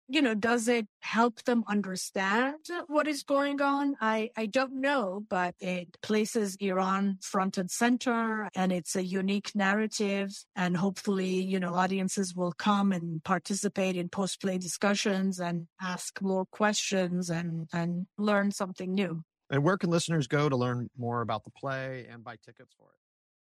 you 0.08 0.22
know, 0.22 0.34
does 0.34 0.68
it 0.68 0.86
help 1.00 1.42
them 1.42 1.64
understand 1.66 2.54
what 2.86 3.08
is 3.08 3.24
going 3.24 3.60
on? 3.60 3.96
I, 4.00 4.30
I 4.36 4.46
don't 4.46 4.80
know, 4.80 5.24
but 5.28 5.56
it 5.58 6.00
places 6.00 6.56
Iran 6.60 7.18
front 7.20 7.58
and 7.58 7.68
center 7.68 8.48
and 8.54 8.70
it's 8.70 8.94
a 8.94 9.02
unique 9.02 9.50
narrative. 9.56 10.30
And 10.54 10.76
hopefully, 10.76 11.42
you 11.42 11.58
know, 11.58 11.74
audiences 11.74 12.36
will 12.36 12.52
come 12.52 12.92
and 12.92 13.22
participate 13.24 13.96
in 13.96 14.08
post 14.08 14.40
play 14.40 14.58
discussions 14.58 15.40
and 15.40 15.66
ask 15.82 16.22
more 16.22 16.46
questions 16.46 17.28
and, 17.28 17.68
and 17.72 18.06
learn 18.16 18.52
something 18.52 18.94
new. 18.94 19.24
And 19.50 19.62
where 19.62 19.78
can 19.78 19.90
listeners 19.90 20.26
go 20.26 20.48
to 20.48 20.56
learn 20.56 20.90
more 20.96 21.20
about 21.20 21.44
the 21.44 21.50
play 21.50 22.06
and 22.10 22.24
buy 22.24 22.36
tickets 22.36 22.74
for 22.78 22.88
it? 22.88 23.05